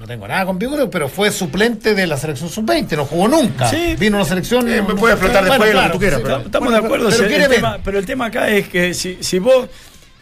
No 0.03 0.09
tengo 0.09 0.27
nada 0.27 0.45
con 0.45 0.59
Vigoriu, 0.59 0.91
pero 0.91 1.09
fue 1.09 1.31
suplente 1.31 1.95
de 1.95 2.09
la 2.09 2.17
selección 2.17 2.51
sub-20, 2.51 2.97
no 2.97 3.05
jugó 3.05 3.29
nunca. 3.29 3.69
Sí. 3.71 3.95
Vino 3.97 4.17
a 4.17 4.21
una 4.23 4.29
selección. 4.29 4.69
Eh, 4.69 4.83
puede 4.99 5.15
explotar 5.15 5.45
después 5.45 5.73
lo 5.73 5.81
que 5.85 5.89
tú 5.91 5.99
quieras, 6.01 6.19
sí, 6.19 6.23
pero-. 6.25 6.39
Estamos 6.41 6.67
Bueno, 6.67 6.71
de 6.81 6.85
acuerdo, 6.87 7.09
pero 7.09 7.29
si 7.29 7.35
el- 7.37 7.49
tema- 7.49 7.79
pero 7.85 7.99
el 8.01 8.05
tema 8.07 8.27
acá 8.27 8.49
es 8.49 8.67
que 8.69 8.95
si, 8.95 9.19
si 9.21 9.39
vos 9.39 9.69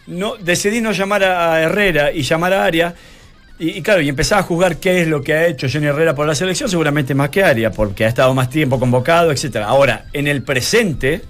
no 0.05 0.35
decidís 0.37 0.83
no 0.83 0.91
llamar 0.91 1.23
a 1.23 1.59
Herrera 1.63 2.11
y 2.11 2.21
llamar 2.21 2.53
a 2.53 2.63
Aria, 2.63 2.93
y, 3.57 3.79
y 3.79 3.81
claro, 3.81 4.01
y 4.01 4.09
empezás 4.09 4.37
a 4.37 4.43
juzgar 4.43 4.77
qué 4.77 5.01
es 5.01 5.07
lo 5.07 5.23
que 5.23 5.33
ha 5.33 5.47
hecho 5.47 5.65
Johnny 5.67 5.87
Herrera 5.87 6.13
por 6.13 6.27
la 6.27 6.35
selección, 6.35 6.69
seguramente 6.69 7.15
más 7.15 7.29
que 7.29 7.43
Aria, 7.43 7.71
porque 7.71 8.05
ha 8.05 8.07
estado 8.07 8.35
más 8.35 8.51
tiempo 8.51 8.79
convocado, 8.79 9.31
etcétera. 9.31 9.65
Ahora, 9.65 10.05
en 10.13 10.27
el 10.27 10.43
presente, 10.43 11.23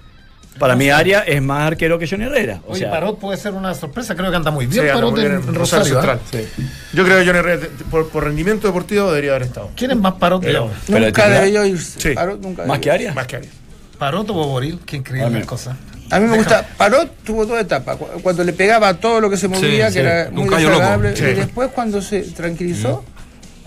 para 0.59 0.75
mí 0.75 0.89
Aria 0.89 1.21
es 1.21 1.41
más 1.41 1.63
arquero 1.67 1.97
que 1.97 2.07
Johnny 2.07 2.25
Herrera. 2.25 2.59
O 2.67 2.71
Oye, 2.71 2.81
sea, 2.81 2.91
Parot 2.91 3.17
puede 3.19 3.37
ser 3.37 3.53
una 3.53 3.73
sorpresa, 3.73 4.15
creo 4.15 4.29
que 4.29 4.37
anda 4.37 4.51
muy 4.51 4.65
Sí, 4.65 4.71
bien 4.73 4.81
anda 4.83 4.93
Parot 4.95 5.11
muy 5.11 5.19
bien 5.21 5.33
en, 5.33 5.41
en 5.43 5.49
en 5.49 5.55
Rosario 5.55 5.95
Rosario. 5.95 6.19
Central. 6.19 6.41
¿eh? 6.41 6.67
Yo 6.93 7.03
creo 7.03 7.17
que 7.19 7.25
Johnny 7.25 7.39
Herrera, 7.39 7.67
por, 7.89 8.09
por 8.09 8.23
rendimiento 8.25 8.67
deportivo, 8.67 9.09
debería 9.09 9.31
haber 9.31 9.43
estado. 9.43 9.69
¿Quién 9.75 9.91
es 9.91 9.97
más 9.97 10.13
Parot 10.13 10.41
que 10.41 10.47
Pero- 10.47 10.59
ahora? 10.63 10.73
Pero 10.85 10.99
de 10.99 11.05
nunca 11.07 11.29
debió 11.29 11.65
ir. 11.65 11.79
Sí. 11.81 12.09
Parot 12.13 12.41
nunca 12.41 12.65
más 12.65 12.79
que. 12.79 12.91
Aria. 12.91 13.13
Más 13.13 13.27
que 13.27 13.35
Arias. 13.37 13.53
Parot 13.97 14.29
o 14.29 14.33
Boboril, 14.33 14.79
qué 14.85 14.97
increíble 14.97 15.45
cosa. 15.45 15.77
A 16.09 16.19
mí 16.19 16.27
me 16.27 16.37
gusta. 16.37 16.67
Parot 16.77 17.09
tuvo 17.23 17.45
toda 17.47 17.61
etapa. 17.61 17.95
Cu- 17.95 18.21
Cuando 18.21 18.43
le 18.43 18.51
pegaba 18.53 18.89
a 18.89 18.93
todo 18.95 19.21
lo 19.21 19.29
que 19.29 19.37
se 19.37 19.47
movía, 19.47 19.87
Sí, 19.89 19.93
que 19.97 19.99
sí, 20.01 20.05
era 20.07 20.29
muy 20.31 20.49
desagradable. 20.49 21.15
Sí. 21.15 21.23
Y 21.23 21.33
después, 21.33 21.69
cuando 21.73 22.01
se 22.01 22.21
tranquilizó, 22.21 23.05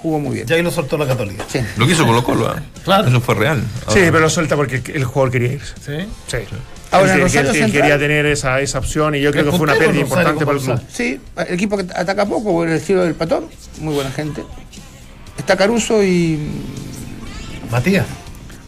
jugó 0.04 0.20
muy 0.20 0.34
bien. 0.34 0.46
Ya 0.46 0.56
ahí 0.56 0.62
lo 0.62 0.70
soltó 0.70 0.98
la 0.98 1.06
Católica. 1.06 1.44
Sí. 1.48 1.60
Lo 1.78 1.86
que 1.86 1.92
hizo 1.94 2.04
Colo 2.06 2.22
Colo, 2.22 2.54
¿eh? 2.54 2.60
Claro. 2.84 3.08
Eso 3.08 3.20
fue 3.22 3.34
real. 3.36 3.62
Sí, 3.88 3.94
pero 4.00 4.20
lo 4.20 4.28
suelta 4.30 4.54
porque 4.54 4.82
el 4.92 5.04
jugador 5.04 5.32
quería 5.32 5.54
irse. 5.54 5.72
¿Sí? 5.84 6.06
Sí. 6.26 6.36
Ahora, 6.90 7.14
Él- 7.14 7.22
él- 7.22 7.72
quería 7.72 7.98
tener 7.98 8.26
esa, 8.26 8.60
esa 8.60 8.78
opción 8.80 9.14
y 9.14 9.20
yo 9.22 9.32
creo 9.32 9.44
que 9.46 9.50
fue 9.52 9.60
una 9.62 9.74
pérdida 9.76 10.02
importante 10.02 10.44
para 10.44 10.58
el 10.58 10.62
club. 10.62 10.80
Sí, 10.92 11.18
el 11.38 11.54
equipo 11.54 11.78
que 11.78 11.84
ataca 11.94 12.26
poco, 12.26 12.64
el 12.64 12.72
estilo 12.72 13.02
del 13.02 13.14
patón, 13.14 13.46
muy 13.80 13.94
buena 13.94 14.10
gente. 14.12 14.44
Está 15.38 15.56
Caruso 15.56 16.04
y. 16.04 16.38
Matías, 17.70 18.04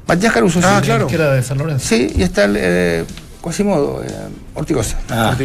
Matías 0.08 0.32
Caruso, 0.32 0.60
Ah, 0.64 0.78
sí. 0.80 0.86
claro. 0.86 1.06
que 1.06 1.14
era 1.16 1.34
de 1.34 1.42
San 1.42 1.58
Lorenzo. 1.58 1.86
Sí, 1.86 2.10
y 2.16 2.22
está 2.22 2.44
el, 2.46 2.56
eh, 2.58 3.04
Quasimodo, 3.40 4.02
eh, 4.04 4.08
Ortigosa. 4.54 4.98
Ah, 5.08 5.36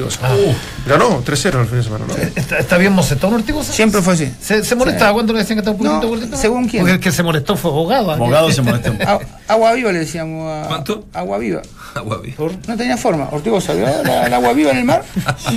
Ganó 0.87 1.23
3-0 1.23 1.61
el 1.61 1.67
fin 1.67 1.77
de 1.77 1.83
semana, 1.83 2.05
¿no? 2.07 2.15
¿Está, 2.15 2.57
está 2.57 2.77
bien 2.77 2.93
Mocetón 2.93 3.33
Ortigosa? 3.33 3.71
Siempre 3.73 4.01
fue 4.01 4.13
así. 4.13 4.31
¿Se, 4.41 4.63
se 4.63 4.75
molestaba 4.75 5.13
cuando 5.13 5.33
le 5.33 5.39
decían 5.39 5.57
que 5.57 5.59
estaba 5.59 5.73
un 5.75 5.77
poquito 5.77 6.01
No, 6.01 6.07
gordito? 6.07 6.37
según 6.37 6.67
quién. 6.67 6.81
Porque 6.81 6.93
el 6.95 6.99
que 6.99 7.11
se 7.11 7.21
molestó 7.21 7.55
fue 7.57 7.69
abogado. 7.71 8.09
¿ah? 8.11 8.15
Abogado 8.15 8.51
se 8.51 8.61
molestó. 8.61 8.91
A- 9.05 9.19
agua 9.47 9.73
viva 9.73 9.91
le 9.91 9.99
decíamos 9.99 10.49
a. 10.51 10.67
¿Cuánto? 10.67 11.05
Agua 11.13 11.37
viva. 11.37 11.61
Agua 11.93 12.19
viva. 12.23 12.35
No 12.67 12.77
tenía 12.77 12.97
forma. 12.97 13.27
Ortigosa, 13.31 13.73
¿vio? 13.73 13.85
La- 14.03 14.25
el 14.27 14.33
agua 14.33 14.53
viva 14.53 14.71
en 14.71 14.77
el 14.77 14.85
mar. 14.85 15.03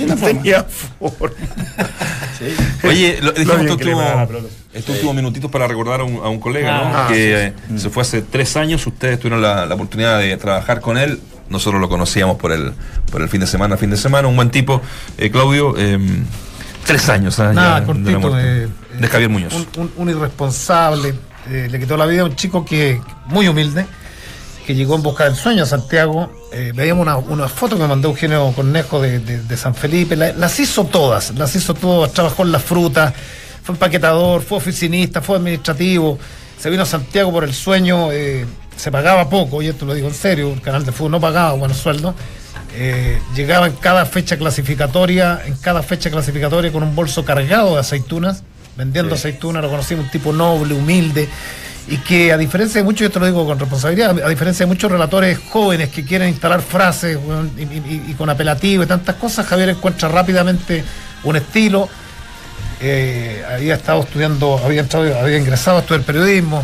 No 0.05 0.15
tenía 0.17 0.63
forma. 0.63 1.35
Oye, 2.83 3.19
lo, 3.21 3.31
dijimos 3.31 3.59
estos 3.61 3.71
últimos, 3.77 4.03
la 4.05 4.27
pelota. 4.27 4.47
estos 4.73 4.93
últimos 4.95 5.15
minutitos 5.15 5.49
para 5.49 5.67
recordar 5.67 6.01
a 6.01 6.03
un, 6.03 6.17
a 6.17 6.29
un 6.29 6.39
colega 6.39 6.71
¿no? 6.77 6.97
Ah, 6.97 7.07
que 7.09 7.45
eh, 7.47 7.53
se 7.77 7.89
fue 7.89 8.01
hace 8.01 8.21
tres 8.21 8.55
años. 8.57 8.85
Ustedes 8.85 9.17
tuvieron 9.19 9.41
la, 9.41 9.65
la 9.65 9.75
oportunidad 9.75 10.19
de 10.19 10.35
trabajar 10.37 10.81
con 10.81 10.97
él. 10.97 11.19
Nosotros 11.49 11.79
lo 11.81 11.89
conocíamos 11.89 12.37
por 12.37 12.51
el, 12.51 12.73
por 13.11 13.21
el 13.21 13.29
fin 13.29 13.39
de 13.41 13.47
semana, 13.47 13.77
fin 13.77 13.89
de 13.91 13.97
semana. 13.97 14.27
Un 14.27 14.35
buen 14.35 14.49
tipo, 14.49 14.81
eh, 15.17 15.29
Claudio. 15.29 15.75
eh, 15.77 15.99
tres 16.85 17.07
años 17.09 17.39
ah, 17.39 17.51
Nada, 17.53 17.73
ya 17.75 17.79
de 17.81 17.85
cortito. 17.85 18.11
la 18.11 18.19
muerte. 18.19 18.63
eh, 18.63 18.67
de 18.99 19.07
Javier 19.07 19.29
Muñoz. 19.29 19.53
Un, 19.53 19.67
un- 19.77 19.91
un 19.97 20.09
irresponsable. 20.09 21.13
eh, 21.49 21.67
le 21.69 21.79
quitó 21.79 21.95
la 21.97 22.05
vida 22.07 22.21
a 22.21 22.25
un 22.25 22.35
chico 22.35 22.65
que 22.65 22.99
muy 23.27 23.47
humilde, 23.47 23.85
que 24.65 24.73
llegó 24.73 24.95
en 24.95 25.03
busca 25.03 25.25
del 25.25 25.35
sueño 25.35 25.61
a 25.63 25.65
Santiago. 25.67 26.31
Eh, 26.51 26.71
veíamos 26.73 27.03
una, 27.03 27.17
una 27.17 27.47
foto 27.47 27.75
que 27.75 27.83
me 27.83 27.87
mandó 27.87 28.09
Eugenio 28.09 28.51
Cornejo 28.55 28.99
de, 28.99 29.19
de- 29.19 29.43
de 29.43 29.57
San 29.57 29.75
Felipe. 29.75 30.15
La- 30.15 30.33
las 30.33 30.59
hizo 30.59 30.85
todas, 30.85 31.33
las 31.37 31.55
hizo 31.55 31.75
todas. 31.75 32.11
Trabajó 32.13 32.41
en 32.43 32.51
la 32.51 32.59
fruta, 32.59 33.13
fue 33.63 33.73
empaquetador, 33.73 34.41
fue 34.41 34.57
oficinista, 34.57 35.21
fue 35.21 35.37
administrativo. 35.37 36.17
Se 36.59 36.69
vino 36.71 36.81
a 36.83 36.85
Santiago 36.87 37.31
por 37.31 37.43
el 37.43 37.53
sueño. 37.53 38.11
eh, 38.11 38.45
se 38.75 38.91
pagaba 38.91 39.29
poco, 39.29 39.61
y 39.61 39.67
esto 39.67 39.85
lo 39.85 39.93
digo 39.93 40.07
en 40.07 40.13
serio, 40.13 40.51
el 40.53 40.61
canal 40.61 40.85
de 40.85 40.91
fútbol 40.91 41.11
no 41.11 41.19
pagaba 41.21 41.53
buenos 41.53 41.77
sueldos. 41.77 42.13
Eh, 42.77 43.19
llegaba 43.35 43.67
en 43.67 43.73
cada 43.73 44.05
fecha 44.05 44.37
clasificatoria, 44.37 45.41
en 45.45 45.55
cada 45.57 45.81
fecha 45.81 46.09
clasificatoria 46.11 46.71
con 46.71 46.83
un 46.83 46.93
bolso 46.95 47.23
cargado 47.23 47.75
de 47.75 47.79
aceitunas, 47.79 48.43
vendiendo 48.75 49.15
aceitunas, 49.15 49.63
lo 49.63 49.69
conocimos 49.69 50.05
un 50.05 50.11
tipo 50.11 50.33
noble, 50.33 50.73
humilde, 50.73 51.29
y 51.87 51.97
que 51.97 52.33
a 52.33 52.37
diferencia 52.37 52.81
de 52.81 52.83
muchos, 52.83 53.01
y 53.01 53.05
esto 53.05 53.19
lo 53.19 53.27
digo 53.27 53.45
con 53.45 53.57
responsabilidad, 53.59 54.19
a 54.21 54.27
diferencia 54.27 54.65
de 54.65 54.67
muchos 54.71 54.91
relatores 54.91 55.39
jóvenes 55.49 55.89
que 55.89 56.03
quieren 56.03 56.27
instalar 56.29 56.61
frases 56.61 57.17
y, 57.57 57.61
y- 57.61 58.05
y 58.09 58.13
con 58.15 58.29
apelativo 58.29 58.83
y 58.83 58.87
tantas 58.87 59.15
cosas, 59.15 59.45
Javier 59.45 59.69
encuentra 59.69 60.09
rápidamente 60.09 60.83
un 61.23 61.35
estilo. 61.37 61.87
Eh, 62.81 63.41
había 63.49 63.75
estado 63.75 64.01
estudiando, 64.01 64.59
había 64.63 64.81
entrado, 64.81 65.17
había 65.17 65.37
ingresado 65.37 65.77
a 65.77 65.81
estudiar 65.81 66.03
periodismo, 66.03 66.63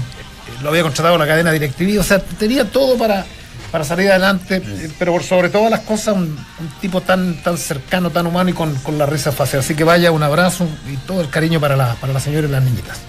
lo 0.61 0.69
había 0.69 0.83
contratado 0.83 1.17
la 1.17 1.27
cadena 1.27 1.51
directiva, 1.51 2.01
o 2.01 2.03
sea, 2.03 2.19
tenía 2.19 2.65
todo 2.65 2.97
para, 2.97 3.25
para 3.71 3.83
salir 3.83 4.09
adelante, 4.09 4.61
eh, 4.65 4.89
pero 4.97 5.11
por 5.11 5.23
sobre 5.23 5.49
todas 5.49 5.69
las 5.69 5.81
cosas, 5.81 6.15
un, 6.15 6.23
un 6.59 6.69
tipo 6.79 7.01
tan, 7.01 7.41
tan 7.43 7.57
cercano, 7.57 8.09
tan 8.09 8.25
humano 8.27 8.49
y 8.49 8.53
con, 8.53 8.73
con 8.75 8.97
la 8.97 9.05
risa 9.05 9.31
fácil. 9.31 9.59
Así 9.59 9.75
que 9.75 9.83
vaya, 9.83 10.11
un 10.11 10.23
abrazo 10.23 10.67
y 10.87 10.97
todo 10.97 11.21
el 11.21 11.29
cariño 11.29 11.59
para 11.59 11.75
la, 11.75 11.95
para 11.95 12.13
la 12.13 12.19
señora 12.19 12.47
y 12.47 12.51
las 12.51 12.63
niñitas. 12.63 13.01